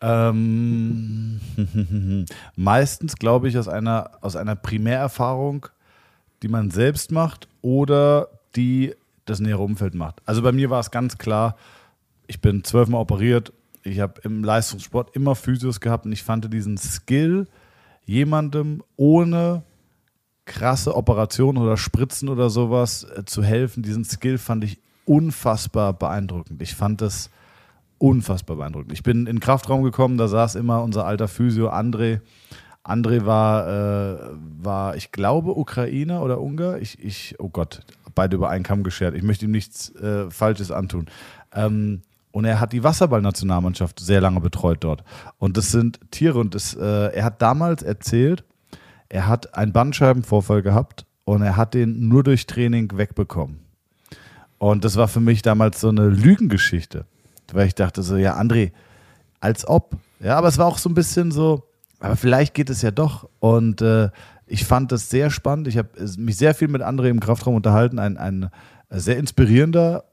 Ähm, 0.00 1.40
meistens 2.56 3.16
glaube 3.16 3.48
ich 3.48 3.56
aus 3.56 3.68
einer, 3.68 4.10
aus 4.20 4.36
einer 4.36 4.56
Primärerfahrung, 4.56 5.66
die 6.42 6.48
man 6.48 6.70
selbst 6.70 7.10
macht 7.10 7.48
oder 7.62 8.28
die 8.56 8.94
das 9.24 9.40
nähere 9.40 9.62
Umfeld 9.62 9.94
macht. 9.94 10.20
Also 10.26 10.42
bei 10.42 10.52
mir 10.52 10.68
war 10.70 10.80
es 10.80 10.90
ganz 10.90 11.16
klar, 11.16 11.56
ich 12.26 12.40
bin 12.40 12.64
zwölfmal 12.64 13.00
operiert, 13.00 13.52
ich 13.82 14.00
habe 14.00 14.20
im 14.22 14.44
Leistungssport 14.44 15.14
immer 15.14 15.34
Physios 15.34 15.80
gehabt 15.80 16.06
und 16.06 16.12
ich 16.12 16.22
fand 16.22 16.52
diesen 16.52 16.76
Skill, 16.76 17.46
jemandem 18.04 18.82
ohne 18.96 19.62
krasse 20.46 20.94
Operationen 20.94 21.62
oder 21.62 21.76
Spritzen 21.76 22.28
oder 22.28 22.50
sowas 22.50 23.04
äh, 23.04 23.24
zu 23.24 23.42
helfen, 23.42 23.82
diesen 23.82 24.04
Skill 24.04 24.38
fand 24.38 24.64
ich 24.64 24.78
unfassbar 25.04 25.92
beeindruckend. 25.92 26.62
Ich 26.62 26.74
fand 26.74 27.00
das 27.00 27.30
unfassbar 27.98 28.56
beeindruckend. 28.56 28.92
Ich 28.92 29.02
bin 29.02 29.20
in 29.20 29.36
den 29.36 29.40
Kraftraum 29.40 29.82
gekommen, 29.82 30.18
da 30.18 30.28
saß 30.28 30.54
immer 30.56 30.82
unser 30.82 31.06
alter 31.06 31.28
Physio 31.28 31.70
André 31.70 32.20
André 32.84 33.24
war, 33.24 33.66
äh, 33.66 34.18
war, 34.62 34.94
ich 34.96 35.10
glaube, 35.10 35.56
Ukrainer 35.56 36.22
oder 36.22 36.40
Ungar. 36.40 36.78
Ich, 36.78 37.02
ich, 37.02 37.34
oh 37.38 37.48
Gott, 37.48 37.80
beide 38.14 38.36
über 38.36 38.50
einen 38.50 38.62
Kamm 38.62 38.82
geschert. 38.82 39.14
Ich 39.14 39.22
möchte 39.22 39.46
ihm 39.46 39.52
nichts 39.52 39.94
äh, 39.96 40.30
Falsches 40.30 40.70
antun. 40.70 41.06
Ähm, 41.54 42.02
und 42.30 42.44
er 42.44 42.60
hat 42.60 42.72
die 42.72 42.84
Wasserballnationalmannschaft 42.84 44.00
sehr 44.00 44.20
lange 44.20 44.40
betreut 44.40 44.78
dort. 44.80 45.02
Und 45.38 45.56
das 45.56 45.70
sind 45.70 45.98
Tiere. 46.10 46.38
Und 46.38 46.54
das, 46.54 46.74
äh, 46.74 47.14
er 47.14 47.24
hat 47.24 47.40
damals 47.40 47.82
erzählt, 47.82 48.44
er 49.08 49.26
hat 49.28 49.54
einen 49.54 49.72
Bandscheibenvorfall 49.72 50.62
gehabt 50.62 51.06
und 51.24 51.42
er 51.42 51.56
hat 51.56 51.74
den 51.74 52.08
nur 52.08 52.22
durch 52.22 52.46
Training 52.46 52.90
wegbekommen. 52.96 53.60
Und 54.58 54.84
das 54.84 54.96
war 54.96 55.08
für 55.08 55.20
mich 55.20 55.42
damals 55.42 55.80
so 55.80 55.88
eine 55.88 56.08
Lügengeschichte. 56.08 57.04
Weil 57.52 57.66
ich 57.66 57.74
dachte 57.74 58.02
so, 58.02 58.16
ja, 58.16 58.38
André, 58.38 58.72
als 59.40 59.66
ob. 59.68 59.96
Ja, 60.20 60.36
aber 60.36 60.48
es 60.48 60.58
war 60.58 60.66
auch 60.66 60.78
so 60.78 60.88
ein 60.88 60.94
bisschen 60.94 61.30
so, 61.30 61.64
aber 62.00 62.16
vielleicht 62.16 62.54
geht 62.54 62.70
es 62.70 62.82
ja 62.82 62.90
doch. 62.90 63.28
Und 63.40 63.82
äh, 63.82 64.10
ich 64.46 64.64
fand 64.64 64.92
das 64.92 65.10
sehr 65.10 65.30
spannend. 65.30 65.68
Ich 65.68 65.76
habe 65.76 65.88
mich 66.16 66.36
sehr 66.36 66.54
viel 66.54 66.68
mit 66.68 66.82
André 66.82 67.08
im 67.08 67.20
Kraftraum 67.20 67.54
unterhalten. 67.54 67.98
Ein, 67.98 68.16
ein 68.16 68.50
sehr 68.90 69.18
inspirierender 69.18 70.04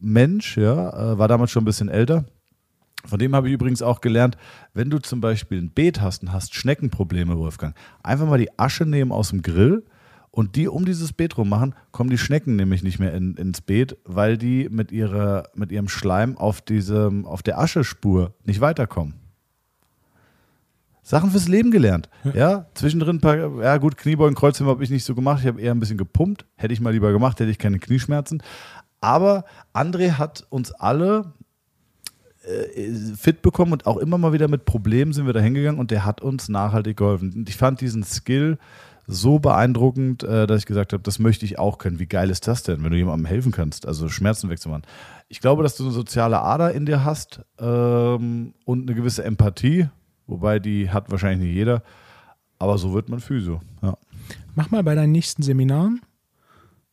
Mensch, 0.00 0.56
ja, 0.56 1.12
äh, 1.12 1.18
war 1.18 1.28
damals 1.28 1.50
schon 1.50 1.62
ein 1.62 1.66
bisschen 1.66 1.88
älter. 1.88 2.24
Von 3.06 3.18
dem 3.18 3.34
habe 3.34 3.48
ich 3.48 3.54
übrigens 3.54 3.82
auch 3.82 4.00
gelernt, 4.00 4.36
wenn 4.72 4.90
du 4.90 4.98
zum 4.98 5.20
Beispiel 5.20 5.60
ein 5.60 5.70
Beet 5.70 6.00
hast 6.00 6.22
und 6.22 6.32
hast 6.32 6.54
Schneckenprobleme, 6.54 7.36
Wolfgang, 7.38 7.76
einfach 8.02 8.26
mal 8.26 8.38
die 8.38 8.58
Asche 8.58 8.86
nehmen 8.86 9.12
aus 9.12 9.30
dem 9.30 9.42
Grill 9.42 9.84
und 10.30 10.56
die 10.56 10.68
um 10.68 10.84
dieses 10.84 11.12
Beet 11.12 11.36
rum 11.38 11.48
machen, 11.48 11.74
kommen 11.92 12.10
die 12.10 12.18
Schnecken 12.18 12.56
nämlich 12.56 12.82
nicht 12.82 12.98
mehr 12.98 13.14
in, 13.14 13.34
ins 13.34 13.60
Beet, 13.60 13.96
weil 14.04 14.36
die 14.36 14.68
mit, 14.70 14.90
ihrer, 14.90 15.44
mit 15.54 15.70
ihrem 15.70 15.88
Schleim 15.88 16.36
auf, 16.36 16.60
diesem, 16.60 17.24
auf 17.26 17.42
der 17.42 17.58
Aschespur 17.58 18.34
nicht 18.44 18.60
weiterkommen. 18.60 19.14
Sachen 21.02 21.30
fürs 21.30 21.48
Leben 21.48 21.70
gelernt. 21.70 22.08
Ja, 22.32 22.66
zwischendrin 22.74 23.16
ein 23.16 23.20
paar, 23.20 23.36
ja 23.36 23.76
gut, 23.76 23.98
Kniebeugen, 23.98 24.34
Kreuzheben 24.34 24.70
habe 24.70 24.82
ich 24.82 24.88
nicht 24.88 25.04
so 25.04 25.14
gemacht. 25.14 25.40
Ich 25.42 25.46
habe 25.46 25.60
eher 25.60 25.72
ein 25.72 25.78
bisschen 25.78 25.98
gepumpt. 25.98 26.46
Hätte 26.56 26.72
ich 26.72 26.80
mal 26.80 26.94
lieber 26.94 27.12
gemacht, 27.12 27.38
hätte 27.38 27.50
ich 27.50 27.58
keine 27.58 27.78
Knieschmerzen. 27.78 28.42
Aber 29.02 29.44
André 29.74 30.12
hat 30.12 30.46
uns 30.48 30.72
alle 30.72 31.34
fit 33.16 33.42
bekommen 33.42 33.72
und 33.72 33.86
auch 33.86 33.96
immer 33.96 34.18
mal 34.18 34.32
wieder 34.32 34.48
mit 34.48 34.64
Problemen 34.64 35.12
sind 35.12 35.26
wir 35.26 35.32
da 35.32 35.40
hingegangen 35.40 35.80
und 35.80 35.90
der 35.90 36.04
hat 36.04 36.20
uns 36.20 36.48
nachhaltig 36.48 36.96
geholfen. 36.96 37.32
Und 37.34 37.48
ich 37.48 37.56
fand 37.56 37.80
diesen 37.80 38.02
Skill 38.02 38.58
so 39.06 39.38
beeindruckend, 39.38 40.22
äh, 40.22 40.46
dass 40.46 40.60
ich 40.60 40.66
gesagt 40.66 40.92
habe, 40.92 41.02
das 41.02 41.18
möchte 41.18 41.44
ich 41.44 41.58
auch 41.58 41.78
können. 41.78 41.98
Wie 41.98 42.06
geil 42.06 42.30
ist 42.30 42.48
das 42.48 42.62
denn, 42.62 42.82
wenn 42.82 42.90
du 42.90 42.96
jemandem 42.96 43.26
helfen 43.26 43.52
kannst, 43.52 43.86
also 43.86 44.08
Schmerzen 44.08 44.48
wegzumachen? 44.48 44.82
Ich 45.28 45.40
glaube, 45.40 45.62
dass 45.62 45.76
du 45.76 45.84
eine 45.84 45.92
soziale 45.92 46.40
Ader 46.40 46.72
in 46.72 46.86
dir 46.86 47.04
hast 47.04 47.42
ähm, 47.58 48.54
und 48.64 48.82
eine 48.82 48.94
gewisse 48.94 49.24
Empathie 49.24 49.88
Wobei 50.26 50.58
die 50.58 50.90
hat 50.90 51.10
wahrscheinlich 51.10 51.48
nicht 51.48 51.54
jeder. 51.54 51.82
Aber 52.58 52.78
so 52.78 52.94
wird 52.94 53.08
man 53.08 53.20
Physio. 53.20 53.60
Ja. 53.82 53.98
Mach 54.54 54.70
mal 54.70 54.82
bei 54.82 54.94
deinen 54.94 55.12
nächsten 55.12 55.42
Seminaren 55.42 56.00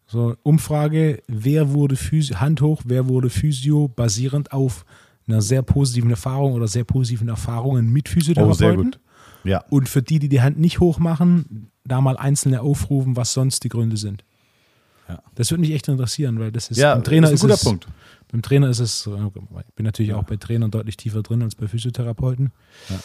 so 0.07 0.35
Umfrage, 0.43 1.23
wer 1.27 1.71
wurde 1.71 1.95
Physio, 1.95 2.41
Hand 2.41 2.61
hoch, 2.61 2.81
wer 2.85 3.07
wurde 3.07 3.29
Physio, 3.29 3.87
basierend 3.87 4.51
auf 4.51 4.85
einer 5.27 5.41
sehr 5.41 5.61
positiven 5.61 6.09
Erfahrung 6.09 6.53
oder 6.53 6.67
sehr 6.67 6.83
positiven 6.83 7.29
Erfahrungen 7.29 7.91
mit 7.91 8.09
Physiotherapeuten. 8.09 8.53
Oh, 8.53 8.57
sehr 8.57 8.75
gut. 8.75 8.99
Ja. 9.43 9.63
Und 9.69 9.89
für 9.89 10.01
die, 10.01 10.19
die 10.19 10.29
die 10.29 10.41
Hand 10.41 10.59
nicht 10.59 10.79
hoch 10.79 10.99
machen, 10.99 11.71
da 11.83 12.01
mal 12.01 12.17
einzelne 12.17 12.61
aufrufen, 12.61 13.15
was 13.15 13.33
sonst 13.33 13.63
die 13.63 13.69
Gründe 13.69 13.97
sind. 13.97 14.23
Ja. 15.07 15.21
Das 15.35 15.51
würde 15.51 15.61
mich 15.61 15.71
echt 15.71 15.87
interessieren, 15.87 16.39
weil 16.39 16.51
das 16.51 16.69
ist 16.69 16.77
ja, 16.77 16.93
beim 16.93 17.03
Trainer 17.03 17.31
ist 17.31 17.41
ein 17.41 17.47
guter 17.47 17.55
es, 17.55 17.63
Punkt. 17.63 17.87
Beim 18.31 18.41
Trainer 18.41 18.69
ist 18.69 18.79
es, 18.79 19.07
ich 19.07 19.73
bin 19.75 19.85
natürlich 19.85 20.11
ja. 20.11 20.17
auch 20.17 20.23
bei 20.23 20.37
Trainern 20.37 20.71
deutlich 20.71 20.95
tiefer 20.95 21.21
drin 21.21 21.41
als 21.41 21.55
bei 21.55 21.67
Physiotherapeuten. 21.67 22.51
Ja. 22.89 22.95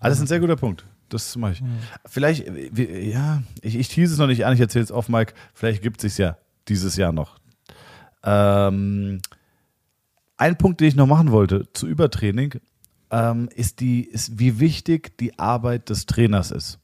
Ah, 0.00 0.08
das 0.08 0.18
ist 0.18 0.24
ein 0.24 0.26
sehr 0.26 0.40
guter 0.40 0.56
Punkt. 0.56 0.84
Das 1.08 1.36
mache 1.36 1.52
ich. 1.52 1.60
Mhm. 1.60 1.78
Vielleicht, 2.06 2.46
ja, 2.76 3.42
ich, 3.60 3.76
ich 3.76 3.88
tease 3.88 4.14
es 4.14 4.18
noch 4.18 4.26
nicht 4.26 4.44
an, 4.46 4.54
ich 4.54 4.60
erzähle 4.60 4.84
es 4.84 4.90
auf, 4.90 5.08
Mike. 5.08 5.34
Vielleicht 5.54 5.82
gibt 5.82 6.02
es 6.02 6.14
sich 6.14 6.18
ja 6.18 6.36
dieses 6.68 6.96
Jahr 6.96 7.12
noch. 7.12 7.36
Ähm, 8.24 9.20
ein 10.42 10.58
Punkt, 10.58 10.80
den 10.80 10.88
ich 10.88 10.96
noch 10.96 11.06
machen 11.06 11.30
wollte 11.30 11.68
zu 11.72 11.86
Übertraining, 11.86 12.54
ähm, 13.12 13.48
ist, 13.54 13.78
die, 13.78 14.02
ist, 14.02 14.40
wie 14.40 14.58
wichtig 14.58 15.16
die 15.18 15.38
Arbeit 15.38 15.88
des 15.88 16.06
Trainers 16.06 16.50
ist. 16.50 16.80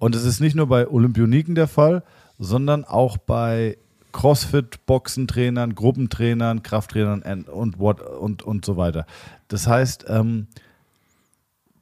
Und 0.00 0.16
es 0.16 0.24
ist 0.24 0.40
nicht 0.40 0.56
nur 0.56 0.66
bei 0.66 0.88
Olympioniken 0.88 1.54
der 1.54 1.68
Fall, 1.68 2.02
sondern 2.40 2.84
auch 2.84 3.18
bei 3.18 3.78
Crossfit, 4.10 4.84
Boxentrainern, 4.86 5.76
Gruppentrainern, 5.76 6.64
Krafttrainern 6.64 7.44
und, 7.44 7.78
und, 7.78 8.00
und, 8.00 8.42
und 8.42 8.64
so 8.64 8.76
weiter. 8.76 9.06
Das 9.46 9.68
heißt, 9.68 10.06
ähm, 10.08 10.48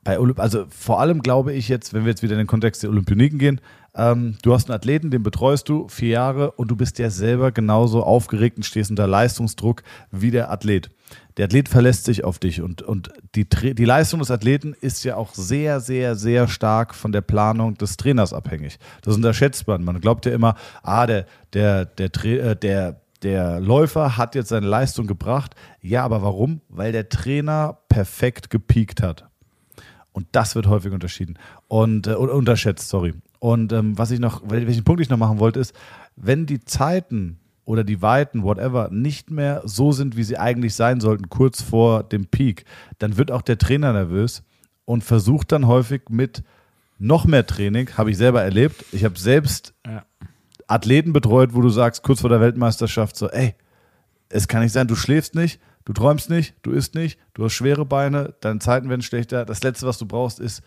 bei 0.04 0.20
Olymp 0.20 0.38
also 0.38 0.66
vor 0.68 1.00
allem 1.00 1.22
glaube 1.22 1.54
ich 1.54 1.70
jetzt, 1.70 1.94
wenn 1.94 2.04
wir 2.04 2.10
jetzt 2.10 2.22
wieder 2.22 2.34
in 2.34 2.38
den 2.38 2.46
Kontext 2.46 2.82
der 2.82 2.90
Olympioniken 2.90 3.38
gehen, 3.38 3.62
ähm, 3.98 4.36
du 4.42 4.54
hast 4.54 4.70
einen 4.70 4.76
Athleten, 4.76 5.10
den 5.10 5.22
betreust 5.22 5.68
du 5.68 5.88
vier 5.88 6.10
Jahre 6.10 6.52
und 6.52 6.70
du 6.70 6.76
bist 6.76 6.98
ja 6.98 7.10
selber 7.10 7.50
genauso 7.50 8.04
aufgeregt 8.04 8.56
und 8.56 8.62
stehst 8.62 8.90
unter 8.90 9.08
Leistungsdruck 9.08 9.82
wie 10.12 10.30
der 10.30 10.50
Athlet. 10.50 10.88
Der 11.36 11.46
Athlet 11.46 11.68
verlässt 11.68 12.04
sich 12.04 12.22
auf 12.24 12.38
dich 12.38 12.62
und, 12.62 12.82
und 12.82 13.10
die, 13.34 13.48
die 13.48 13.84
Leistung 13.84 14.20
des 14.20 14.30
Athleten 14.30 14.74
ist 14.80 15.04
ja 15.04 15.16
auch 15.16 15.34
sehr, 15.34 15.80
sehr, 15.80 16.14
sehr 16.14 16.46
stark 16.46 16.94
von 16.94 17.10
der 17.10 17.22
Planung 17.22 17.74
des 17.74 17.96
Trainers 17.96 18.32
abhängig. 18.32 18.78
Das 19.02 19.16
unterschätzt 19.16 19.66
man. 19.66 19.84
Man 19.84 20.00
glaubt 20.00 20.26
ja 20.26 20.32
immer, 20.32 20.54
ah, 20.82 21.06
der, 21.06 21.26
der, 21.52 21.84
der, 21.84 22.08
der, 22.08 22.50
äh, 22.50 22.56
der 22.56 23.00
der 23.24 23.58
Läufer 23.58 24.16
hat 24.16 24.36
jetzt 24.36 24.50
seine 24.50 24.68
Leistung 24.68 25.08
gebracht. 25.08 25.56
Ja, 25.80 26.04
aber 26.04 26.22
warum? 26.22 26.60
Weil 26.68 26.92
der 26.92 27.08
Trainer 27.08 27.78
perfekt 27.88 28.48
gepiekt 28.48 29.02
hat. 29.02 29.28
Und 30.12 30.28
das 30.32 30.54
wird 30.54 30.68
häufig 30.68 30.92
unterschieden 30.92 31.38
und 31.66 32.06
äh, 32.06 32.14
unterschätzt, 32.14 32.88
sorry. 32.88 33.14
Und 33.38 33.72
ähm, 33.72 33.96
was 33.96 34.10
ich 34.10 34.20
noch, 34.20 34.42
welchen 34.48 34.84
Punkt 34.84 35.00
ich 35.00 35.08
noch 35.08 35.16
machen 35.18 35.38
wollte, 35.38 35.60
ist, 35.60 35.74
wenn 36.16 36.46
die 36.46 36.64
Zeiten 36.64 37.38
oder 37.64 37.84
die 37.84 38.00
Weiten, 38.02 38.42
whatever, 38.42 38.88
nicht 38.90 39.30
mehr 39.30 39.62
so 39.64 39.92
sind, 39.92 40.16
wie 40.16 40.24
sie 40.24 40.38
eigentlich 40.38 40.74
sein 40.74 41.00
sollten, 41.00 41.28
kurz 41.28 41.62
vor 41.62 42.02
dem 42.02 42.26
Peak, 42.26 42.64
dann 42.98 43.16
wird 43.16 43.30
auch 43.30 43.42
der 43.42 43.58
Trainer 43.58 43.92
nervös 43.92 44.42
und 44.84 45.04
versucht 45.04 45.52
dann 45.52 45.66
häufig 45.66 46.02
mit 46.08 46.42
noch 46.98 47.26
mehr 47.26 47.46
Training, 47.46 47.90
habe 47.96 48.10
ich 48.10 48.16
selber 48.16 48.42
erlebt. 48.42 48.84
Ich 48.90 49.04
habe 49.04 49.18
selbst 49.18 49.74
Ja. 49.86 50.04
Athleten 50.66 51.12
betreut, 51.12 51.54
wo 51.54 51.60
du 51.60 51.68
sagst, 51.68 52.02
kurz 52.02 52.20
vor 52.20 52.30
der 52.30 52.40
Weltmeisterschaft, 52.40 53.16
so, 53.16 53.28
ey, 53.28 53.54
es 54.28 54.48
kann 54.48 54.62
nicht 54.62 54.72
sein, 54.72 54.86
du 54.86 54.96
schläfst 54.96 55.34
nicht, 55.34 55.60
du 55.84 55.92
träumst 55.92 56.28
nicht, 56.28 56.54
du 56.62 56.72
isst 56.72 56.94
nicht, 56.94 57.18
du 57.34 57.44
hast 57.44 57.54
schwere 57.54 57.86
Beine, 57.86 58.34
deine 58.40 58.58
Zeiten 58.58 58.88
werden 58.90 59.02
schlechter. 59.02 59.44
Das 59.44 59.62
Letzte, 59.62 59.86
was 59.86 59.98
du 59.98 60.06
brauchst, 60.06 60.40
ist 60.40 60.62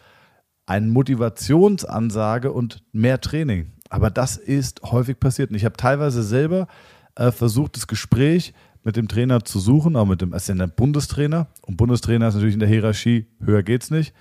eine 0.71 0.87
Motivationsansage 0.87 2.53
und 2.53 2.81
mehr 2.93 3.19
Training. 3.19 3.73
Aber 3.89 4.09
das 4.09 4.37
ist 4.37 4.81
häufig 4.83 5.19
passiert. 5.19 5.49
Und 5.49 5.57
ich 5.57 5.65
habe 5.65 5.75
teilweise 5.75 6.23
selber 6.23 6.67
äh, 7.15 7.31
versucht, 7.31 7.75
das 7.75 7.87
Gespräch 7.87 8.53
mit 8.83 8.95
dem 8.95 9.09
Trainer 9.09 9.43
zu 9.43 9.59
suchen, 9.59 9.97
auch 9.97 10.05
mit 10.05 10.21
dem, 10.21 10.31
es 10.31 10.49
ein 10.49 10.71
Bundestrainer. 10.73 11.47
Und 11.61 11.75
Bundestrainer 11.75 12.29
ist 12.29 12.35
natürlich 12.35 12.53
in 12.53 12.61
der 12.61 12.69
Hierarchie, 12.69 13.27
höher 13.43 13.63
geht's 13.63 13.91
nicht. 13.91 14.13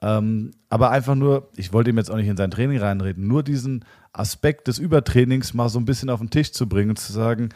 Ähm, 0.00 0.50
aber 0.68 0.90
einfach 0.90 1.14
nur, 1.14 1.50
ich 1.54 1.72
wollte 1.72 1.90
ihm 1.90 1.98
jetzt 1.98 2.10
auch 2.10 2.16
nicht 2.16 2.26
in 2.26 2.36
sein 2.36 2.50
Training 2.50 2.78
reinreden, 2.78 3.28
nur 3.28 3.44
diesen 3.44 3.84
Aspekt 4.12 4.66
des 4.66 4.78
Übertrainings 4.78 5.54
mal 5.54 5.68
so 5.68 5.78
ein 5.78 5.84
bisschen 5.84 6.10
auf 6.10 6.18
den 6.18 6.30
Tisch 6.30 6.50
zu 6.50 6.68
bringen 6.68 6.96
zu 6.96 7.12
sagen, 7.12 7.50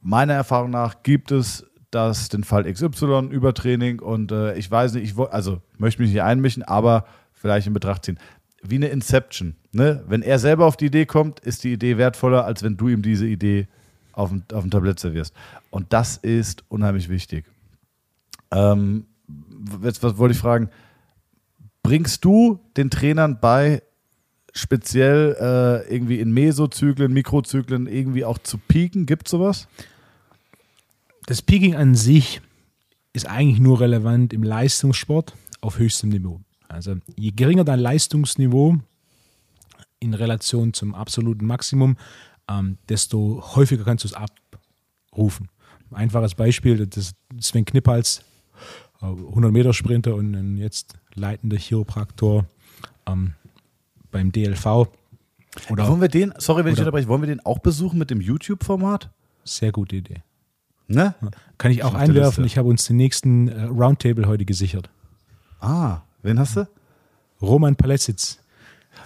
meiner 0.00 0.32
Erfahrung 0.32 0.70
nach 0.70 1.02
gibt 1.02 1.30
es 1.30 1.66
das 1.90 2.30
den 2.30 2.44
Fall 2.44 2.64
XY 2.72 3.28
Übertraining 3.30 4.00
und 4.00 4.32
äh, 4.32 4.54
ich 4.54 4.70
weiß 4.70 4.94
nicht, 4.94 5.04
ich 5.04 5.18
also 5.30 5.60
möchte 5.76 6.00
mich 6.00 6.10
nicht 6.10 6.22
einmischen, 6.22 6.62
aber 6.62 7.04
vielleicht 7.42 7.66
in 7.66 7.74
Betracht 7.74 8.04
ziehen. 8.04 8.18
Wie 8.62 8.76
eine 8.76 8.88
Inception. 8.88 9.56
Ne? 9.72 10.02
Wenn 10.06 10.22
er 10.22 10.38
selber 10.38 10.66
auf 10.66 10.76
die 10.76 10.86
Idee 10.86 11.04
kommt, 11.04 11.40
ist 11.40 11.64
die 11.64 11.72
Idee 11.72 11.98
wertvoller, 11.98 12.44
als 12.46 12.62
wenn 12.62 12.76
du 12.76 12.88
ihm 12.88 13.02
diese 13.02 13.26
Idee 13.26 13.66
auf 14.12 14.30
dem, 14.30 14.44
auf 14.52 14.62
dem 14.62 14.70
Tablett 14.70 15.00
servierst. 15.00 15.34
Und 15.70 15.92
das 15.92 16.16
ist 16.16 16.64
unheimlich 16.68 17.08
wichtig. 17.08 17.44
Ähm, 18.52 19.06
jetzt 19.82 20.02
was 20.02 20.16
wollte 20.16 20.34
ich 20.34 20.40
fragen? 20.40 20.70
Bringst 21.82 22.24
du 22.24 22.60
den 22.76 22.90
Trainern 22.90 23.40
bei, 23.40 23.82
speziell 24.52 25.36
äh, 25.40 25.92
irgendwie 25.92 26.20
in 26.20 26.30
Mesozyklen, 26.32 27.12
Mikrozyklen 27.12 27.88
irgendwie 27.88 28.24
auch 28.24 28.38
zu 28.38 28.58
pieken? 28.58 29.06
Gibt 29.06 29.26
es 29.26 29.32
sowas? 29.32 29.66
Das 31.26 31.42
Peaking 31.42 31.74
an 31.74 31.96
sich 31.96 32.40
ist 33.12 33.26
eigentlich 33.26 33.58
nur 33.58 33.80
relevant 33.80 34.32
im 34.32 34.44
Leistungssport 34.44 35.34
auf 35.60 35.78
höchstem 35.78 36.10
Niveau. 36.10 36.40
Also 36.72 36.96
je 37.16 37.30
geringer 37.30 37.64
dein 37.64 37.78
Leistungsniveau 37.78 38.76
in 40.00 40.14
Relation 40.14 40.72
zum 40.72 40.94
absoluten 40.94 41.46
Maximum, 41.46 41.96
ähm, 42.48 42.78
desto 42.88 43.42
häufiger 43.54 43.84
kannst 43.84 44.04
du 44.04 44.08
es 44.08 44.14
abrufen. 44.14 45.48
Ein 45.90 45.96
einfaches 45.96 46.34
Beispiel, 46.34 46.86
das 46.86 47.14
Sven 47.40 47.64
Knippals, 47.64 48.24
äh, 49.00 49.06
100 49.06 49.52
Meter 49.52 49.72
Sprinter 49.72 50.14
und 50.14 50.56
jetzt 50.56 50.94
leitender 51.14 51.56
Chiropraktor 51.56 52.46
ähm, 53.06 53.34
beim 54.10 54.32
DLV. 54.32 54.88
Oder 55.68 55.86
Wollen 55.86 56.00
wir 56.00 56.08
den, 56.08 56.32
sorry, 56.38 56.64
wenn 56.64 56.72
ich 56.72 56.78
unterbreche, 56.78 57.08
wollen 57.08 57.22
wir 57.22 57.28
den 57.28 57.44
auch 57.44 57.58
besuchen 57.58 57.98
mit 57.98 58.10
dem 58.10 58.20
YouTube-Format? 58.20 59.10
sehr 59.44 59.72
gute 59.72 59.96
Idee. 59.96 60.22
Ne? 60.88 61.14
Kann 61.58 61.70
ich 61.70 61.84
auch 61.84 61.94
einwerfen, 61.94 62.44
ich 62.44 62.58
habe 62.58 62.68
uns 62.68 62.84
den 62.84 62.96
nächsten 62.96 63.48
äh, 63.48 63.64
Roundtable 63.64 64.26
heute 64.26 64.44
gesichert. 64.44 64.90
Ah, 65.60 66.02
wen 66.22 66.38
hast 66.38 66.56
du? 66.56 66.68
Roman 67.40 67.74
Palesitz, 67.76 68.38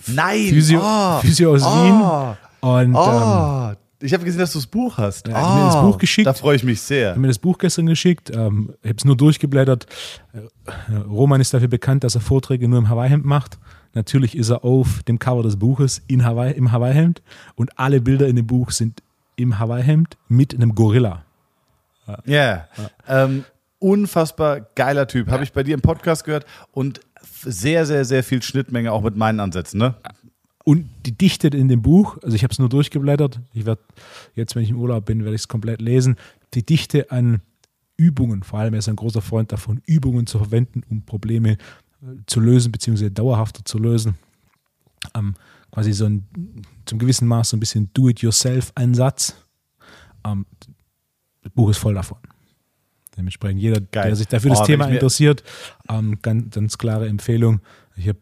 Nein! 0.06 0.48
Physio, 0.48 0.80
oh, 0.82 1.18
Physio 1.20 1.54
aus 1.54 1.62
oh, 1.64 1.66
Wien. 1.66 2.36
Und 2.60 2.86
ähm, 2.90 2.96
Oh, 2.96 3.72
ich 4.00 4.12
habe 4.12 4.24
gesehen, 4.24 4.40
dass 4.40 4.52
du 4.52 4.58
das 4.58 4.66
Buch 4.66 4.98
hast. 4.98 5.26
Er 5.28 5.34
hat 5.40 5.54
mir 5.58 5.64
das 5.66 5.76
Oh, 5.76 5.82
Buch 5.92 5.98
geschickt. 5.98 6.26
Da 6.26 6.34
freue 6.34 6.56
ich 6.56 6.64
mich 6.64 6.80
sehr. 6.80 7.10
hat 7.10 7.16
mir 7.16 7.28
das 7.28 7.38
Buch 7.38 7.56
gestern 7.58 7.86
geschickt, 7.86 8.30
ähm, 8.30 8.74
ich 8.82 8.88
habe 8.90 8.96
es 8.98 9.04
nur 9.04 9.16
durchgeblättert. 9.16 9.86
Äh, 10.32 10.94
Roman 11.08 11.40
ist 11.40 11.54
dafür 11.54 11.68
bekannt, 11.68 12.04
dass 12.04 12.14
er 12.14 12.20
Vorträge 12.20 12.68
nur 12.68 12.78
im 12.78 12.88
Hawaii-Hemd 12.88 13.24
macht. 13.24 13.58
Natürlich 13.94 14.36
ist 14.36 14.50
er 14.50 14.64
auf 14.64 15.02
dem 15.04 15.18
Cover 15.18 15.42
des 15.42 15.56
Buches 15.58 16.02
in 16.06 16.24
Hawaii, 16.24 16.52
im 16.52 16.70
Hawaii-Hemd 16.72 17.22
und 17.54 17.78
alle 17.78 18.00
Bilder 18.02 18.28
in 18.28 18.36
dem 18.36 18.46
Buch 18.46 18.70
sind 18.70 19.02
im 19.36 19.58
Hawaii-Hemd 19.58 20.18
mit 20.28 20.54
einem 20.54 20.74
Gorilla. 20.74 21.24
Ja. 22.26 22.68
Ähm, 23.08 23.44
unfassbar 23.78 24.60
geiler 24.74 25.06
Typ. 25.08 25.30
Habe 25.30 25.44
ich 25.44 25.52
bei 25.52 25.62
dir 25.62 25.74
im 25.74 25.80
Podcast 25.80 26.24
gehört 26.24 26.44
und 26.72 27.00
sehr, 27.42 27.86
sehr, 27.86 28.04
sehr 28.04 28.22
viel 28.22 28.42
Schnittmenge 28.42 28.92
auch 28.92 29.02
mit 29.02 29.16
meinen 29.16 29.40
Ansätzen, 29.40 29.78
ne? 29.78 29.94
Und 30.64 30.88
die 31.06 31.16
Dichte 31.16 31.46
in 31.46 31.68
dem 31.68 31.80
Buch, 31.80 32.18
also 32.24 32.34
ich 32.34 32.42
habe 32.42 32.50
es 32.50 32.58
nur 32.58 32.68
durchgeblättert, 32.68 33.40
ich 33.52 33.66
werde 33.66 33.82
jetzt, 34.34 34.56
wenn 34.56 34.64
ich 34.64 34.70
im 34.70 34.78
Urlaub 34.78 35.04
bin, 35.04 35.20
werde 35.22 35.36
ich 35.36 35.42
es 35.42 35.48
komplett 35.48 35.80
lesen, 35.80 36.16
die 36.54 36.66
Dichte 36.66 37.12
an 37.12 37.40
Übungen, 37.96 38.42
vor 38.42 38.58
allem 38.58 38.74
er 38.74 38.80
ist 38.80 38.88
ein 38.88 38.96
großer 38.96 39.22
Freund 39.22 39.52
davon, 39.52 39.80
Übungen 39.86 40.26
zu 40.26 40.38
verwenden, 40.38 40.82
um 40.88 41.02
Probleme 41.02 41.52
äh, 41.52 41.56
zu 42.26 42.40
lösen, 42.40 42.72
beziehungsweise 42.72 43.12
dauerhafter 43.12 43.64
zu 43.64 43.78
lösen. 43.78 44.16
Ähm, 45.14 45.34
quasi 45.70 45.92
so 45.92 46.06
ein, 46.06 46.26
zum 46.84 46.98
gewissen 46.98 47.28
Maß 47.28 47.50
so 47.50 47.56
ein 47.56 47.60
bisschen 47.60 47.90
Do-it-yourself-Ansatz. 47.94 49.36
Ähm, 50.24 50.46
das 51.42 51.52
Buch 51.52 51.70
ist 51.70 51.78
voll 51.78 51.94
davon. 51.94 52.18
Dementsprechend 53.16 53.60
jeder, 53.60 53.80
Geil. 53.80 54.08
der 54.08 54.16
sich 54.16 54.28
dafür 54.28 54.50
Oh, 54.50 54.54
das 54.54 54.60
wenn 54.60 54.66
Thema 54.66 54.88
interessiert, 54.88 55.42
ähm, 55.88 56.18
ganz, 56.22 56.54
ganz 56.54 56.78
klare 56.78 57.08
Empfehlung. 57.08 57.60
Ich 57.96 58.08
habe 58.08 58.18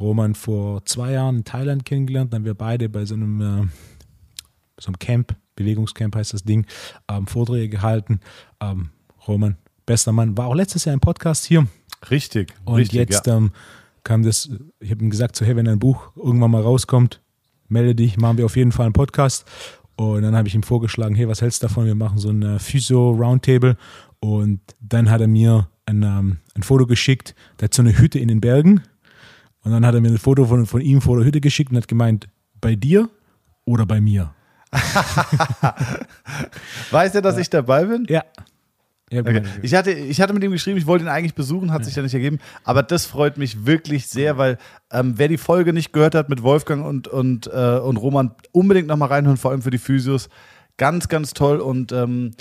Roman 0.00 0.34
vor 0.34 0.84
zwei 0.84 1.12
Jahren 1.12 1.38
in 1.38 1.44
Thailand 1.44 1.84
kennengelernt, 1.84 2.32
dann 2.32 2.40
haben 2.40 2.46
wir 2.46 2.54
beide 2.54 2.88
bei 2.88 3.04
so 3.04 3.14
einem, 3.14 3.40
äh, 3.40 3.66
so 4.78 4.88
einem 4.88 4.98
Camp, 4.98 5.36
Bewegungscamp 5.56 6.14
heißt 6.14 6.32
das 6.32 6.44
Ding, 6.44 6.66
ähm, 7.08 7.26
Vorträge 7.26 7.68
gehalten. 7.68 8.20
Ähm, 8.60 8.90
Roman, 9.26 9.56
bester 9.86 10.12
Mann, 10.12 10.36
war 10.38 10.46
auch 10.46 10.54
letztes 10.54 10.84
Jahr 10.84 10.94
im 10.94 11.00
Podcast 11.00 11.44
hier. 11.44 11.66
Richtig. 12.10 12.54
Und 12.64 12.76
richtig, 12.76 13.00
jetzt 13.00 13.26
ja. 13.26 13.36
ähm, 13.36 13.50
kam 14.04 14.22
das, 14.22 14.50
ich 14.80 14.90
habe 14.90 15.04
ihm 15.04 15.10
gesagt, 15.10 15.36
so 15.36 15.44
hey, 15.44 15.56
wenn 15.56 15.64
dein 15.64 15.78
Buch 15.80 16.12
irgendwann 16.16 16.52
mal 16.52 16.62
rauskommt, 16.62 17.20
melde 17.68 17.94
dich, 17.94 18.16
machen 18.16 18.38
wir 18.38 18.46
auf 18.46 18.56
jeden 18.56 18.72
Fall 18.72 18.86
einen 18.86 18.92
Podcast. 18.92 19.44
Und 19.96 20.22
dann 20.22 20.36
habe 20.36 20.46
ich 20.46 20.54
ihm 20.54 20.62
vorgeschlagen, 20.62 21.16
hey, 21.16 21.26
was 21.26 21.42
hältst 21.42 21.62
du 21.62 21.66
davon? 21.66 21.84
Wir 21.84 21.96
machen 21.96 22.18
so 22.18 22.30
ein 22.30 22.42
äh, 22.42 22.58
Physio-Roundtable. 22.60 23.76
Und 24.20 24.60
dann 24.80 25.10
hat 25.10 25.20
er 25.20 25.28
mir 25.28 25.68
ein, 25.86 26.02
ähm, 26.02 26.38
ein 26.54 26.62
Foto 26.62 26.86
geschickt, 26.86 27.34
der 27.60 27.66
hat 27.66 27.74
so 27.74 27.82
eine 27.82 27.96
Hütte 27.98 28.18
in 28.18 28.28
den 28.28 28.40
Bergen. 28.40 28.82
Und 29.62 29.72
dann 29.72 29.84
hat 29.84 29.94
er 29.94 30.00
mir 30.00 30.08
ein 30.08 30.18
Foto 30.18 30.44
von, 30.46 30.66
von 30.66 30.80
ihm 30.80 31.00
vor 31.00 31.16
der 31.16 31.26
Hütte 31.26 31.40
geschickt 31.40 31.70
und 31.70 31.76
hat 31.76 31.88
gemeint, 31.88 32.28
bei 32.60 32.74
dir 32.74 33.08
oder 33.64 33.86
bei 33.86 34.00
mir? 34.00 34.34
Weiß 36.90 37.14
er, 37.14 37.22
dass 37.22 37.38
ich 37.38 37.48
dabei 37.50 37.84
bin? 37.84 38.06
Ja. 38.08 38.22
ja 39.10 39.20
Okay. 39.20 39.42
Ich, 39.62 39.74
hatte, 39.74 39.92
ich 39.92 40.20
hatte 40.20 40.34
mit 40.34 40.44
ihm 40.44 40.52
geschrieben, 40.52 40.78
ich 40.78 40.86
wollte 40.86 41.04
ihn 41.04 41.08
eigentlich 41.08 41.34
besuchen, 41.34 41.72
hat 41.72 41.84
sich 41.84 41.96
ja 41.96 42.02
nicht 42.02 42.14
ergeben. 42.14 42.38
Aber 42.64 42.82
das 42.82 43.06
freut 43.06 43.38
mich 43.38 43.66
wirklich 43.66 44.06
sehr, 44.06 44.36
weil 44.36 44.58
ähm, 44.90 45.14
wer 45.16 45.28
die 45.28 45.38
Folge 45.38 45.72
nicht 45.72 45.92
gehört 45.92 46.14
hat 46.14 46.28
mit 46.28 46.42
Wolfgang 46.42 46.84
und, 46.84 47.08
und, 47.08 47.46
äh, 47.46 47.78
und 47.78 47.96
Roman, 47.96 48.32
unbedingt 48.52 48.88
nochmal 48.88 49.08
reinhören, 49.08 49.38
vor 49.38 49.52
allem 49.52 49.62
für 49.62 49.70
die 49.70 49.78
Physios. 49.78 50.28
Ganz, 50.76 51.08
ganz 51.08 51.32
toll 51.34 51.58
und 51.58 51.92
ähm, 51.92 52.32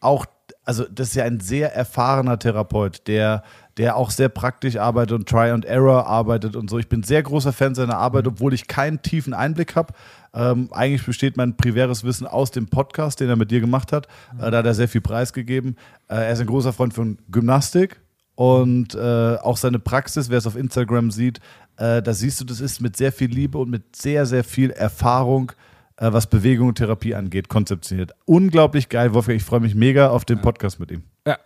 auch, 0.00 0.26
also 0.64 0.84
das 0.90 1.08
ist 1.08 1.14
ja 1.14 1.24
ein 1.24 1.40
sehr 1.40 1.74
erfahrener 1.74 2.38
Therapeut, 2.38 3.06
der, 3.06 3.42
der 3.76 3.96
auch 3.96 4.10
sehr 4.10 4.28
praktisch 4.28 4.76
arbeitet 4.76 5.12
und 5.12 5.28
Try 5.28 5.50
and 5.50 5.64
Error 5.64 6.06
arbeitet 6.06 6.56
und 6.56 6.70
so. 6.70 6.78
Ich 6.78 6.88
bin 6.88 7.02
sehr 7.02 7.22
großer 7.22 7.52
Fan 7.52 7.74
seiner 7.74 7.98
Arbeit, 7.98 8.26
obwohl 8.26 8.54
ich 8.54 8.66
keinen 8.66 9.02
tiefen 9.02 9.34
Einblick 9.34 9.76
habe. 9.76 9.92
Ähm, 10.32 10.68
eigentlich 10.72 11.04
besteht 11.04 11.36
mein 11.36 11.56
priväres 11.56 12.02
Wissen 12.04 12.26
aus 12.26 12.50
dem 12.50 12.66
Podcast, 12.66 13.20
den 13.20 13.28
er 13.28 13.36
mit 13.36 13.50
dir 13.50 13.60
gemacht 13.60 13.92
hat. 13.92 14.06
Äh, 14.38 14.50
da 14.50 14.58
hat 14.58 14.66
er 14.66 14.74
sehr 14.74 14.88
viel 14.88 15.00
preisgegeben. 15.00 15.76
Äh, 16.08 16.14
er 16.14 16.32
ist 16.32 16.40
ein 16.40 16.46
großer 16.46 16.72
Freund 16.72 16.94
von 16.94 17.18
Gymnastik 17.30 18.00
und 18.34 18.94
äh, 18.94 19.36
auch 19.36 19.56
seine 19.56 19.78
Praxis, 19.78 20.28
wer 20.28 20.38
es 20.38 20.46
auf 20.46 20.56
Instagram 20.56 21.10
sieht, 21.10 21.40
äh, 21.76 22.02
da 22.02 22.14
siehst 22.14 22.40
du, 22.40 22.44
das 22.44 22.60
ist 22.60 22.80
mit 22.80 22.96
sehr 22.96 23.12
viel 23.12 23.30
Liebe 23.30 23.58
und 23.58 23.70
mit 23.70 23.96
sehr, 23.96 24.26
sehr 24.26 24.44
viel 24.44 24.70
Erfahrung, 24.70 25.52
äh, 25.96 26.12
was 26.12 26.28
Bewegung 26.28 26.68
und 26.68 26.74
Therapie 26.76 27.14
angeht, 27.14 27.48
konzeptioniert. 27.48 28.12
Unglaublich 28.24 28.88
geil, 28.88 29.14
Wolfgang. 29.14 29.36
Ich 29.36 29.44
freue 29.44 29.60
mich 29.60 29.74
mega 29.74 30.10
auf 30.10 30.24
den 30.24 30.40
Podcast 30.40 30.80
mit 30.80 30.90
ihm. 30.90 31.02
ja. 31.26 31.38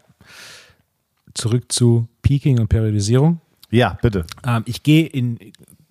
Zurück 1.35 1.71
zu 1.71 2.09
Peaking 2.23 2.59
und 2.59 2.69
Periodisierung. 2.69 3.41
Ja, 3.71 3.99
bitte. 4.03 4.25
Ähm, 4.45 4.63
ich 4.67 4.83
gehe 4.83 5.07
in, 5.07 5.39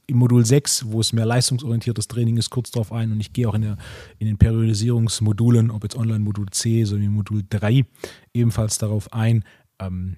im 0.07 0.17
Modul 0.17 0.45
6, 0.45 0.91
wo 0.91 0.99
es 0.99 1.13
mehr 1.13 1.25
leistungsorientiertes 1.25 2.07
Training 2.07 2.37
ist, 2.37 2.49
kurz 2.49 2.71
darauf 2.71 2.91
ein 2.91 3.11
und 3.11 3.19
ich 3.19 3.33
gehe 3.33 3.47
auch 3.47 3.53
in, 3.53 3.61
der, 3.61 3.77
in 4.19 4.27
den 4.27 4.37
Periodisierungsmodulen, 4.37 5.69
ob 5.69 5.83
jetzt 5.83 5.95
Online-Modul 5.95 6.47
C, 6.51 6.83
so 6.85 6.99
wie 6.99 7.07
Modul 7.07 7.43
3, 7.49 7.85
ebenfalls 8.33 8.77
darauf 8.77 9.13
ein. 9.13 9.43
Ähm, 9.79 10.17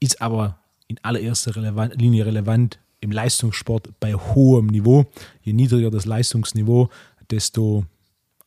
ist 0.00 0.20
aber 0.20 0.58
in 0.88 0.98
allererster 1.02 1.56
relevant, 1.56 2.00
Linie 2.00 2.26
relevant 2.26 2.78
im 3.00 3.10
Leistungssport 3.10 3.88
bei 4.00 4.14
hohem 4.14 4.66
Niveau. 4.66 5.06
Je 5.42 5.52
niedriger 5.52 5.90
das 5.90 6.06
Leistungsniveau, 6.06 6.88
desto 7.30 7.84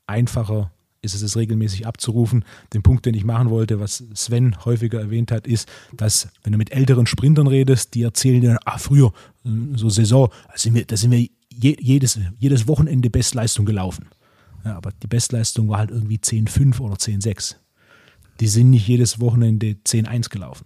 einfacher 0.07 0.71
ist 1.05 1.13
es, 1.13 1.21
es 1.21 1.37
regelmäßig 1.37 1.87
abzurufen. 1.87 2.43
Den 2.73 2.81
Punkt, 2.81 3.05
den 3.05 3.13
ich 3.13 3.23
machen 3.23 3.49
wollte, 3.49 3.79
was 3.79 4.03
Sven 4.13 4.55
häufiger 4.65 4.99
erwähnt 4.99 5.31
hat, 5.31 5.47
ist, 5.47 5.69
dass 5.93 6.29
wenn 6.43 6.51
du 6.51 6.57
mit 6.57 6.71
älteren 6.71 7.05
Sprintern 7.05 7.47
redest, 7.47 7.93
die 7.93 8.01
erzählen 8.01 8.41
dir, 8.41 8.59
ah, 8.65 8.77
früher, 8.77 9.13
äh, 9.45 9.49
so 9.75 9.89
Saison, 9.89 10.29
da 10.51 10.57
sind 10.57 10.73
wir, 10.73 10.85
da 10.85 10.97
sind 10.97 11.11
wir 11.11 11.19
je, 11.49 11.77
jedes, 11.79 12.19
jedes 12.37 12.67
Wochenende 12.67 13.09
Bestleistung 13.09 13.65
gelaufen. 13.65 14.07
Ja, 14.65 14.75
aber 14.75 14.91
die 15.01 15.07
Bestleistung 15.07 15.69
war 15.69 15.77
halt 15.77 15.91
irgendwie 15.91 16.17
10,5 16.17 16.79
oder 16.79 16.95
10,6. 16.95 17.55
Die 18.39 18.47
sind 18.47 18.71
nicht 18.71 18.87
jedes 18.87 19.19
Wochenende 19.21 19.77
10,1 19.85 20.29
gelaufen. 20.29 20.65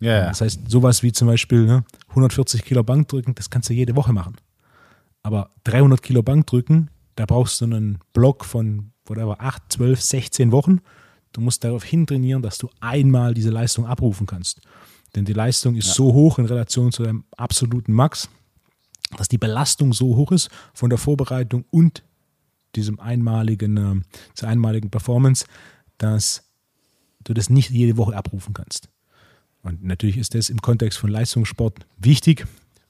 Ja. 0.00 0.28
Das 0.28 0.40
heißt, 0.40 0.70
sowas 0.70 1.02
wie 1.02 1.10
zum 1.10 1.26
Beispiel 1.26 1.66
ne, 1.66 1.84
140 2.10 2.64
Kilo 2.64 2.84
Bankdrücken, 2.84 3.34
das 3.34 3.50
kannst 3.50 3.68
du 3.68 3.74
jede 3.74 3.96
Woche 3.96 4.12
machen. 4.12 4.36
Aber 5.24 5.50
300 5.64 6.00
Kilo 6.00 6.22
Bankdrücken, 6.22 6.90
da 7.18 7.26
brauchst 7.26 7.60
du 7.60 7.64
einen 7.64 7.98
Block 8.12 8.44
von 8.44 8.92
whatever, 9.04 9.40
8, 9.40 9.72
12, 9.72 10.00
16 10.00 10.52
Wochen. 10.52 10.80
Du 11.32 11.40
musst 11.40 11.64
darauf 11.64 11.82
hintrainieren, 11.82 12.42
dass 12.42 12.58
du 12.58 12.70
einmal 12.78 13.34
diese 13.34 13.50
Leistung 13.50 13.86
abrufen 13.86 14.24
kannst. 14.24 14.60
Denn 15.16 15.24
die 15.24 15.32
Leistung 15.32 15.74
ist 15.74 15.94
so 15.94 16.12
hoch 16.12 16.38
in 16.38 16.46
Relation 16.46 16.92
zu 16.92 17.02
deinem 17.02 17.24
absoluten 17.36 17.92
Max, 17.92 18.28
dass 19.16 19.26
die 19.26 19.38
Belastung 19.38 19.92
so 19.92 20.14
hoch 20.14 20.30
ist 20.30 20.48
von 20.74 20.90
der 20.90 20.98
Vorbereitung 20.98 21.64
und 21.70 22.04
diesem 22.76 23.00
einmaligen, 23.00 23.76
äh, 23.76 24.00
zur 24.34 24.48
einmaligen 24.48 24.90
Performance, 24.90 25.44
dass 25.96 26.44
du 27.24 27.34
das 27.34 27.50
nicht 27.50 27.70
jede 27.70 27.96
Woche 27.96 28.14
abrufen 28.14 28.54
kannst. 28.54 28.90
Und 29.62 29.82
natürlich 29.82 30.18
ist 30.18 30.36
das 30.36 30.50
im 30.50 30.62
Kontext 30.62 30.98
von 30.98 31.10
Leistungssport 31.10 31.84
wichtig. 31.96 32.46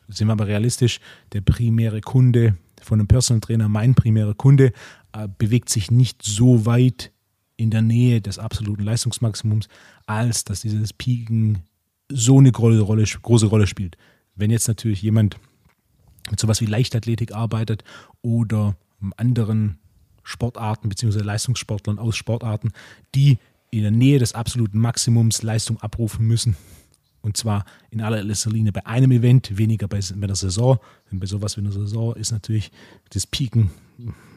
Sind 0.09 0.29
wir 0.29 0.33
aber 0.33 0.49
realistisch, 0.49 1.01
der 1.33 1.41
primäre 1.41 2.03
Kunde 2.03 2.59
von 2.85 2.99
einem 2.99 3.09
Personal 3.09 3.41
Trainer, 3.41 3.69
mein 3.69 3.95
primärer 3.95 4.35
Kunde, 4.35 4.73
äh, 5.13 5.29
bewegt 5.39 5.69
sich 5.69 5.91
nicht 5.91 6.23
so 6.23 6.67
weit 6.67 7.13
in 7.57 7.71
der 7.71 7.83
Nähe 7.83 8.21
des 8.21 8.39
absoluten 8.39 8.85
Leistungsmaximums, 8.85 9.69
als 10.07 10.45
dass 10.45 10.61
dieses 10.61 10.93
Pieken 10.93 11.59
so 12.11 12.39
eine 12.39 12.53
große 12.53 12.81
Rolle, 12.81 13.67
spielt. 13.67 13.97
Wenn 14.35 14.51
jetzt 14.51 14.69
natürlich 14.69 15.03
jemand 15.03 15.37
mit 16.31 16.39
sowas 16.39 16.61
wie 16.61 16.67
Leichtathletik 16.67 17.35
arbeitet 17.35 17.85
oder 18.23 18.77
anderen 19.17 19.79
Sportarten 20.23 20.89
bzw. 20.89 21.21
Leistungssportlern 21.21 21.99
aus 21.99 22.17
Sportarten, 22.17 22.73
die 23.15 23.39
in 23.71 23.83
der 23.83 23.91
Nähe 23.91 24.19
des 24.19 24.35
absoluten 24.35 24.79
Maximums 24.79 25.43
Leistung 25.43 25.79
abrufen 25.81 26.27
müssen. 26.27 26.57
Und 27.21 27.37
zwar 27.37 27.65
in 27.91 28.01
allererster 28.01 28.51
Linie 28.51 28.73
bei 28.73 28.87
einem 28.87 29.11
Event, 29.11 29.59
weniger 29.59 29.89
bei, 29.89 30.01
bei 30.15 30.27
der 30.27 30.37
Saison. 30.37 30.79
Denn 31.11 31.21
bei 31.21 31.27
sowas 31.27 31.57
wie 31.57 31.61
einer 31.61 31.73
Saison 31.73 32.15
ist 32.15 32.33
natürlich 32.33 32.71
das 33.11 33.27
Pieken 33.27 33.71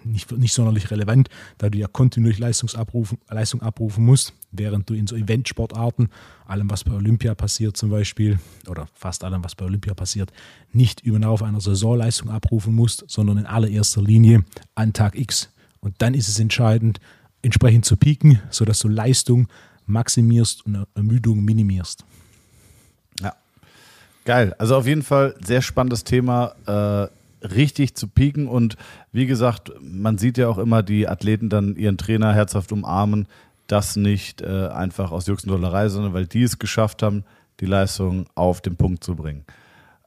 nicht, 0.03 0.31
nicht 0.31 0.53
sonderlich 0.53 0.89
relevant, 0.91 1.29
da 1.57 1.69
du 1.69 1.77
ja 1.77 1.87
kontinuierlich 1.87 2.39
Leistung 2.39 3.61
abrufen, 3.61 4.03
musst, 4.03 4.33
während 4.51 4.89
du 4.89 4.93
in 4.93 5.07
so 5.07 5.15
Eventsportarten, 5.15 6.09
allem 6.45 6.69
was 6.69 6.83
bei 6.83 6.93
Olympia 6.93 7.35
passiert 7.35 7.77
zum 7.77 7.89
Beispiel, 7.89 8.39
oder 8.67 8.87
fast 8.93 9.23
allem 9.23 9.43
was 9.43 9.55
bei 9.55 9.65
Olympia 9.65 9.93
passiert, 9.93 10.31
nicht 10.71 11.01
über 11.01 11.25
auf 11.27 11.43
einer 11.43 11.61
Saison 11.61 11.97
Leistung 11.97 12.29
abrufen 12.29 12.73
musst, 12.73 13.05
sondern 13.07 13.37
in 13.37 13.45
allererster 13.45 14.01
Linie 14.01 14.43
an 14.75 14.93
Tag 14.93 15.15
X. 15.15 15.49
Und 15.79 15.95
dann 15.99 16.13
ist 16.13 16.27
es 16.27 16.39
entscheidend, 16.39 16.99
entsprechend 17.41 17.85
zu 17.85 17.97
pieken, 17.97 18.39
sodass 18.49 18.79
du 18.79 18.87
Leistung 18.87 19.47
maximierst 19.85 20.65
und 20.65 20.85
Ermüdung 20.95 21.43
minimierst. 21.43 22.05
Geil. 24.25 24.53
Also 24.57 24.75
auf 24.75 24.85
jeden 24.85 25.03
Fall 25.03 25.35
sehr 25.43 25.61
spannendes 25.61 26.03
Thema. 26.03 26.53
Äh, 26.67 27.09
richtig 27.45 27.95
zu 27.95 28.07
pieken 28.07 28.47
und 28.47 28.77
wie 29.11 29.25
gesagt, 29.25 29.71
man 29.81 30.17
sieht 30.17 30.37
ja 30.37 30.47
auch 30.47 30.57
immer 30.57 30.83
die 30.83 31.07
Athleten 31.07 31.49
dann 31.49 31.75
ihren 31.75 31.97
Trainer 31.97 32.33
herzhaft 32.33 32.71
umarmen. 32.71 33.27
Das 33.67 33.95
nicht 33.95 34.41
äh, 34.41 34.67
einfach 34.67 35.11
aus 35.11 35.27
Juxendollerei, 35.27 35.89
sondern 35.89 36.13
weil 36.13 36.27
die 36.27 36.43
es 36.43 36.59
geschafft 36.59 37.03
haben, 37.03 37.23
die 37.59 37.65
Leistung 37.65 38.25
auf 38.35 38.61
den 38.61 38.75
Punkt 38.75 39.03
zu 39.03 39.15
bringen. 39.15 39.45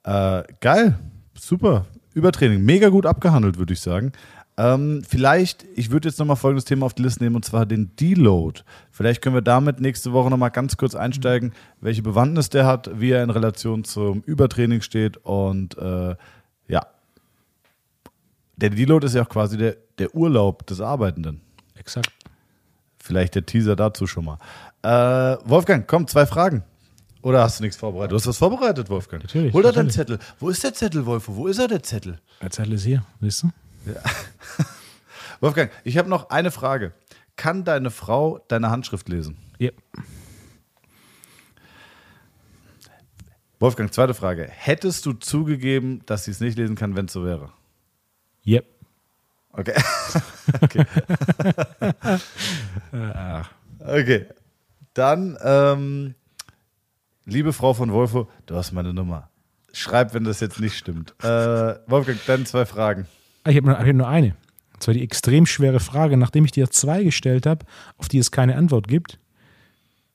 Äh, 0.04 0.42
geil, 0.60 0.98
super. 1.34 1.86
Übertraining, 2.12 2.64
mega 2.64 2.90
gut 2.90 3.06
abgehandelt, 3.06 3.58
würde 3.58 3.72
ich 3.72 3.80
sagen. 3.80 4.12
Ähm, 4.56 5.02
vielleicht, 5.08 5.64
ich 5.74 5.90
würde 5.90 6.08
jetzt 6.08 6.18
nochmal 6.18 6.36
folgendes 6.36 6.64
Thema 6.64 6.86
auf 6.86 6.94
die 6.94 7.02
Liste 7.02 7.24
nehmen 7.24 7.36
und 7.36 7.44
zwar 7.44 7.66
den 7.66 7.96
Deload. 7.96 8.60
Vielleicht 8.92 9.20
können 9.20 9.34
wir 9.34 9.42
damit 9.42 9.80
nächste 9.80 10.12
Woche 10.12 10.30
nochmal 10.30 10.52
ganz 10.52 10.76
kurz 10.76 10.94
einsteigen, 10.94 11.52
welche 11.80 12.02
Bewandtnis 12.02 12.50
der 12.50 12.64
hat, 12.64 12.88
wie 13.00 13.10
er 13.10 13.24
in 13.24 13.30
Relation 13.30 13.82
zum 13.82 14.22
Übertraining 14.22 14.80
steht 14.80 15.16
und 15.18 15.76
äh, 15.78 16.14
ja. 16.68 16.86
Der 18.56 18.70
Deload 18.70 19.06
ist 19.06 19.14
ja 19.14 19.22
auch 19.22 19.28
quasi 19.28 19.56
der, 19.56 19.76
der 19.98 20.14
Urlaub 20.14 20.64
des 20.66 20.80
Arbeitenden. 20.80 21.40
Exakt. 21.74 22.12
Vielleicht 22.98 23.34
der 23.34 23.44
Teaser 23.44 23.74
dazu 23.74 24.06
schon 24.06 24.24
mal. 24.24 24.38
Äh, 24.82 25.36
Wolfgang, 25.44 25.86
komm, 25.88 26.06
zwei 26.06 26.26
Fragen. 26.26 26.62
Oder 27.22 27.42
hast 27.42 27.58
du 27.58 27.64
nichts 27.64 27.76
vorbereitet? 27.76 28.12
Du 28.12 28.16
hast 28.16 28.26
was 28.26 28.38
vorbereitet, 28.38 28.88
Wolfgang. 28.88 29.22
Natürlich, 29.22 29.52
Hol 29.52 29.62
doch 29.62 29.72
deinen. 29.72 29.90
Zettel. 29.90 30.18
Wo 30.38 30.50
ist 30.50 30.62
der 30.62 30.74
Zettel, 30.74 31.04
Wolfo? 31.06 31.34
Wo 31.34 31.46
ist 31.48 31.58
er, 31.58 31.66
der 31.68 31.82
Zettel? 31.82 32.20
Der 32.40 32.50
Zettel 32.50 32.74
ist 32.74 32.84
hier, 32.84 33.02
siehst 33.20 33.42
du? 33.42 33.50
Wolfgang, 35.40 35.70
ich 35.84 35.98
habe 35.98 36.08
noch 36.08 36.30
eine 36.30 36.50
Frage. 36.50 36.92
Kann 37.36 37.64
deine 37.64 37.90
Frau 37.90 38.38
deine 38.48 38.70
Handschrift 38.70 39.08
lesen? 39.08 39.36
Ja. 39.58 39.70
Wolfgang, 43.58 43.92
zweite 43.92 44.14
Frage. 44.14 44.46
Hättest 44.50 45.06
du 45.06 45.12
zugegeben, 45.12 46.02
dass 46.06 46.24
sie 46.24 46.30
es 46.30 46.40
nicht 46.40 46.58
lesen 46.58 46.76
kann, 46.76 46.96
wenn 46.96 47.06
es 47.06 47.12
so 47.12 47.24
wäre? 47.24 47.52
Ja. 48.42 48.60
Okay. 49.52 49.74
okay. 50.60 50.84
okay. 53.80 54.26
Dann, 54.92 55.38
ähm, 55.42 56.14
liebe 57.24 57.52
Frau 57.52 57.74
von 57.74 57.92
Wolfo, 57.92 58.28
du 58.46 58.54
hast 58.56 58.72
meine 58.72 58.92
Nummer. 58.92 59.30
Schreib, 59.72 60.14
wenn 60.14 60.24
das 60.24 60.40
jetzt 60.40 60.60
nicht 60.60 60.76
stimmt. 60.76 61.14
Äh, 61.22 61.76
Wolfgang, 61.86 62.18
dann 62.26 62.46
zwei 62.46 62.66
Fragen. 62.66 63.06
Ah, 63.44 63.50
Ich 63.50 63.56
habe 63.56 63.66
nur, 63.68 63.78
hab 63.78 63.86
nur 63.86 64.08
eine. 64.08 64.34
Und 64.74 64.82
zwar 64.82 64.94
die 64.94 65.02
extrem 65.02 65.46
schwere 65.46 65.80
Frage, 65.80 66.16
nachdem 66.16 66.44
ich 66.44 66.50
dir 66.52 66.68
zwei 66.70 67.04
gestellt 67.04 67.46
habe, 67.46 67.64
auf 67.96 68.08
die 68.08 68.18
es 68.18 68.30
keine 68.30 68.56
Antwort 68.56 68.88
gibt, 68.88 69.18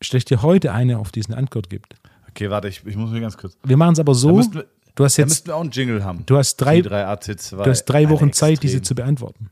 stelle 0.02 0.20
ich 0.20 0.26
dir 0.26 0.42
heute 0.42 0.74
eine, 0.74 1.00
auf 1.00 1.12
die 1.12 1.22
es 1.22 1.28
eine 1.28 1.38
Antwort 1.38 1.70
gibt. 1.70 1.96
Okay, 2.30 2.50
warte, 2.50 2.68
ich, 2.68 2.86
ich 2.86 2.96
muss 2.96 3.10
mir 3.12 3.22
ganz 3.22 3.38
kurz. 3.38 3.58
Wir 3.64 3.78
machen 3.78 3.94
es 3.94 4.00
aber 4.00 4.14
so, 4.14 4.38
wir, 4.38 4.66
du 4.96 5.04
hast 5.04 5.18
da 5.18 5.22
jetzt 5.24 5.30
müssten 5.30 5.48
wir 5.48 5.56
auch 5.56 5.62
einen 5.62 5.72
Jingle 5.72 6.04
haben. 6.04 6.26
du 6.26 6.38
hast 6.38 6.58
drei, 6.58 6.78
Die 6.82 6.90
3 6.90 7.06
AC2. 7.14 7.64
du 7.64 7.70
hast 7.70 7.86
drei 7.86 8.10
Wochen 8.10 8.32
Zeit, 8.34 8.52
extrem. 8.52 8.68
diese 8.70 8.82
zu 8.82 8.96
beantworten. 8.96 9.50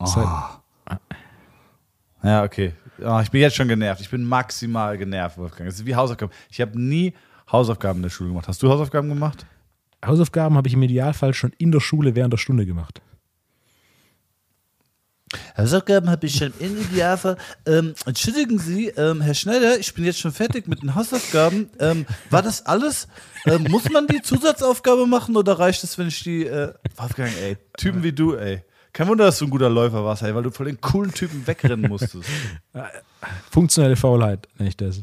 Heißt, 0.00 0.16
Ja, 2.22 2.42
okay. 2.44 2.72
Ah, 3.04 3.20
ich 3.22 3.30
bin 3.30 3.40
jetzt 3.42 3.56
schon 3.56 3.68
genervt. 3.68 4.00
Ich 4.00 4.10
bin 4.10 4.24
maximal 4.24 4.96
genervt, 4.96 5.36
Wolfgang. 5.38 5.68
Das 5.68 5.76
ist 5.78 5.86
wie 5.86 5.94
Hausaufgaben. 5.94 6.32
Ich 6.50 6.60
habe 6.60 6.80
nie 6.80 7.12
Hausaufgaben 7.52 7.98
in 7.98 8.02
der 8.04 8.10
Schule 8.10 8.30
gemacht. 8.30 8.48
Hast 8.48 8.62
du 8.62 8.68
Hausaufgaben 8.70 9.08
gemacht? 9.08 9.44
Hausaufgaben 10.04 10.56
habe 10.56 10.68
ich 10.68 10.74
im 10.74 10.82
Idealfall 10.82 11.34
schon 11.34 11.52
in 11.58 11.72
der 11.72 11.80
Schule 11.80 12.14
während 12.14 12.32
der 12.32 12.38
Stunde 12.38 12.66
gemacht. 12.66 13.00
Hausaufgaben 15.56 16.08
habe 16.08 16.26
ich 16.26 16.36
schon 16.36 16.52
im 16.60 16.80
Idealfall. 16.80 17.36
Ähm, 17.66 17.94
entschuldigen 18.04 18.58
Sie, 18.58 18.88
ähm, 18.88 19.20
Herr 19.20 19.34
Schneider, 19.34 19.78
ich 19.78 19.92
bin 19.94 20.04
jetzt 20.04 20.20
schon 20.20 20.32
fertig 20.32 20.68
mit 20.68 20.82
den 20.82 20.94
Hausaufgaben. 20.94 21.70
Ähm, 21.80 22.06
war 22.30 22.42
das 22.42 22.64
alles? 22.66 23.08
Ähm, 23.46 23.64
muss 23.68 23.90
man 23.90 24.06
die 24.06 24.22
Zusatzaufgabe 24.22 25.06
machen 25.06 25.36
oder 25.36 25.58
reicht 25.58 25.82
es, 25.82 25.98
wenn 25.98 26.08
ich 26.08 26.22
die. 26.22 26.46
Äh, 26.46 26.72
Wolfgang, 26.96 27.32
ey, 27.40 27.56
Typen 27.76 28.02
wie 28.02 28.12
du, 28.12 28.34
ey. 28.34 28.62
Kein 28.92 29.08
Wunder, 29.08 29.26
dass 29.26 29.38
du 29.38 29.46
ein 29.46 29.50
guter 29.50 29.68
Läufer 29.68 30.04
warst, 30.04 30.22
ey, 30.22 30.34
weil 30.34 30.42
du 30.42 30.50
vor 30.50 30.64
den 30.64 30.80
coolen 30.80 31.12
Typen 31.12 31.46
wegrennen 31.46 31.90
musstest. 31.90 32.28
Funktionelle 33.50 33.96
Faulheit, 33.96 34.48
nenne 34.56 34.70
ich 34.70 34.76
das. 34.76 35.00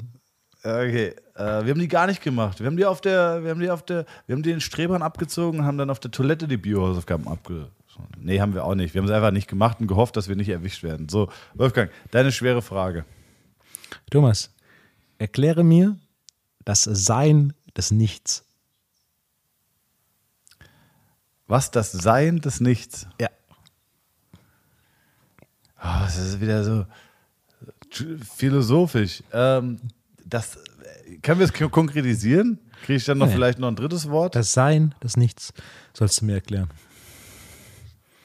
Okay, 0.63 1.13
äh, 1.35 1.65
wir 1.65 1.71
haben 1.71 1.79
die 1.79 1.87
gar 1.87 2.07
nicht 2.07 2.21
gemacht. 2.21 2.59
Wir 2.59 2.67
haben 2.67 2.77
die 2.77 2.85
auf 2.85 3.01
der, 3.01 3.43
wir 3.43 3.51
haben 3.51 3.59
die 3.59 3.69
auf 3.69 3.83
der, 3.83 4.05
wir 4.27 4.35
haben 4.35 4.43
die 4.43 4.51
den 4.51 4.61
Strebern 4.61 5.01
abgezogen 5.01 5.59
und 5.59 5.65
haben 5.65 5.77
dann 5.77 5.89
auf 5.89 5.99
der 5.99 6.11
Toilette 6.11 6.47
die 6.47 6.57
Biohausaufgaben 6.57 7.27
abge. 7.27 7.69
Nee, 8.17 8.39
haben 8.41 8.53
wir 8.53 8.63
auch 8.65 8.75
nicht. 8.75 8.93
Wir 8.93 9.01
haben 9.01 9.07
es 9.07 9.13
einfach 9.13 9.31
nicht 9.31 9.47
gemacht 9.47 9.79
und 9.79 9.87
gehofft, 9.87 10.17
dass 10.17 10.27
wir 10.27 10.35
nicht 10.35 10.49
erwischt 10.49 10.83
werden. 10.83 11.09
So, 11.09 11.29
Wolfgang, 11.53 11.91
deine 12.11 12.31
schwere 12.31 12.61
Frage. 12.61 13.05
Thomas, 14.09 14.51
erkläre 15.19 15.63
mir 15.63 15.97
das 16.65 16.83
Sein 16.83 17.53
des 17.77 17.91
Nichts. 17.91 18.45
Was 21.47 21.71
das 21.71 21.91
Sein 21.91 22.39
des 22.39 22.61
Nichts? 22.61 23.07
Ja. 23.19 23.29
Oh, 25.83 25.99
das 26.01 26.17
ist 26.17 26.41
wieder 26.41 26.63
so 26.63 26.85
philosophisch. 28.35 29.23
Ähm, 29.31 29.79
das, 30.25 30.57
können 31.21 31.39
wir 31.39 31.45
es 31.45 31.53
kon- 31.53 31.71
konkretisieren? 31.71 32.59
Kriege 32.85 32.97
ich 32.97 33.05
dann 33.05 33.17
noch 33.17 33.27
Nee. 33.27 33.33
vielleicht 33.33 33.59
noch 33.59 33.67
ein 33.69 33.75
drittes 33.75 34.09
Wort? 34.09 34.35
Das 34.35 34.53
Sein 34.53 34.93
des 35.03 35.15
Nichts 35.17 35.53
sollst 35.93 36.21
du 36.21 36.25
mir 36.25 36.33
erklären. 36.35 36.69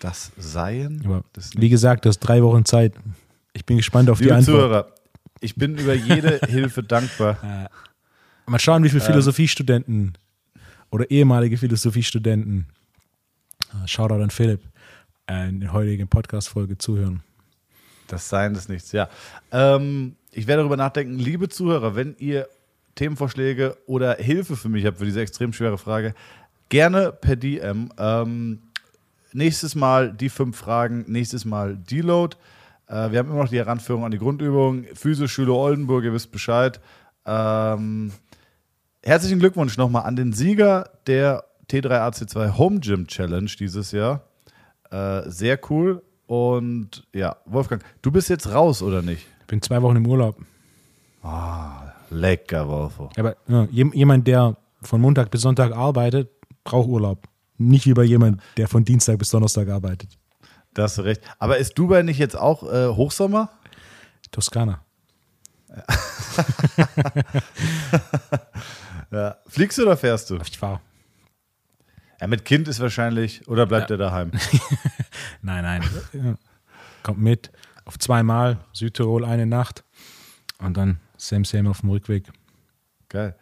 Das 0.01 0.30
Sein 0.36 1.03
Aber 1.05 1.24
des 1.34 1.51
wie 1.57 1.68
gesagt, 1.68 2.05
du 2.05 2.09
hast 2.09 2.20
drei 2.20 2.43
Wochen 2.43 2.64
Zeit. 2.64 2.95
Ich 3.53 3.64
bin 3.66 3.76
gespannt 3.76 4.09
auf 4.11 4.18
die 4.18 4.24
Liebe 4.24 4.36
Antwort. 4.36 4.57
Zuhörer, 4.57 4.89
ich 5.41 5.57
bin 5.57 5.76
über 5.76 5.95
jede 5.95 6.39
Hilfe 6.49 6.82
dankbar. 6.82 7.68
Mal 8.47 8.59
schauen, 8.61 8.78
Ähm. 8.78 8.84
wie 8.84 8.89
viele 8.91 9.03
Philosophiestudenten 9.03 10.16
oder 10.91 11.11
ehemalige 11.11 11.57
Philosophiestudenten, 11.59 12.66
äh, 13.84 13.89
Shoutout 13.89 14.22
an 14.22 14.30
Philipp, 14.30 14.62
äh, 15.28 15.49
in 15.49 15.61
der 15.61 15.72
heutigen 15.72 16.09
Podcast-Folge 16.09 16.78
zuhören. 16.78 17.22
Das 18.07 18.28
Sein 18.28 18.55
des 18.55 18.68
Nichts, 18.68 18.93
ja. 18.93 19.09
Ähm, 19.53 20.14
ich 20.32 20.47
werde 20.47 20.61
darüber 20.62 20.76
nachdenken, 20.78 21.18
liebe 21.18 21.49
Zuhörer, 21.49 21.95
wenn 21.97 22.14
ihr 22.18 22.49
Themenvorschläge 22.99 23.76
oder 23.86 24.16
Hilfe 24.16 24.57
für 24.57 24.68
mich 24.68 24.84
habt 24.84 24.99
für 24.99 25.05
diese 25.05 25.20
extrem 25.20 25.53
schwere 25.53 25.78
Frage, 25.78 26.14
gerne 26.68 27.12
per 27.12 27.36
DM. 27.36 27.90
Ähm, 27.96 28.59
nächstes 29.32 29.74
Mal 29.74 30.12
die 30.12 30.28
fünf 30.28 30.57
Fragen, 30.57 31.05
nächstes 31.07 31.44
Mal 31.44 31.76
Deload. 31.76 32.36
Äh, 32.88 33.11
wir 33.12 33.20
haben 33.20 33.30
immer 33.30 33.42
noch 33.44 33.49
die 33.49 33.59
Heranführung 33.59 34.05
an 34.05 34.11
die 34.11 34.18
Grundübung. 34.18 34.84
Physioschule 34.94 35.53
Oldenburg, 35.53 36.05
ihr 36.05 36.12
wisst 36.12 36.32
Bescheid. 36.32 36.80
Ähm, 37.24 38.12
herzlichen 39.03 39.38
Glückwunsch 39.38 39.76
nochmal 39.76 40.05
an 40.05 40.16
den 40.16 40.32
Sieger 40.32 40.90
der 41.07 41.44
T3AC2 41.70 42.59
Home 42.59 42.80
Gym 42.80 43.07
Challenge 43.07 43.51
dieses 43.59 43.92
Jahr. 43.92 44.24
Äh, 44.90 45.22
sehr 45.30 45.59
cool. 45.70 46.03
Und 46.26 47.07
ja, 47.14 47.36
Wolfgang, 47.46 47.82
du 48.03 48.11
bist 48.11 48.28
jetzt 48.28 48.53
raus, 48.53 48.82
oder 48.82 49.03
nicht? 49.03 49.26
Ich 49.40 49.46
bin 49.46 49.62
zwei 49.62 49.80
Wochen 49.82 49.96
im 49.96 50.07
Urlaub. 50.07 50.36
Ah, 51.22 51.88
lecker, 52.11 52.68
Wolfo. 52.68 53.11
Aber 53.16 53.36
ja, 53.46 53.66
jemand, 53.70 54.26
der 54.26 54.56
von 54.82 55.00
Montag 55.00 55.30
bis 55.30 55.42
Sonntag 55.42 55.72
arbeitet, 55.72 56.30
braucht 56.64 56.88
Urlaub. 56.88 57.28
Nicht 57.56 57.86
wie 57.86 57.94
bei 57.94 58.04
jemand, 58.04 58.40
der 58.56 58.68
von 58.68 58.84
Dienstag 58.84 59.18
bis 59.18 59.30
Donnerstag 59.30 59.68
arbeitet. 59.68 60.16
Da 60.74 60.84
hast 60.84 60.98
du 60.98 61.02
recht. 61.02 61.20
Aber 61.38 61.59
ist 61.59 61.76
Dubai 61.78 62.02
nicht 62.02 62.18
jetzt 62.18 62.36
auch 62.36 62.62
äh, 62.62 62.88
Hochsommer? 62.88 63.50
Toskana. 64.30 64.80
Ja. 65.68 65.84
ja. 69.11 69.36
Fliegst 69.46 69.78
du 69.78 69.82
oder 69.82 69.96
fährst 69.96 70.30
du? 70.30 70.36
Ich 70.36 70.56
fahre. 70.56 70.80
Ja, 72.20 72.26
mit 72.26 72.44
Kind 72.44 72.68
ist 72.68 72.80
wahrscheinlich, 72.80 73.46
oder 73.48 73.66
bleibt 73.66 73.90
ja. 73.90 73.94
er 73.94 73.98
daheim? 73.98 74.32
nein, 75.42 75.62
nein. 75.62 76.38
Kommt 77.02 77.20
mit. 77.20 77.50
Auf 77.84 77.98
zweimal 77.98 78.59
Südtirol 78.72 79.24
eine 79.24 79.46
Nacht 79.46 79.82
und 80.59 80.76
dann 80.76 81.00
Sam 81.19 81.45
Sam 81.45 81.66
auf 81.66 81.81
dem 81.81 81.91
Rückweg. 81.91 82.31
Geil. 83.09 83.37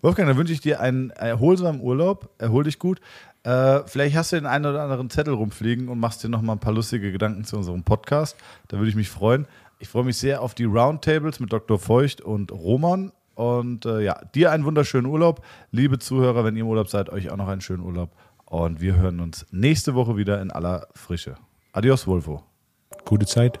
Wolfgang, 0.00 0.28
dann 0.28 0.36
wünsche 0.36 0.52
ich 0.52 0.60
dir 0.60 0.80
einen 0.80 1.10
erholsamen 1.10 1.80
Urlaub. 1.80 2.30
Erhol 2.38 2.64
dich 2.64 2.78
gut. 2.78 3.00
Äh, 3.42 3.82
vielleicht 3.86 4.16
hast 4.16 4.32
du 4.32 4.36
den 4.36 4.46
einen 4.46 4.66
oder 4.66 4.82
anderen 4.82 5.10
Zettel 5.10 5.34
rumfliegen 5.34 5.88
und 5.88 5.98
machst 5.98 6.22
dir 6.22 6.28
noch 6.28 6.42
mal 6.42 6.52
ein 6.54 6.58
paar 6.58 6.72
lustige 6.72 7.12
Gedanken 7.12 7.44
zu 7.44 7.56
unserem 7.56 7.82
Podcast. 7.82 8.36
Da 8.68 8.78
würde 8.78 8.88
ich 8.88 8.96
mich 8.96 9.08
freuen. 9.08 9.46
Ich 9.78 9.88
freue 9.88 10.04
mich 10.04 10.16
sehr 10.16 10.42
auf 10.42 10.54
die 10.54 10.64
Roundtables 10.64 11.40
mit 11.40 11.52
Dr. 11.52 11.78
Feucht 11.78 12.20
und 12.20 12.52
Roman. 12.52 13.12
Und 13.34 13.84
äh, 13.84 14.00
ja, 14.00 14.18
dir 14.34 14.50
einen 14.50 14.64
wunderschönen 14.64 15.06
Urlaub. 15.06 15.44
Liebe 15.70 15.98
Zuhörer, 15.98 16.44
wenn 16.44 16.56
ihr 16.56 16.62
im 16.62 16.68
Urlaub 16.68 16.88
seid, 16.88 17.10
euch 17.10 17.30
auch 17.30 17.36
noch 17.36 17.48
einen 17.48 17.60
schönen 17.60 17.82
Urlaub. 17.82 18.10
Und 18.46 18.80
wir 18.80 18.96
hören 18.96 19.20
uns 19.20 19.44
nächste 19.50 19.94
Woche 19.94 20.16
wieder 20.16 20.40
in 20.40 20.50
aller 20.50 20.88
Frische. 20.94 21.36
Adios, 21.72 22.06
Wolfo. 22.06 22.42
Gute 23.04 23.26
Zeit. 23.26 23.60